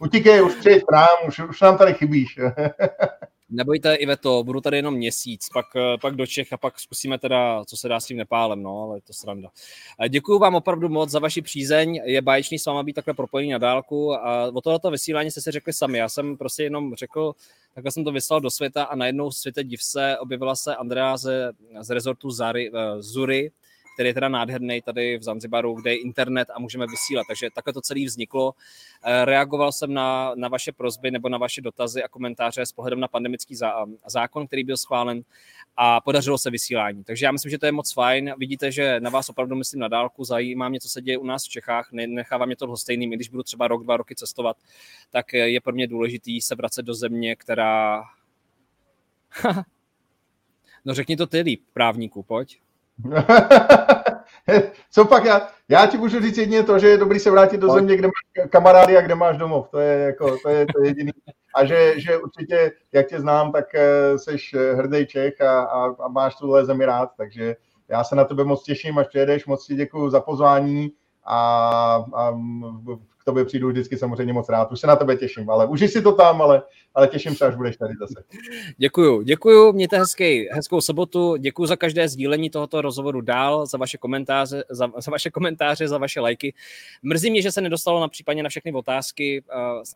Utíkej, 0.00 0.42
už 0.42 0.54
přejď 0.54 0.82
k 0.84 0.92
nám, 0.92 1.28
už, 1.28 1.38
už 1.38 1.60
nám 1.60 1.78
tady 1.78 1.94
chybíš. 1.94 2.38
Nebojte, 3.50 3.94
Iveto, 3.94 4.44
budu 4.44 4.60
tady 4.60 4.76
jenom 4.76 4.94
měsíc, 4.94 5.48
pak, 5.52 5.66
eh, 5.76 5.98
pak 6.00 6.16
do 6.16 6.26
Čech 6.26 6.52
a 6.52 6.56
pak 6.56 6.80
zkusíme 6.80 7.18
teda, 7.18 7.64
co 7.64 7.76
se 7.76 7.88
dá 7.88 8.00
s 8.00 8.06
tím 8.06 8.16
Nepálem, 8.16 8.62
no, 8.62 8.82
ale 8.82 8.98
je 8.98 9.02
to 9.02 9.12
sranda. 9.12 9.48
Děkuji 10.08 10.38
vám 10.38 10.54
opravdu 10.54 10.88
moc 10.88 11.10
za 11.10 11.18
vaši 11.18 11.42
přízeň, 11.42 12.00
je 12.04 12.22
báječný 12.22 12.58
s 12.58 12.66
váma 12.66 12.82
být 12.82 12.92
takhle 12.92 13.14
propojený 13.14 13.50
na 13.50 13.58
dálku 13.58 14.14
a 14.14 14.46
o 14.54 14.60
tohoto 14.60 14.90
vysílání 14.90 15.30
jste 15.30 15.40
si 15.40 15.50
řekli 15.50 15.72
sami, 15.72 15.98
já 15.98 16.08
jsem 16.08 16.36
prostě 16.36 16.62
jenom 16.62 16.94
řekl, 16.94 17.32
takhle 17.74 17.92
jsem 17.92 18.04
to 18.04 18.12
vyslal 18.12 18.40
do 18.40 18.50
světa 18.50 18.84
a 18.84 18.96
najednou 18.96 19.30
v 19.30 19.34
světě 19.34 19.64
div 19.64 19.82
se 19.82 20.18
objevila 20.18 20.56
se 20.56 20.76
Andrea 20.76 21.16
ze, 21.16 21.52
z 21.80 21.90
rezortu 21.90 22.30
Zary, 22.30 22.70
uh, 22.70 22.78
Zury, 22.98 23.50
který 23.94 24.08
je 24.08 24.14
teda 24.14 24.28
nádherný 24.28 24.82
tady 24.82 25.18
v 25.18 25.22
Zanzibaru, 25.22 25.74
kde 25.74 25.90
je 25.90 26.00
internet 26.00 26.48
a 26.54 26.58
můžeme 26.58 26.86
vysílat. 26.86 27.26
Takže 27.28 27.48
takhle 27.54 27.72
to 27.72 27.80
celé 27.80 28.04
vzniklo. 28.04 28.54
Eh, 29.04 29.24
reagoval 29.24 29.72
jsem 29.72 29.94
na, 29.94 30.32
na 30.34 30.48
vaše 30.48 30.72
prozby 30.72 31.10
nebo 31.10 31.28
na 31.28 31.38
vaše 31.38 31.60
dotazy 31.60 32.02
a 32.02 32.08
komentáře 32.08 32.66
s 32.66 32.72
pohledem 32.72 33.00
na 33.00 33.08
pandemický 33.08 33.56
zákon, 34.06 34.46
který 34.46 34.64
byl 34.64 34.76
schválen 34.76 35.22
a 35.76 36.00
podařilo 36.00 36.38
se 36.38 36.50
vysílání. 36.50 37.04
Takže 37.04 37.26
já 37.26 37.32
myslím, 37.32 37.50
že 37.50 37.58
to 37.58 37.66
je 37.66 37.72
moc 37.72 37.92
fajn. 37.92 38.34
Vidíte, 38.38 38.72
že 38.72 39.00
na 39.00 39.10
vás 39.10 39.28
opravdu 39.28 39.56
myslím 39.56 39.80
na 39.80 39.88
dálku, 39.88 40.24
zajímá 40.24 40.68
mě, 40.68 40.80
co 40.80 40.88
se 40.88 41.02
děje 41.02 41.18
u 41.18 41.24
nás 41.24 41.44
v 41.44 41.48
Čechách, 41.48 41.88
nechává 41.92 42.46
mě 42.46 42.56
to 42.56 42.66
lhostejným, 42.66 43.12
i 43.12 43.16
když 43.16 43.28
budu 43.28 43.42
třeba 43.42 43.68
rok, 43.68 43.84
dva 43.84 43.96
roky 43.96 44.14
cestovat, 44.14 44.56
tak 45.10 45.32
je 45.32 45.60
pro 45.60 45.72
mě 45.72 45.86
důležitý 45.86 46.40
se 46.40 46.54
vracet 46.54 46.82
do 46.82 46.94
země, 46.94 47.36
která... 47.36 48.02
no 50.84 50.94
řekni 50.94 51.16
to 51.16 51.26
ty 51.26 51.40
líp, 51.40 51.62
právníku, 51.72 52.22
pojď. 52.22 52.58
Co 54.90 55.04
pak 55.04 55.24
já, 55.24 55.48
já 55.68 55.86
ti 55.86 55.98
můžu 55.98 56.20
říct 56.20 56.38
jedině 56.38 56.62
to, 56.62 56.78
že 56.78 56.88
je 56.88 56.98
dobrý 56.98 57.18
se 57.18 57.30
vrátit 57.30 57.60
do 57.60 57.70
země, 57.70 57.96
kde 57.96 58.06
máš 58.06 58.48
kamarády 58.48 58.96
a 58.96 59.00
kde 59.00 59.14
máš 59.14 59.36
domov. 59.36 59.68
To 59.68 59.78
je, 59.78 59.98
jako, 59.98 60.36
to 60.42 60.48
je 60.48 60.66
to 60.66 60.84
jediný. 60.84 61.12
A 61.54 61.64
že, 61.64 62.00
že 62.00 62.18
určitě, 62.18 62.72
jak 62.92 63.06
tě 63.06 63.20
znám, 63.20 63.52
tak 63.52 63.64
jsi 64.16 64.36
eh, 64.54 64.74
hrdý 64.74 65.06
Čech 65.06 65.40
a, 65.40 65.62
a, 65.62 65.94
a 66.04 66.08
máš 66.08 66.36
tuhle 66.36 66.64
zemi 66.64 66.84
rád. 66.84 67.10
Takže 67.16 67.56
já 67.88 68.04
se 68.04 68.16
na 68.16 68.24
tebe 68.24 68.44
moc 68.44 68.62
těším, 68.62 68.98
až 68.98 69.06
přijedeš. 69.06 69.46
Moc 69.46 69.66
ti 69.66 69.74
děkuji 69.74 70.10
za 70.10 70.20
pozvání 70.20 70.92
a, 71.24 72.04
a 72.14 72.30
k 73.24 73.32
tobě 73.32 73.44
přijdu 73.44 73.68
vždycky 73.68 73.96
samozřejmě 73.96 74.32
moc 74.32 74.48
rád. 74.48 74.72
Už 74.72 74.80
se 74.80 74.86
na 74.86 74.96
tebe 74.96 75.16
těším, 75.16 75.50
ale 75.50 75.66
už 75.66 75.90
si 75.90 76.02
to 76.02 76.12
tam, 76.12 76.42
ale, 76.42 76.62
ale 76.94 77.08
těším 77.08 77.34
se, 77.34 77.46
až 77.46 77.54
budeš 77.54 77.76
tady 77.76 77.94
zase. 78.00 78.24
Děkuju, 78.76 79.22
děkuju, 79.22 79.72
mějte 79.72 79.98
hezký, 79.98 80.48
hezkou 80.50 80.80
sobotu, 80.80 81.36
děkuji 81.36 81.66
za 81.66 81.76
každé 81.76 82.08
sdílení 82.08 82.50
tohoto 82.50 82.82
rozhovoru 82.82 83.20
dál, 83.20 83.66
za 83.66 83.78
vaše 83.78 83.98
komentáře, 83.98 84.64
za, 84.70 84.92
za 84.98 85.10
vaše 85.10 85.30
komentáře, 85.30 85.88
za 85.88 85.98
vaše 85.98 86.20
lajky. 86.20 86.54
Mrzí 87.02 87.30
mě, 87.30 87.42
že 87.42 87.52
se 87.52 87.60
nedostalo 87.60 88.00
na 88.00 88.08
případně 88.08 88.42
na 88.42 88.48
všechny 88.48 88.72
otázky. 88.72 89.44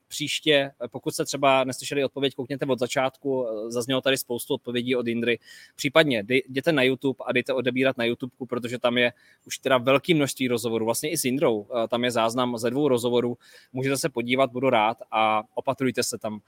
Příště, 0.09 0.71
pokud 0.91 1.15
se 1.15 1.25
třeba 1.25 1.65
neslyšeli 1.65 2.05
odpověď, 2.05 2.35
koukněte 2.35 2.67
od 2.67 2.79
začátku, 2.79 3.47
zaznělo 3.69 4.01
tady 4.01 4.19
spoustu 4.19 4.55
odpovědí 4.55 4.97
od 4.97 5.07
Indry. 5.07 5.39
Případně 5.77 6.25
jděte 6.49 6.73
na 6.73 6.83
YouTube 6.83 7.17
a 7.27 7.33
dejte 7.33 7.53
odebírat 7.53 7.99
na 7.99 8.05
YouTube, 8.05 8.33
protože 8.49 8.79
tam 8.79 8.99
je 8.99 9.13
už 9.47 9.59
teda 9.59 9.79
velké 9.79 10.15
množství 10.15 10.49
rozhovorů, 10.49 10.85
vlastně 10.85 11.11
i 11.11 11.17
s 11.17 11.25
Indrou. 11.25 11.67
Tam 11.89 12.05
je 12.05 12.11
záznam 12.11 12.59
ze 12.59 12.71
dvou 12.71 12.89
rozhovorů 12.89 13.18
rozhovoru. 13.21 13.39
Můžete 13.73 13.97
se 13.97 14.09
podívat, 14.09 14.53
budu 14.53 14.71
rád 14.71 14.99
a 15.11 15.43
opatrujte 15.55 16.03
se 16.03 16.19
tam 16.19 16.41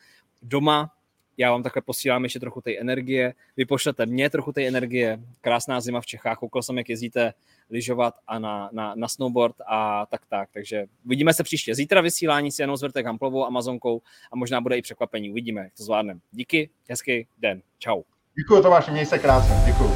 doma. 0.42 0.90
Já 1.36 1.50
vám 1.50 1.62
takhle 1.62 1.82
posílám 1.82 2.24
ještě 2.24 2.40
trochu 2.40 2.60
té 2.60 2.78
energie. 2.78 3.34
Vy 3.56 3.64
pošlete 3.64 4.06
mě 4.06 4.30
trochu 4.30 4.52
té 4.52 4.68
energie. 4.68 5.18
Krásná 5.40 5.80
zima 5.80 6.00
v 6.00 6.06
Čechách. 6.06 6.38
Koukal 6.38 6.62
jsem, 6.62 6.78
jak 6.78 6.88
jezdíte 6.88 7.34
lyžovat 7.70 8.14
a 8.26 8.38
na, 8.38 8.70
na, 8.72 8.94
na 8.94 9.08
snowboard 9.08 9.56
a 9.66 10.06
tak 10.06 10.20
tak. 10.28 10.48
Takže 10.52 10.86
vidíme 11.04 11.34
se 11.34 11.42
příště. 11.42 11.74
Zítra 11.74 12.00
vysílání 12.00 12.52
s 12.52 12.58
Janou 12.58 12.76
Zvrtek 12.76 13.06
Hamplovou, 13.06 13.44
Amazonkou 13.46 14.02
a 14.32 14.36
možná 14.36 14.60
bude 14.60 14.76
i 14.76 14.82
překvapení. 14.82 15.30
Uvidíme, 15.30 15.60
jak 15.60 15.74
to 15.76 15.84
zvládneme. 15.84 16.20
Díky, 16.30 16.70
hezký 16.88 17.26
den. 17.38 17.62
Čau. 17.78 18.02
Děkuji 18.36 18.62
Tomáš, 18.62 18.88
měj 18.88 19.06
se 19.06 19.18
krásně. 19.18 19.54
Děkuji. 19.66 19.90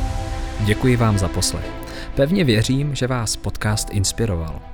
Děkuji 0.67 0.97
vám 0.97 1.19
za 1.19 1.29
poslech. 1.29 1.71
Pevně 2.17 2.45
věřím, 2.45 2.95
že 2.95 3.07
vás 3.07 3.37
podcast 3.37 3.91
inspiroval. 3.91 4.74